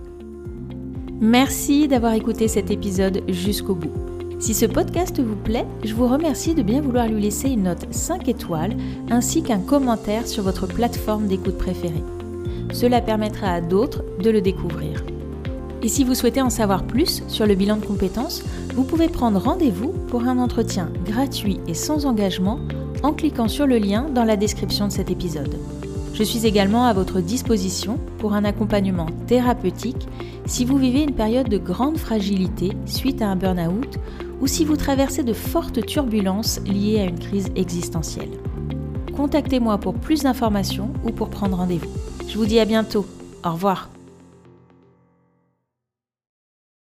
Merci 1.20 1.88
d'avoir 1.88 2.12
écouté 2.12 2.46
cet 2.46 2.70
épisode 2.70 3.22
jusqu'au 3.28 3.74
bout. 3.74 4.11
Si 4.42 4.54
ce 4.54 4.66
podcast 4.66 5.20
vous 5.20 5.36
plaît, 5.36 5.68
je 5.84 5.94
vous 5.94 6.08
remercie 6.08 6.52
de 6.56 6.62
bien 6.62 6.80
vouloir 6.80 7.06
lui 7.06 7.22
laisser 7.22 7.48
une 7.48 7.62
note 7.62 7.86
5 7.92 8.28
étoiles 8.28 8.76
ainsi 9.08 9.44
qu'un 9.44 9.60
commentaire 9.60 10.26
sur 10.26 10.42
votre 10.42 10.66
plateforme 10.66 11.28
d'écoute 11.28 11.56
préférée. 11.56 12.02
Cela 12.72 13.00
permettra 13.00 13.52
à 13.52 13.60
d'autres 13.60 14.02
de 14.20 14.30
le 14.30 14.40
découvrir. 14.40 15.04
Et 15.84 15.88
si 15.88 16.02
vous 16.02 16.16
souhaitez 16.16 16.42
en 16.42 16.50
savoir 16.50 16.84
plus 16.84 17.22
sur 17.28 17.46
le 17.46 17.54
bilan 17.54 17.76
de 17.76 17.86
compétences, 17.86 18.42
vous 18.74 18.82
pouvez 18.82 19.06
prendre 19.06 19.38
rendez-vous 19.38 19.92
pour 20.08 20.24
un 20.24 20.38
entretien 20.38 20.90
gratuit 21.04 21.60
et 21.68 21.74
sans 21.74 22.04
engagement 22.04 22.58
en 23.04 23.12
cliquant 23.12 23.46
sur 23.46 23.68
le 23.68 23.78
lien 23.78 24.08
dans 24.12 24.24
la 24.24 24.36
description 24.36 24.88
de 24.88 24.92
cet 24.92 25.08
épisode. 25.08 25.54
Je 26.14 26.24
suis 26.24 26.46
également 26.46 26.86
à 26.86 26.92
votre 26.92 27.20
disposition 27.20 28.00
pour 28.18 28.32
un 28.32 28.44
accompagnement 28.44 29.06
thérapeutique 29.28 30.08
si 30.46 30.64
vous 30.64 30.78
vivez 30.78 31.02
une 31.02 31.14
période 31.14 31.48
de 31.48 31.58
grande 31.58 31.96
fragilité 31.96 32.72
suite 32.86 33.22
à 33.22 33.28
un 33.28 33.36
burn-out 33.36 33.98
ou 34.42 34.48
si 34.48 34.64
vous 34.64 34.76
traversez 34.76 35.22
de 35.22 35.32
fortes 35.32 35.86
turbulences 35.86 36.60
liées 36.66 37.00
à 37.00 37.04
une 37.04 37.18
crise 37.18 37.50
existentielle. 37.54 38.30
Contactez-moi 39.16 39.78
pour 39.78 39.94
plus 39.94 40.24
d'informations 40.24 40.92
ou 41.04 41.10
pour 41.10 41.30
prendre 41.30 41.56
rendez-vous. 41.56 41.90
Je 42.28 42.36
vous 42.36 42.46
dis 42.46 42.58
à 42.58 42.64
bientôt. 42.64 43.06
Au 43.44 43.52
revoir. 43.52 43.88